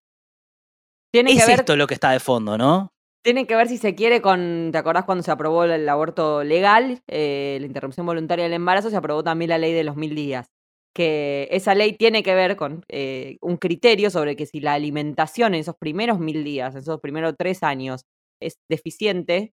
tiene 1.13 1.33
es 1.33 1.49
esto 1.49 1.77
lo 1.77 1.87
que 1.87 1.95
está 1.95 2.11
de 2.11 2.21
fondo, 2.21 2.59
¿no? 2.59 2.93
Tiene 3.23 3.47
que 3.47 3.55
ver 3.55 3.69
si 3.69 3.77
se 3.77 3.95
quiere 3.95 4.23
con, 4.23 4.71
¿te 4.73 4.79
acordás 4.79 5.05
cuando 5.05 5.23
se 5.23 5.31
aprobó 5.31 5.65
el 5.65 5.89
aborto 5.89 6.43
legal, 6.43 7.03
eh, 7.07 7.59
la 7.61 7.67
interrupción 7.67 8.07
voluntaria 8.07 8.45
del 8.45 8.55
embarazo? 8.55 8.91
Se 8.91 8.97
aprobó 8.97 9.23
también 9.23 9.51
la 9.51 9.59
ley 9.59 9.73
de 9.73 9.85
los 9.85 9.95
mil 9.95 10.15
días 10.15 10.51
que 10.95 11.49
esa 11.51 11.75
ley 11.75 11.93
tiene 11.97 12.23
que 12.23 12.35
ver 12.35 12.57
con 12.57 12.85
eh, 12.89 13.39
un 13.41 13.57
criterio 13.57 14.11
sobre 14.11 14.37
que 14.37 14.47
si 14.47 14.61
la 14.61 14.75
alimentación 14.75 15.55
en 15.55 15.61
esos 15.61 15.77
primeros 15.77 16.19
mil 16.19 16.43
días, 16.45 16.75
en 16.75 16.81
esos 16.81 17.01
primeros 17.01 17.35
tres 17.39 17.63
años, 17.63 18.05
es 18.41 18.59
deficiente, 18.69 19.53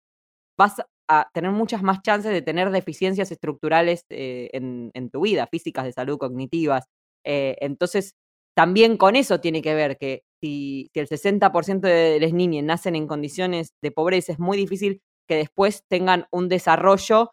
vas 0.57 0.75
a 1.09 1.29
tener 1.33 1.51
muchas 1.51 1.83
más 1.83 2.01
chances 2.01 2.31
de 2.31 2.41
tener 2.41 2.71
deficiencias 2.71 3.31
estructurales 3.31 4.05
eh, 4.09 4.49
en, 4.53 5.09
tu 5.11 5.21
vida, 5.21 5.47
físicas, 5.47 5.85
de 5.85 5.93
salud, 5.93 6.17
cognitivas. 6.17 6.85
Eh, 7.23 7.55
entonces, 7.61 8.15
también 8.55 8.97
con 8.97 9.15
eso 9.15 9.39
tiene 9.39 9.61
que 9.61 9.75
ver 9.75 9.97
que 9.97 10.23
si, 10.41 10.89
el 10.95 11.07
60% 11.07 11.81
de 11.81 12.19
las 12.19 12.33
niñas 12.33 12.63
nacen 12.63 12.95
en 12.95 13.07
condiciones 13.07 13.73
de 13.81 13.91
pobreza, 13.91 14.31
es 14.33 14.39
muy 14.39 14.57
difícil 14.57 15.01
que 15.27 15.35
después 15.35 15.83
tengan 15.87 16.25
un 16.31 16.49
desarrollo 16.49 17.31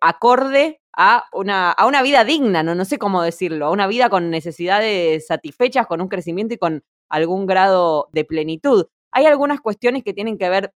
acorde 0.00 0.80
a 0.96 1.24
una, 1.32 1.70
a 1.70 1.86
una 1.86 2.02
vida 2.02 2.24
digna, 2.24 2.62
¿no? 2.62 2.74
no 2.74 2.84
sé 2.84 2.98
cómo 2.98 3.22
decirlo, 3.22 3.66
a 3.66 3.70
una 3.70 3.86
vida 3.86 4.08
con 4.08 4.30
necesidades 4.30 5.26
satisfechas, 5.26 5.86
con 5.86 6.00
un 6.00 6.08
crecimiento 6.08 6.54
y 6.54 6.58
con 6.58 6.82
algún 7.08 7.46
grado 7.46 8.08
de 8.12 8.24
plenitud. 8.24 8.86
Hay 9.12 9.26
algunas 9.26 9.60
cuestiones 9.60 10.02
que 10.02 10.14
tienen 10.14 10.38
que 10.38 10.48
ver 10.48 10.72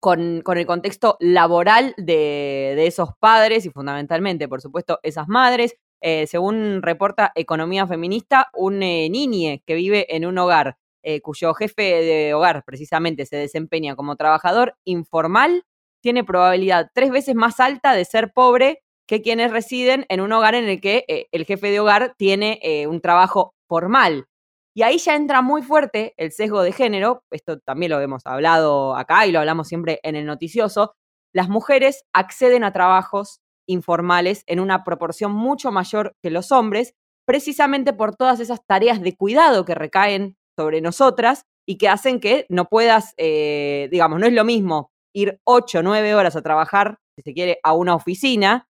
con, 0.00 0.42
el 0.46 0.66
contexto 0.66 1.16
laboral 1.20 1.94
de, 1.98 2.86
esos 2.86 3.10
padres 3.18 3.66
y 3.66 3.70
fundamentalmente, 3.70 4.48
por 4.48 4.60
supuesto, 4.60 4.98
esas 5.02 5.28
madres. 5.28 5.76
Eh, 6.00 6.26
según 6.26 6.80
reporta 6.80 7.30
Economía 7.34 7.86
Feminista, 7.86 8.48
un 8.54 8.82
eh, 8.82 9.62
que 9.66 9.74
vive 9.74 10.16
en 10.16 10.24
un 10.24 10.38
hogar 10.38 10.78
eh, 11.02 11.20
cuyo 11.20 11.52
jefe 11.52 11.82
de 11.82 12.34
hogar 12.34 12.64
precisamente 12.64 13.26
se 13.26 13.36
desempeña 13.36 13.96
como 13.96 14.16
trabajador 14.16 14.76
informal, 14.84 15.64
tiene 16.02 16.24
probabilidad 16.24 16.90
tres 16.94 17.10
veces 17.10 17.34
más 17.34 17.60
alta 17.60 17.94
de 17.94 18.06
ser 18.06 18.32
pobre 18.32 18.82
que 19.10 19.22
quienes 19.22 19.50
residen 19.50 20.06
en 20.08 20.20
un 20.20 20.30
hogar 20.30 20.54
en 20.54 20.66
el 20.68 20.80
que 20.80 21.04
el 21.32 21.44
jefe 21.44 21.72
de 21.72 21.80
hogar 21.80 22.14
tiene 22.16 22.60
un 22.88 23.00
trabajo 23.00 23.54
formal. 23.68 24.26
Y 24.72 24.82
ahí 24.82 24.98
ya 24.98 25.16
entra 25.16 25.42
muy 25.42 25.62
fuerte 25.62 26.14
el 26.16 26.30
sesgo 26.30 26.62
de 26.62 26.70
género, 26.70 27.24
esto 27.32 27.58
también 27.58 27.90
lo 27.90 28.00
hemos 28.00 28.22
hablado 28.24 28.94
acá 28.94 29.26
y 29.26 29.32
lo 29.32 29.40
hablamos 29.40 29.66
siempre 29.66 29.98
en 30.04 30.14
el 30.14 30.26
noticioso, 30.26 30.94
las 31.34 31.48
mujeres 31.48 32.04
acceden 32.12 32.62
a 32.62 32.72
trabajos 32.72 33.40
informales 33.68 34.44
en 34.46 34.60
una 34.60 34.84
proporción 34.84 35.32
mucho 35.32 35.72
mayor 35.72 36.14
que 36.22 36.30
los 36.30 36.52
hombres, 36.52 36.94
precisamente 37.26 37.92
por 37.92 38.14
todas 38.14 38.38
esas 38.38 38.60
tareas 38.64 39.00
de 39.00 39.16
cuidado 39.16 39.64
que 39.64 39.74
recaen 39.74 40.36
sobre 40.56 40.80
nosotras 40.80 41.42
y 41.66 41.78
que 41.78 41.88
hacen 41.88 42.20
que 42.20 42.46
no 42.48 42.66
puedas, 42.66 43.12
eh, 43.16 43.88
digamos, 43.90 44.20
no 44.20 44.26
es 44.26 44.32
lo 44.32 44.44
mismo 44.44 44.92
ir 45.12 45.40
ocho 45.42 45.80
o 45.80 45.82
nueve 45.82 46.14
horas 46.14 46.36
a 46.36 46.42
trabajar, 46.42 46.98
si 47.16 47.22
se 47.22 47.34
quiere, 47.34 47.58
a 47.64 47.72
una 47.72 47.96
oficina, 47.96 48.68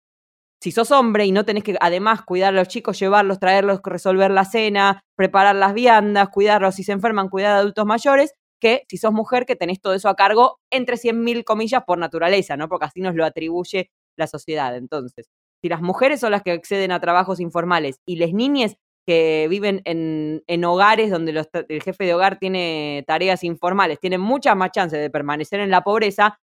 si 0.65 0.73
sos 0.73 0.93
hombre 0.93 1.27
y 1.27 1.31
no 1.31 1.45
tenés 1.45 1.63
que 1.63 1.77
además 1.79 2.23
cuidar 2.23 2.55
a 2.55 2.57
los 2.57 2.69
chicos, 2.69 2.99
llevarlos, 2.99 3.39
traerlos, 3.39 3.81
resolver 3.85 4.31
la 4.31 4.47
cena, 4.47 5.05
preparar 5.15 5.55
las 5.57 5.75
viandas, 5.75 6.31
cuidarlos 6.31 6.77
si 6.77 6.85
se 6.85 6.93
enferman, 6.93 7.29
cuidar 7.29 7.53
a 7.53 7.59
adultos 7.59 7.85
mayores, 7.85 8.33
que 8.59 8.85
si 8.89 8.97
sos 8.97 9.13
mujer 9.13 9.45
que 9.45 9.57
tenés 9.57 9.83
todo 9.83 9.93
eso 9.93 10.09
a 10.09 10.17
cargo 10.17 10.61
entre 10.71 10.97
100.000 10.97 11.45
comillas 11.45 11.83
por 11.87 11.99
naturaleza, 11.99 12.57
¿no? 12.57 12.71
Porque 12.71 12.87
así 12.87 13.03
nos 13.03 13.15
lo 13.15 13.27
atribuye 13.27 13.91
la 14.17 14.27
sociedad. 14.27 14.75
Entonces, 14.75 15.29
si 15.61 15.69
las 15.69 15.83
mujeres 15.83 16.21
son 16.21 16.31
las 16.31 16.43
que 16.43 16.53
acceden 16.53 16.93
a 16.93 17.01
trabajos 17.01 17.41
informales 17.41 18.01
y 18.07 18.17
las 18.17 18.33
niñas 18.33 18.79
que 19.07 19.49
viven 19.51 19.83
en, 19.85 20.65
hogares 20.65 21.11
donde 21.11 21.47
el 21.69 21.83
jefe 21.83 22.05
de 22.05 22.15
hogar 22.15 22.39
tiene 22.39 23.05
tareas 23.07 23.45
informales, 23.45 24.01
tienen 24.01 24.23
muchas 24.23 24.57
más 24.57 24.71
chances 24.71 24.99
de 24.99 25.11
permanecer 25.11 25.61
en 25.61 25.71
la 25.71 25.85
pobreza, 25.85 26.39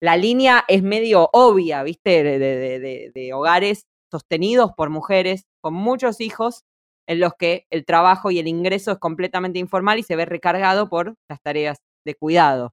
la 0.00 0.16
línea 0.16 0.64
es 0.68 0.82
medio 0.82 1.30
obvia, 1.32 1.82
¿viste? 1.82 2.22
De, 2.22 3.30
hogares 3.32 3.86
sostenidos 4.10 4.72
por 4.76 4.90
mujeres 4.90 5.44
con 5.60 5.74
muchos 5.74 6.20
hijos 6.20 6.64
en 7.08 7.20
los 7.20 7.32
que 7.38 7.66
el 7.70 7.84
trabajo 7.84 8.30
y 8.30 8.38
el 8.38 8.48
ingreso 8.48 8.92
es 8.92 8.98
completamente 8.98 9.58
informal 9.58 9.98
y 9.98 10.02
se 10.02 10.16
ve 10.16 10.24
recargado 10.24 10.88
por 10.88 11.14
las 11.28 11.40
tareas 11.40 11.78
de 12.04 12.14
cuidado. 12.14 12.72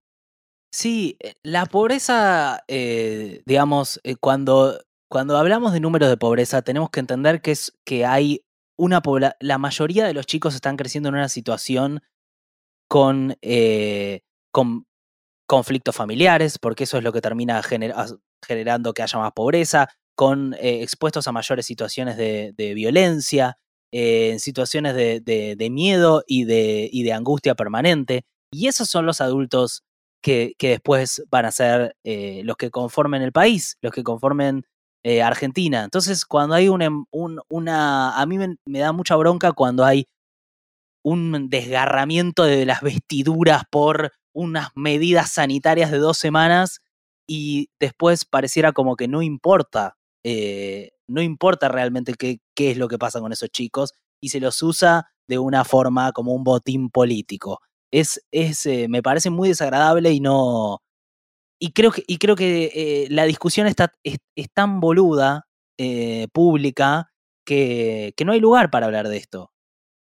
Sí, 0.71 1.17
eh, 1.19 1.33
la 1.43 1.67
pobreza, 1.67 2.63
eh, 2.67 3.43
digamos, 3.45 3.99
eh, 4.03 4.15
cuando, 4.15 4.79
cuando 5.07 5.37
hablamos 5.37 5.71
de 5.71 5.79
números 5.79 6.09
de 6.09 6.17
pobreza, 6.17 6.63
tenemos 6.63 6.89
que 6.89 6.99
entender 6.99 7.41
que, 7.41 7.51
es, 7.51 7.77
que 7.85 8.05
hay 8.05 8.43
una 8.75 9.01
la 9.39 9.57
mayoría 9.59 10.05
de 10.05 10.15
los 10.15 10.25
chicos 10.25 10.55
están 10.55 10.77
creciendo 10.77 11.09
en 11.09 11.15
una 11.15 11.29
situación 11.29 12.01
con, 12.87 13.37
con 14.51 14.87
conflictos 15.45 15.95
familiares, 15.95 16.57
porque 16.59 16.85
eso 16.85 16.97
es 16.97 17.03
lo 17.03 17.11
que 17.11 17.21
termina 17.21 17.61
generando 17.63 18.93
que 18.93 19.03
haya 19.03 19.19
más 19.19 19.31
pobreza, 19.33 19.89
con 20.15 20.53
eh, 20.55 20.81
expuestos 20.83 21.27
a 21.27 21.31
mayores 21.31 21.65
situaciones 21.65 22.17
de, 22.17 22.73
violencia, 22.75 23.57
eh, 23.91 24.31
en 24.31 24.39
situaciones 24.39 24.95
de, 24.95 25.67
miedo 25.71 26.23
y 26.27 26.45
de, 26.45 27.13
angustia 27.13 27.55
permanente. 27.55 28.23
Y 28.51 28.67
esos 28.67 28.89
son 28.89 29.05
los 29.05 29.21
adultos 29.21 29.83
que, 30.21 30.55
después 30.59 31.23
van 31.29 31.45
a 31.45 31.51
ser 31.51 31.95
eh, 32.03 32.41
los 32.43 32.55
que 32.57 32.71
conformen 32.71 33.21
el 33.21 33.31
país, 33.31 33.77
los 33.81 33.91
que 33.91 34.03
conformen 34.03 34.65
Argentina. 35.21 35.83
Entonces, 35.83 36.25
cuando 36.25 36.55
hay 36.55 36.67
em, 36.67 37.05
una... 37.11 38.17
A 38.17 38.25
mí 38.25 38.37
me 38.37 38.79
da 38.79 38.93
mucha 38.93 39.17
bronca 39.17 39.51
cuando 39.51 39.83
hay 39.83 40.05
un 41.03 41.49
desgarramiento 41.49 42.43
de 42.43 42.65
las 42.65 42.81
vestiduras 42.81 43.63
por 43.69 44.13
unas 44.33 44.69
medidas 44.75 45.31
sanitarias 45.31 45.91
de 45.91 45.99
dos 45.99 46.17
semanas 46.17 46.81
y 47.27 47.69
después 47.79 48.25
pareciera 48.25 48.73
como 48.73 48.95
que 48.95 49.07
no 49.07 49.21
importa, 49.21 49.97
eh, 50.23 50.91
no 51.07 51.21
importa 51.21 51.69
realmente 51.69 52.13
qué, 52.15 52.39
qué 52.55 52.71
es 52.71 52.77
lo 52.77 52.87
que 52.87 52.97
pasa 52.97 53.19
con 53.21 53.31
esos 53.31 53.49
chicos 53.49 53.93
y 54.21 54.29
se 54.29 54.39
los 54.39 54.61
usa 54.63 55.07
de 55.27 55.39
una 55.39 55.63
forma 55.63 56.11
como 56.11 56.33
un 56.33 56.43
botín 56.43 56.89
político. 56.89 57.61
Es, 57.91 58.25
es 58.31 58.65
eh, 58.65 58.87
me 58.89 59.03
parece 59.03 59.29
muy 59.29 59.49
desagradable 59.49 60.11
y 60.11 60.19
no... 60.19 60.81
Y 61.59 61.71
creo 61.71 61.91
que, 61.91 62.03
y 62.07 62.17
creo 62.17 62.35
que 62.35 62.71
eh, 62.75 63.07
la 63.09 63.23
discusión 63.23 63.67
está, 63.67 63.93
es, 64.03 64.19
tan 64.53 64.79
boluda, 64.81 65.47
pública, 66.33 67.11
que, 67.45 68.13
que 68.15 68.25
no 68.25 68.31
hay 68.33 68.39
lugar 68.39 68.69
para 68.69 68.85
hablar 68.85 69.07
de 69.07 69.17
esto. 69.17 69.52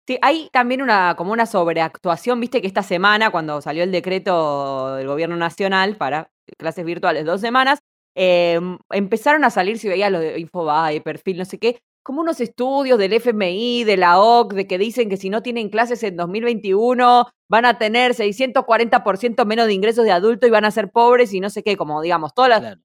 Sí, 0.09 0.19
hay 0.23 0.49
también 0.55 0.81
una, 0.81 1.17
como 1.19 1.33
una 1.35 1.45
sobreactuación, 1.45 2.41
viste 2.41 2.63
que 2.63 2.67
esta 2.67 2.83
semana, 2.83 3.29
cuando 3.29 3.61
salió 3.61 3.83
el 3.83 3.93
decreto 3.93 4.97
del 4.97 5.07
gobierno 5.07 5.37
nacional 5.37 5.97
para 5.97 6.31
clases 6.57 6.87
virtuales 6.87 7.27
dos 7.27 7.43
semanas, 7.43 7.81
em, 8.15 8.79
empezaron 8.89 9.45
a 9.45 9.51
salir, 9.51 9.79
si 9.79 9.87
veías 9.87 10.11
lo 10.11 10.19
de 10.19 10.41
Infobae, 10.41 11.03
perfil, 11.03 11.37
no 11.37 11.45
sé 11.45 11.59
qué, 11.59 11.81
como 12.03 12.23
unos 12.23 12.41
estudios 12.41 12.99
del 12.99 13.13
FMI, 13.13 13.85
de 13.85 13.99
la 13.99 14.19
OC, 14.19 14.55
de 14.55 14.67
que 14.67 14.79
dicen 14.79 15.11
que 15.11 15.19
si 15.19 15.29
no 15.29 15.43
tienen 15.43 15.69
clases 15.69 16.03
en 16.03 16.17
2021 16.17 17.29
van 17.51 17.67
a 17.67 17.77
tener 17.77 18.15
640% 18.15 19.45
menos 19.45 19.67
de 19.67 19.75
ingresos 19.75 20.07
de 20.07 20.13
adulto 20.13 20.47
y 20.47 20.51
van 20.51 20.65
a 20.65 20.71
ser 20.71 20.91
pobres 20.91 21.35
y 21.35 21.41
no 21.41 21.51
sé 21.51 21.63
qué, 21.63 21.77
como 21.77 22.01
digamos, 22.01 22.33
toda 22.33 22.49
la... 22.49 22.79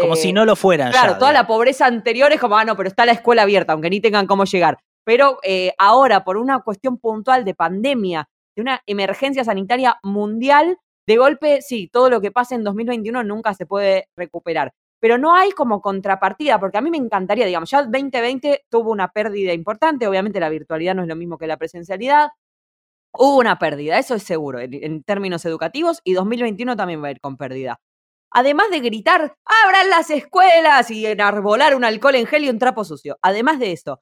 como 0.00 0.16
si 0.16 0.30
eh, 0.30 0.32
no 0.32 0.46
lo 0.46 0.56
fueran. 0.56 0.90
Claro, 0.90 1.18
toda 1.18 1.34
la 1.34 1.46
pobreza 1.46 1.84
anterior 1.84 2.32
es 2.32 2.40
como, 2.40 2.56
ah, 2.56 2.64
no, 2.64 2.78
pero 2.78 2.88
está 2.88 3.04
la 3.04 3.12
escuela 3.12 3.42
abierta, 3.42 3.74
aunque 3.74 3.90
ni 3.90 4.00
tengan 4.00 4.26
cómo 4.26 4.44
llegar. 4.44 4.78
Pero 5.04 5.38
eh, 5.42 5.74
ahora, 5.78 6.24
por 6.24 6.36
una 6.36 6.60
cuestión 6.60 6.98
puntual 6.98 7.44
de 7.44 7.54
pandemia, 7.54 8.28
de 8.54 8.62
una 8.62 8.82
emergencia 8.86 9.44
sanitaria 9.44 9.98
mundial, 10.02 10.78
de 11.06 11.16
golpe, 11.16 11.62
sí, 11.62 11.88
todo 11.92 12.10
lo 12.10 12.20
que 12.20 12.30
pasa 12.30 12.54
en 12.54 12.64
2021 12.64 13.24
nunca 13.24 13.54
se 13.54 13.66
puede 13.66 14.08
recuperar. 14.16 14.72
Pero 15.00 15.18
no 15.18 15.34
hay 15.34 15.50
como 15.50 15.80
contrapartida, 15.80 16.60
porque 16.60 16.78
a 16.78 16.80
mí 16.80 16.90
me 16.90 16.96
encantaría, 16.96 17.44
digamos, 17.44 17.70
ya 17.70 17.82
2020 17.82 18.66
tuvo 18.70 18.92
una 18.92 19.08
pérdida 19.08 19.52
importante, 19.52 20.06
obviamente 20.06 20.38
la 20.38 20.48
virtualidad 20.48 20.94
no 20.94 21.02
es 21.02 21.08
lo 21.08 21.16
mismo 21.16 21.38
que 21.38 21.48
la 21.48 21.56
presencialidad, 21.56 22.28
hubo 23.12 23.38
una 23.38 23.58
pérdida, 23.58 23.98
eso 23.98 24.14
es 24.14 24.22
seguro, 24.22 24.60
en, 24.60 25.02
términos 25.02 25.44
educativos, 25.44 26.00
y 26.04 26.12
2021 26.14 26.76
también 26.76 27.02
va 27.02 27.08
a 27.08 27.10
ir 27.12 27.20
con 27.20 27.36
pérdida. 27.36 27.80
Además 28.30 28.70
de 28.70 28.80
gritar, 28.80 29.36
abran 29.44 29.90
las 29.90 30.10
escuelas 30.10 30.90
y 30.90 31.06
enarbolar 31.06 31.74
un 31.74 31.84
alcohol 31.84 32.14
en 32.14 32.26
gel 32.26 32.44
y 32.44 32.48
un 32.48 32.58
trapo 32.58 32.84
sucio. 32.84 33.18
Además 33.22 33.58
de 33.58 33.72
eso, 33.72 34.00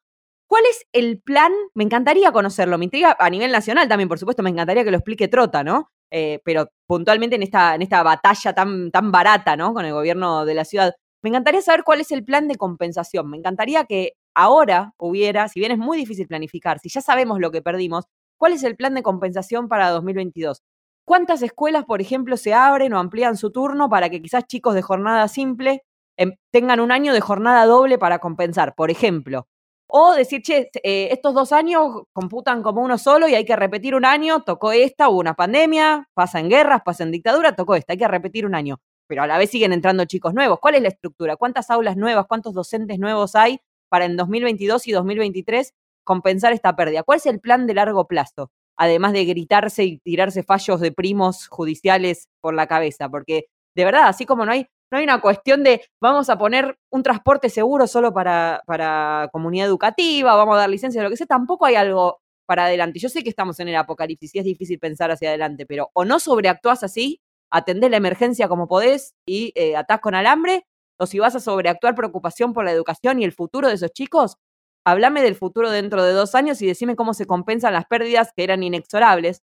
¿Cuál 0.50 0.64
es 0.68 0.84
el 0.92 1.22
plan? 1.22 1.52
Me 1.74 1.84
encantaría 1.84 2.32
conocerlo, 2.32 2.76
me 2.76 2.86
intriga 2.86 3.16
a 3.20 3.30
nivel 3.30 3.52
nacional 3.52 3.86
también, 3.86 4.08
por 4.08 4.18
supuesto, 4.18 4.42
me 4.42 4.50
encantaría 4.50 4.82
que 4.82 4.90
lo 4.90 4.96
explique 4.96 5.28
Trota, 5.28 5.62
¿no? 5.62 5.92
Eh, 6.10 6.40
pero 6.44 6.66
puntualmente 6.88 7.36
en 7.36 7.44
esta, 7.44 7.76
en 7.76 7.82
esta 7.82 8.02
batalla 8.02 8.52
tan, 8.52 8.90
tan 8.90 9.12
barata, 9.12 9.54
¿no? 9.56 9.72
Con 9.72 9.84
el 9.84 9.92
gobierno 9.92 10.44
de 10.44 10.54
la 10.54 10.64
ciudad. 10.64 10.92
Me 11.22 11.28
encantaría 11.30 11.62
saber 11.62 11.84
cuál 11.84 12.00
es 12.00 12.10
el 12.10 12.24
plan 12.24 12.48
de 12.48 12.56
compensación. 12.56 13.30
Me 13.30 13.36
encantaría 13.36 13.84
que 13.84 14.14
ahora 14.34 14.92
hubiera, 14.98 15.46
si 15.46 15.60
bien 15.60 15.70
es 15.70 15.78
muy 15.78 15.96
difícil 15.96 16.26
planificar, 16.26 16.80
si 16.80 16.88
ya 16.88 17.00
sabemos 17.00 17.38
lo 17.38 17.52
que 17.52 17.62
perdimos, 17.62 18.06
¿cuál 18.36 18.52
es 18.52 18.64
el 18.64 18.74
plan 18.74 18.94
de 18.94 19.04
compensación 19.04 19.68
para 19.68 19.90
2022? 19.90 20.62
¿Cuántas 21.04 21.42
escuelas, 21.42 21.84
por 21.84 22.00
ejemplo, 22.00 22.36
se 22.36 22.54
abren 22.54 22.92
o 22.92 22.98
amplían 22.98 23.36
su 23.36 23.52
turno 23.52 23.88
para 23.88 24.10
que 24.10 24.20
quizás 24.20 24.48
chicos 24.48 24.74
de 24.74 24.82
jornada 24.82 25.28
simple 25.28 25.84
em, 26.16 26.32
tengan 26.50 26.80
un 26.80 26.90
año 26.90 27.12
de 27.12 27.20
jornada 27.20 27.66
doble 27.66 27.98
para 27.98 28.18
compensar? 28.18 28.74
Por 28.74 28.90
ejemplo, 28.90 29.46
o 29.92 30.14
decir, 30.14 30.42
che, 30.42 30.70
eh, 30.82 31.08
estos 31.10 31.34
dos 31.34 31.52
años 31.52 32.04
computan 32.12 32.62
como 32.62 32.82
uno 32.82 32.98
solo 32.98 33.28
y 33.28 33.34
hay 33.34 33.44
que 33.44 33.56
repetir 33.56 33.94
un 33.94 34.04
año, 34.04 34.42
tocó 34.42 34.72
esta, 34.72 35.08
hubo 35.08 35.18
una 35.18 35.34
pandemia, 35.34 36.08
pasa 36.14 36.40
en 36.40 36.48
guerras, 36.48 36.82
pasa 36.84 37.04
en 37.04 37.10
dictadura, 37.10 37.54
tocó 37.56 37.74
esta, 37.74 37.92
hay 37.92 37.98
que 37.98 38.08
repetir 38.08 38.46
un 38.46 38.54
año. 38.54 38.80
Pero 39.06 39.22
a 39.22 39.26
la 39.26 39.38
vez 39.38 39.50
siguen 39.50 39.72
entrando 39.72 40.04
chicos 40.04 40.34
nuevos. 40.34 40.60
¿Cuál 40.60 40.76
es 40.76 40.82
la 40.82 40.88
estructura? 40.88 41.36
¿Cuántas 41.36 41.70
aulas 41.70 41.96
nuevas, 41.96 42.26
cuántos 42.28 42.54
docentes 42.54 42.98
nuevos 42.98 43.34
hay 43.34 43.60
para 43.88 44.04
en 44.04 44.16
2022 44.16 44.86
y 44.86 44.92
2023 44.92 45.74
compensar 46.04 46.52
esta 46.52 46.76
pérdida? 46.76 47.02
¿Cuál 47.02 47.18
es 47.18 47.26
el 47.26 47.40
plan 47.40 47.66
de 47.66 47.74
largo 47.74 48.06
plazo? 48.06 48.52
Además 48.76 49.12
de 49.12 49.24
gritarse 49.24 49.84
y 49.84 49.98
tirarse 49.98 50.42
fallos 50.42 50.80
de 50.80 50.92
primos 50.92 51.48
judiciales 51.48 52.28
por 52.40 52.54
la 52.54 52.66
cabeza, 52.66 53.08
porque 53.08 53.46
de 53.74 53.84
verdad, 53.84 54.08
así 54.08 54.26
como 54.26 54.46
no 54.46 54.52
hay 54.52 54.66
no 54.90 54.98
hay 54.98 55.04
una 55.04 55.20
cuestión 55.20 55.62
de 55.62 55.82
vamos 56.00 56.28
a 56.30 56.38
poner 56.38 56.78
un 56.90 57.02
transporte 57.02 57.48
seguro 57.48 57.86
solo 57.86 58.12
para, 58.12 58.62
para 58.66 59.28
comunidad 59.32 59.66
educativa, 59.66 60.34
vamos 60.34 60.56
a 60.56 60.60
dar 60.60 60.70
licencia, 60.70 61.02
lo 61.02 61.10
que 61.10 61.16
sea, 61.16 61.26
tampoco 61.26 61.66
hay 61.66 61.76
algo 61.76 62.20
para 62.46 62.64
adelante. 62.64 62.98
Yo 62.98 63.08
sé 63.08 63.22
que 63.22 63.30
estamos 63.30 63.60
en 63.60 63.68
el 63.68 63.76
apocalipsis 63.76 64.34
y 64.34 64.38
es 64.40 64.44
difícil 64.44 64.78
pensar 64.80 65.10
hacia 65.10 65.28
adelante, 65.28 65.66
pero 65.66 65.90
o 65.92 66.04
no 66.04 66.18
sobreactúas 66.18 66.82
así, 66.82 67.20
atendés 67.50 67.90
la 67.90 67.96
emergencia 67.98 68.48
como 68.48 68.66
podés 68.66 69.14
y 69.26 69.52
eh, 69.54 69.76
atás 69.76 70.00
con 70.00 70.14
alambre, 70.14 70.66
o 70.98 71.06
si 71.06 71.18
vas 71.18 71.34
a 71.36 71.40
sobreactuar 71.40 71.94
preocupación 71.94 72.52
por 72.52 72.64
la 72.64 72.72
educación 72.72 73.20
y 73.20 73.24
el 73.24 73.32
futuro 73.32 73.68
de 73.68 73.74
esos 73.74 73.92
chicos, 73.92 74.36
hablame 74.84 75.22
del 75.22 75.36
futuro 75.36 75.70
dentro 75.70 76.02
de 76.02 76.12
dos 76.12 76.34
años 76.34 76.60
y 76.62 76.66
decime 76.66 76.96
cómo 76.96 77.14
se 77.14 77.26
compensan 77.26 77.72
las 77.72 77.86
pérdidas 77.86 78.32
que 78.36 78.42
eran 78.44 78.62
inexorables, 78.62 79.42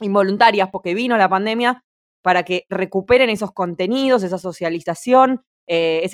involuntarias, 0.00 0.68
porque 0.70 0.94
vino 0.94 1.16
la 1.16 1.28
pandemia, 1.28 1.84
para 2.24 2.42
que 2.42 2.64
recuperen 2.70 3.28
esos 3.28 3.52
contenidos, 3.52 4.22
esa 4.22 4.38
socialización, 4.38 5.44
eh, 5.66 6.08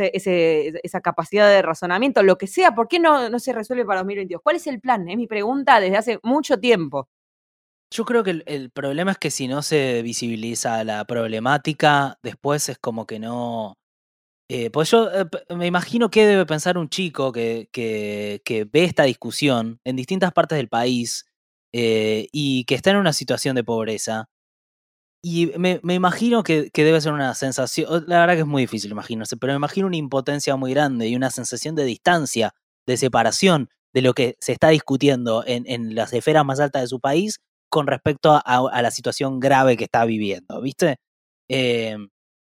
esa 0.83 1.01
capacidad 1.01 1.49
de 1.49 1.63
razonamiento, 1.63 2.25
lo 2.25 2.37
que 2.37 2.49
sea, 2.49 2.75
¿por 2.75 2.89
qué 2.89 2.99
no, 2.99 3.39
se 3.39 3.53
resuelve 3.53 3.85
para 3.85 4.01
2022? 4.01 4.43
¿Cuál 4.43 4.57
es 4.57 4.67
el 4.67 4.81
plan? 4.81 5.09
Es 5.09 5.17
mi 5.17 5.29
pregunta 5.29 5.79
desde 5.79 5.97
hace 5.97 6.19
mucho 6.25 6.59
tiempo. 6.59 7.09
Yo 7.93 8.05
creo 8.05 8.25
que 8.25 8.43
el, 8.45 8.71
problema 8.73 9.13
es 9.13 9.19
que 9.19 9.31
si 9.31 9.47
no 9.47 9.63
se 9.63 10.03
visibiliza 10.03 10.83
la 10.83 11.05
problemática, 11.05 12.19
después 12.25 12.69
es 12.69 12.79
como 12.79 13.07
que 13.07 13.21
no... 13.21 13.77
Eh, 14.49 14.71
pues 14.71 14.91
yo 14.91 15.09
eh, 15.13 15.27
me 15.55 15.69
imagino 15.69 16.11
que 16.11 16.27
debe 16.27 16.45
pensar 16.45 16.77
un 16.77 16.89
chico 16.89 17.31
que, 17.31 17.69
ve 17.73 18.85
esta 18.85 19.05
discusión 19.05 19.79
en 19.85 19.95
distintas 19.95 20.33
partes 20.33 20.59
del 20.59 20.69
país 20.69 21.25
y 21.73 22.65
que 22.65 22.75
está 22.75 22.91
en 22.91 22.97
una 22.97 23.13
situación 23.13 23.55
de 23.55 23.63
pobreza 23.63 24.29
y 25.23 25.53
me, 25.59 25.81
me 25.83 25.95
imagino 25.95 26.43
que, 26.43 26.71
que, 26.71 26.85
debe 26.85 27.01
ser 27.01 27.13
una 27.13 27.35
sensación, 27.35 28.05
la 28.07 28.21
verdad 28.21 28.35
que 28.35 28.41
es 28.41 28.47
muy 28.47 28.63
difícil 28.63 28.91
imaginarse, 28.91 29.37
pero 29.37 29.53
me 29.53 29.59
imagino 29.59 29.87
una 29.87 29.97
impotencia 29.97 30.57
muy 30.57 30.73
grande 30.73 31.09
y 31.09 31.17
una 31.17 31.31
sensación 31.31 31.75
de 31.75 31.85
distancia, 31.85 32.55
de 32.87 32.97
separación 32.97 33.69
de 33.93 34.03
lo 34.03 34.15
que 34.15 34.37
se 34.41 34.53
está 34.53 34.69
discutiendo 34.69 35.45
en, 35.47 35.65
en 35.67 35.95
las 35.95 36.13
esferas 36.13 36.45
más 36.45 36.61
altas 36.61 36.83
de 36.83 36.89
su 36.89 37.01
país 37.01 37.41
con 37.71 37.87
respecto 37.87 38.41
a, 38.45 38.83
la 38.83 38.91
situación 38.91 39.41
grave 39.41 39.77
que 39.77 39.85
está 39.85 40.05
viviendo, 40.05 40.61
¿viste? 40.61 40.99
Eh, 41.49 41.97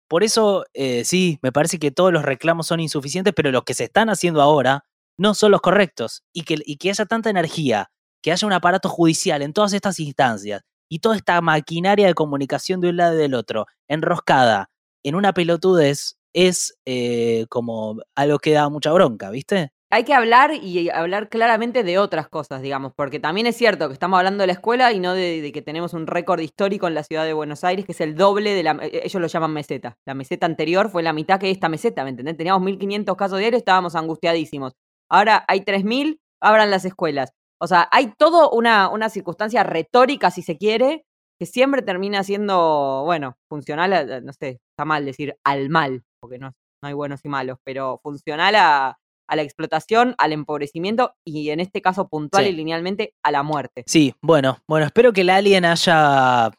por 0.08 0.24
eso, 0.24 0.66
eh, 0.74 1.04
sí, 1.04 1.38
me 1.42 1.52
parece 1.52 1.80
que 1.80 1.92
todos 1.92 2.14
los 2.14 2.24
reclamos 2.24 2.68
son 2.68 2.80
insuficientes, 2.80 3.34
pero 3.36 3.52
los 3.52 3.64
que 3.64 3.74
se 3.74 3.86
están 3.86 4.10
haciendo 4.10 4.42
ahora 4.42 4.86
no 5.18 5.34
son 5.34 5.52
los 5.52 5.62
correctos. 5.62 6.24
Y 6.34 6.44
que, 6.44 6.58
y 6.66 6.78
que 6.78 6.90
haya 6.92 7.06
tanta 7.06 7.30
energía, 7.30 7.92
que 8.24 8.32
haya 8.32 8.48
un 8.48 8.54
aparato 8.54 8.88
judicial 8.90 9.42
en 9.42 9.52
todas 9.52 9.74
estas 9.74 10.00
instancias, 10.00 10.62
y 10.90 11.00
toda 11.00 11.16
esta 11.16 11.42
maquinaria 11.42 12.08
de 12.08 12.14
comunicación 12.14 12.82
de 12.82 12.90
un 12.90 12.98
lado 12.98 13.16
y 13.16 13.18
del 13.18 13.34
otro, 13.34 13.66
enroscada 13.88 14.70
en 15.04 15.16
una 15.16 15.34
pelotudez, 15.34 16.18
es 16.34 16.78
eh, 16.86 17.46
como 17.50 17.98
algo 18.16 18.40
que 18.40 18.52
da 18.52 18.70
mucha 18.70 18.92
bronca, 18.92 19.30
¿viste? 19.32 19.72
Hay 19.90 20.04
que 20.04 20.14
hablar 20.14 20.52
y 20.54 20.90
hablar 20.90 21.30
claramente 21.30 21.84
de 21.84 21.98
otras 21.98 22.28
cosas, 22.28 22.62
digamos, 22.62 22.92
porque 22.94 23.22
también 23.22 23.48
es 23.48 23.56
cierto 23.56 23.88
que 23.88 23.94
estamos 23.94 24.18
hablando 24.18 24.42
de 24.42 24.48
la 24.48 24.54
escuela 24.54 24.92
y 24.92 25.00
no 25.00 25.14
de, 25.14 25.50
que 25.54 25.62
tenemos 25.62 25.94
un 25.94 26.08
récord 26.08 26.42
histórico 26.42 26.90
en 26.90 26.94
la 26.94 27.04
ciudad 27.04 27.24
de 27.24 27.32
Buenos 27.32 27.64
Aires, 27.64 27.86
que 27.86 27.94
es 27.94 28.02
el 28.02 28.16
doble 28.16 28.54
de 28.54 28.64
la. 28.64 28.72
Eh, 28.82 29.04
ellos 29.06 29.22
lo 29.22 29.28
llaman 29.28 29.54
meseta. 29.54 29.98
La 30.06 30.14
meseta 30.14 30.46
anterior 30.46 30.90
fue 30.90 31.04
la 31.04 31.14
mitad 31.14 31.40
que 31.40 31.50
esta 31.50 31.70
meseta, 31.70 32.04
¿me 32.04 32.10
entendés? 32.10 32.36
Teníamos 32.36 32.62
1.500 32.64 33.16
casos 33.16 33.40
diarios, 33.40 33.60
estábamos 33.60 33.96
angustiadísimos. 33.96 34.74
Ahora 35.10 35.46
hay 35.48 35.62
3.000, 35.62 36.20
abran 36.42 36.70
las 36.70 36.84
escuelas. 36.84 37.32
O 37.60 37.68
sea, 37.68 37.88
hay 37.92 38.14
todo 38.18 38.52
una, 38.52 38.90
una 38.90 39.10
circunstancia 39.10 39.64
retórica, 39.64 40.32
si 40.32 40.42
se 40.42 40.58
quiere, 40.58 41.06
que 41.40 41.46
siempre 41.46 41.82
termina 41.82 42.24
siendo, 42.24 43.04
bueno, 43.06 43.38
funcional, 43.50 43.94
a, 43.94 44.22
no 44.22 44.34
sé, 44.34 44.60
está 44.72 44.86
mal 44.86 45.06
decir 45.06 45.36
al 45.44 45.70
mal, 45.70 46.04
porque 46.20 46.40
no, 46.40 46.54
no 46.82 46.88
hay 46.88 46.94
buenos 46.94 47.24
y 47.24 47.30
malos, 47.30 47.58
pero 47.64 48.00
funcional 48.04 48.56
a, 48.56 48.98
a 49.28 49.36
la 49.36 49.42
explotación, 49.42 50.16
al 50.18 50.34
empobrecimiento 50.34 51.16
y 51.26 51.50
en 51.50 51.60
este 51.60 51.82
caso 51.82 52.08
puntual 52.08 52.48
y 52.48 52.54
linealmente 52.54 53.14
a 53.24 53.32
la 53.32 53.44
muerte. 53.44 53.84
Sí, 53.86 54.16
bueno, 54.22 54.60
bueno, 54.68 54.86
espero 54.86 55.14
que 55.14 55.22
el 55.22 55.30
alien 55.30 55.66
haya 55.66 56.52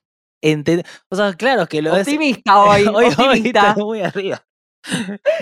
entendido. 0.43 0.89
O 1.11 1.17
sea, 1.17 1.33
claro 1.35 1.67
que 1.67 1.83
lo 1.83 1.95
optimista 1.95 2.61
hoy, 2.61 2.85
hoy, 2.95 3.07
optimista. 3.07 3.75
Hoy 3.77 3.83
muy 3.83 4.01
arriba. 4.03 4.45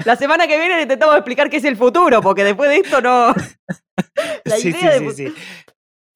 La 0.04 0.16
semana 0.16 0.46
que 0.46 0.58
viene 0.58 0.82
intentamos 0.82 1.16
explicar 1.16 1.50
qué 1.50 1.58
es 1.58 1.64
el 1.64 1.76
futuro, 1.76 2.20
porque 2.20 2.44
después 2.44 2.70
de 2.70 2.76
esto 2.76 3.00
no. 3.00 3.34
La 4.44 4.58
idea 4.58 4.98
sí, 4.98 5.10
sí, 5.12 5.34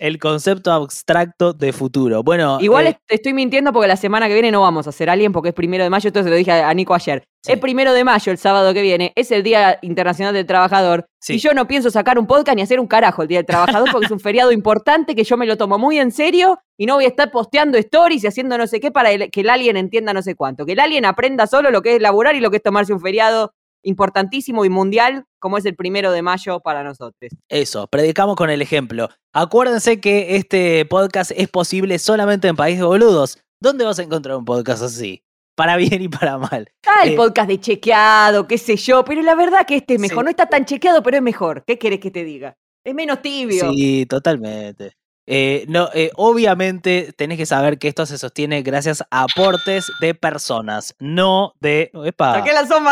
el 0.01 0.19
concepto 0.19 0.73
abstracto 0.73 1.53
de 1.53 1.73
futuro. 1.73 2.23
Bueno. 2.23 2.59
Igual 2.61 2.87
eh, 2.87 2.99
estoy 3.07 3.35
mintiendo 3.35 3.71
porque 3.71 3.87
la 3.87 3.97
semana 3.97 4.29
que 4.29 4.33
viene 4.33 4.51
no 4.51 4.63
vamos 4.63 4.87
a 4.87 4.91
hacer 4.91 5.11
alguien 5.11 5.31
porque 5.31 5.51
es 5.51 5.55
primero 5.55 5.85
de 5.85 5.91
mayo, 5.91 6.09
esto 6.09 6.23
se 6.23 6.31
lo 6.31 6.37
dije 6.37 6.51
a, 6.51 6.73
Nico 6.73 6.95
ayer. 6.95 7.23
Es 7.47 7.59
primero 7.59 7.93
de 7.93 8.03
mayo, 8.03 8.33
el 8.33 8.39
sábado 8.39 8.75
que 8.75 8.83
viene, 8.83 9.13
es 9.15 9.31
el 9.31 9.43
Día 9.43 9.79
Internacional 9.83 10.35
del 10.35 10.47
Trabajador. 10.47 11.07
Y 11.29 11.39
yo 11.39 11.55
no 11.55 11.67
pienso 11.67 11.91
sacar 11.91 12.19
un 12.19 12.27
podcast 12.27 12.57
ni 12.57 12.63
hacer 12.63 12.81
un 12.81 12.87
carajo 12.87 13.23
el 13.23 13.29
Día 13.29 13.39
del 13.39 13.47
Trabajador 13.47 13.91
porque 13.93 14.07
es 14.07 14.13
un 14.13 14.21
feriado 14.21 14.53
importante 14.53 15.15
que 15.15 15.25
yo 15.25 15.37
me 15.37 15.47
lo 15.47 15.57
tomo 15.57 15.79
muy 15.79 15.99
en 15.99 16.13
serio 16.13 16.59
y 16.79 16.87
no 16.87 16.95
voy 16.95 17.05
a 17.05 17.09
estar 17.09 17.31
posteando 17.31 17.77
stories 17.77 18.25
y 18.25 18.27
haciendo 18.27 18.57
no 18.57 18.67
sé 18.67 18.81
qué 18.81 18.91
para 18.91 19.11
que 19.29 19.41
el 19.41 19.51
alien 19.51 19.77
entienda 19.77 20.15
no 20.15 20.23
sé 20.23 20.35
cuánto. 20.35 20.65
Que 20.65 20.73
el 20.73 20.81
alien 20.81 21.05
aprenda 21.05 21.47
solo 21.47 21.71
lo 21.71 21.83
que 21.83 21.97
es 21.97 22.03
laburar 22.03 22.35
y 22.37 22.41
lo 22.41 22.51
que 22.51 22.57
es 22.57 22.63
tomarse 22.63 22.93
un 22.93 23.01
feriado 23.01 23.53
importantísimo 23.83 24.65
y 24.65 24.71
mundial 24.71 25.25
como 25.39 25.59
es 25.59 25.65
el 25.65 25.75
primero 25.75 26.13
de 26.13 26.23
mayo 26.23 26.61
para 26.61 26.85
nosotros. 26.85 27.33
Eso, 27.49 27.87
predicamos 27.87 28.37
con 28.37 28.51
el 28.51 28.63
ejemplo. 28.63 29.09
Acuérdense 29.33 30.01
que 30.01 30.37
este 30.37 30.85
podcast 30.87 31.31
es 31.35 31.49
posible 31.49 31.99
solamente 31.99 32.49
en 32.49 32.57
País 32.57 32.79
de 32.79 32.85
Boludos. 32.85 33.39
¿Dónde 33.61 33.85
vas 33.85 33.99
a 33.99 34.03
encontrar 34.03 34.37
un 34.37 34.45
podcast 34.45 34.83
así? 34.83 35.23
Para 35.57 35.77
bien 35.77 36.01
y 36.01 36.09
para 36.09 36.39
mal. 36.39 36.71
Ah, 36.87 37.05
el 37.05 37.13
eh, 37.13 37.17
podcast 37.17 37.49
de 37.49 37.61
chequeado, 37.61 38.47
qué 38.47 38.57
sé 38.57 38.77
yo, 38.77 39.05
pero 39.05 39.21
la 39.23 39.35
verdad 39.35 39.67
que 39.67 39.77
este 39.77 39.95
es 39.95 40.01
mejor. 40.01 40.25
No 40.25 40.31
está 40.31 40.47
tan 40.47 40.65
chequeado, 40.65 41.03
pero 41.03 41.19
es 41.19 41.23
mejor. 41.23 41.65
¿Qué 41.67 41.79
querés 41.79 42.01
que 42.01 42.11
te 42.11 42.25
diga? 42.25 42.57
Es 42.85 42.95
menos 42.95 43.21
tibio. 43.21 43.71
Sí, 43.73 44.07
totalmente. 44.07 44.93
Eh, 45.33 45.65
no, 45.69 45.89
eh, 45.95 46.11
obviamente 46.17 47.15
tenés 47.17 47.39
que 47.39 47.47
saber 47.47 47.79
que 47.79 47.87
esto 47.87 48.05
se 48.05 48.19
sostiene 48.19 48.63
gracias 48.63 49.05
a 49.13 49.23
aportes 49.23 49.87
de 50.01 50.13
personas, 50.13 50.97
no 50.99 51.53
de, 51.61 51.93
epa, 52.05 52.43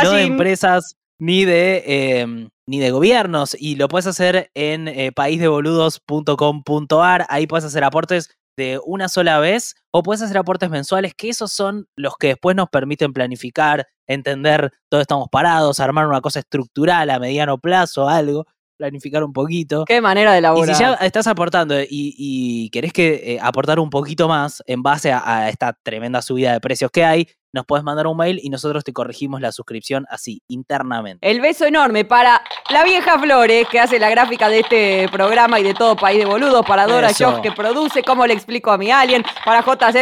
no 0.05 0.13
de 0.13 0.23
empresas 0.23 0.97
ni 1.19 1.45
de, 1.45 2.21
em, 2.21 2.49
ni 2.65 2.79
de 2.79 2.93
gobiernos. 2.93 3.57
Y 3.59 3.75
lo 3.75 3.89
puedes 3.89 4.07
hacer 4.07 4.53
en 4.55 4.87
eh, 4.87 5.11
paisdeboludos.com.ar. 5.11 7.27
Ahí 7.29 7.49
puedes 7.49 7.65
hacer 7.65 7.83
aportes 7.83 8.31
de 8.57 8.79
una 8.85 9.09
sola 9.09 9.41
vez 9.41 9.75
o 9.91 10.05
puedes 10.05 10.23
hacer 10.23 10.39
aportes 10.39 10.71
mensuales, 10.71 11.15
que 11.15 11.31
esos 11.31 11.51
son 11.51 11.89
los 11.97 12.17
que 12.19 12.29
después 12.29 12.55
nos 12.55 12.69
permiten 12.69 13.13
planificar, 13.13 13.89
entender 14.07 14.71
dónde 14.89 15.03
estamos 15.03 15.27
parados, 15.29 15.81
armar 15.81 16.07
una 16.07 16.21
cosa 16.21 16.39
estructural 16.39 17.11
a 17.11 17.19
mediano 17.19 17.59
plazo, 17.59 18.09
algo 18.09 18.47
planificar 18.79 19.23
un 19.23 19.33
poquito. 19.35 19.85
Qué 19.85 20.01
manera 20.01 20.33
de 20.33 20.41
laburar. 20.41 20.71
Y 20.71 20.75
si 20.75 20.83
ya 20.83 20.95
estás 20.95 21.27
aportando 21.27 21.75
y, 21.87 22.71
querés 22.73 22.93
que 22.93 23.35
eh, 23.35 23.39
aportar 23.43 23.79
un 23.79 23.91
poquito 23.91 24.29
más 24.29 24.63
en 24.67 24.83
base 24.83 25.13
a, 25.13 25.51
esta 25.51 25.75
tremenda 25.83 26.23
subida 26.23 26.53
de 26.53 26.61
precios 26.61 26.91
que 26.91 27.05
hay, 27.05 27.29
nos 27.53 27.65
puedes 27.65 27.83
mandar 27.83 28.07
un 28.07 28.17
mail 28.17 28.39
y 28.43 28.51
nosotros 28.51 28.85
te 28.85 28.93
corregimos 28.93 29.41
la 29.41 29.53
suscripción 29.53 30.07
así, 30.11 30.43
internamente. 30.49 31.29
El 31.29 31.41
beso 31.41 31.65
enorme 31.65 32.05
para 32.05 32.43
la 32.71 32.85
vieja 32.85 33.19
Flores, 33.19 33.67
que 33.69 33.81
hace 33.81 33.99
la 33.99 34.11
gráfica 34.11 34.49
de 34.49 34.61
este 34.61 35.09
programa 35.11 35.59
y 35.59 35.63
de 35.63 35.75
todo 35.75 35.97
País 35.97 36.19
de 36.19 36.27
Boludos, 36.27 36.65
para 36.67 36.87
Dora 36.87 37.09
Josh, 37.09 37.41
que 37.41 37.53
produce, 37.53 38.03
como 38.03 38.27
le 38.27 38.35
explico 38.35 38.71
a 38.71 38.79
mi 38.79 38.91
alien, 38.91 39.25
para 39.45 39.63
J. 39.63 39.93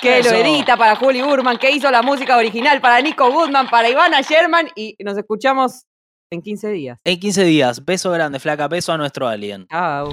Que 0.00 0.22
lo 0.22 0.30
edita, 0.30 0.76
para 0.76 0.96
Juli 0.96 1.22
Burman, 1.22 1.58
que 1.58 1.70
hizo 1.70 1.90
la 1.90 2.02
música 2.02 2.36
original, 2.36 2.80
para 2.80 3.00
Nico 3.00 3.30
Goodman, 3.30 3.68
para 3.68 3.88
Ivana 3.88 4.22
Sherman, 4.22 4.68
y 4.74 4.96
nos 5.04 5.16
escuchamos 5.16 5.84
en 6.34 6.42
15 6.42 6.68
días. 6.68 6.98
En 7.04 7.18
15 7.18 7.44
días. 7.44 7.84
Beso 7.84 8.10
grande, 8.10 8.38
flaca. 8.38 8.68
Beso 8.68 8.92
a 8.92 8.98
nuestro 8.98 9.26
alien. 9.28 9.66
Chao. 9.70 10.12